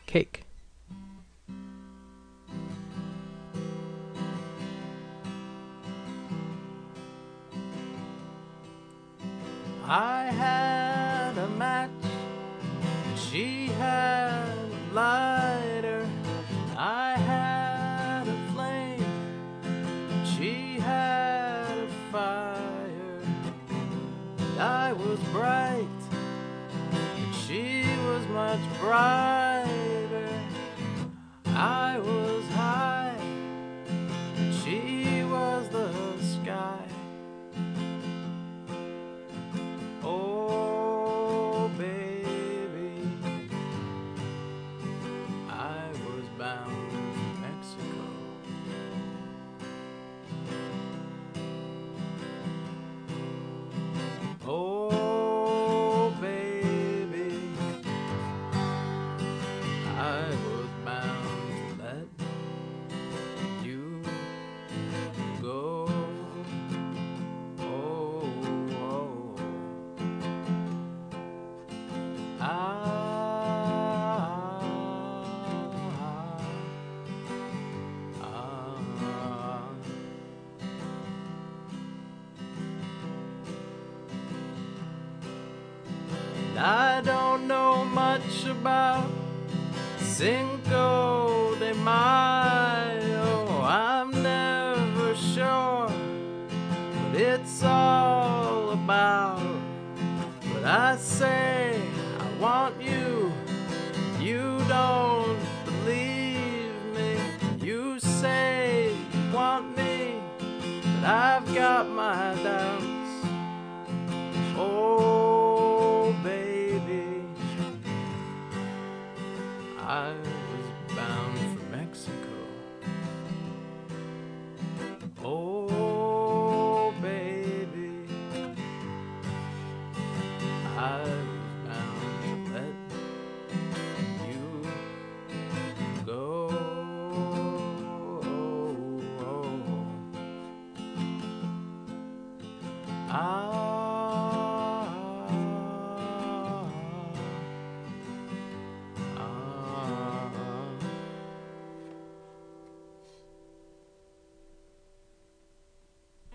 Cake. 0.06 0.44
I 9.94 10.24
had 10.28 11.38
a 11.38 11.50
match, 11.50 11.92
she 13.18 13.66
had 13.66 14.48
a 14.48 14.94
lighter. 14.94 16.08
I 16.78 17.18
had 17.18 18.26
a 18.26 18.54
flame, 18.54 19.04
she 20.24 20.80
had 20.80 21.78
a 21.78 21.88
fire. 22.10 23.22
I 24.58 24.94
was 24.94 25.20
bright, 25.34 25.88
but 26.90 27.36
she 27.36 27.84
was 28.08 28.26
much 28.28 28.62
brighter. 28.80 30.30
I 31.48 32.00
was 32.00 32.46
high, 32.52 33.18
but 34.38 34.54
she 34.64 35.01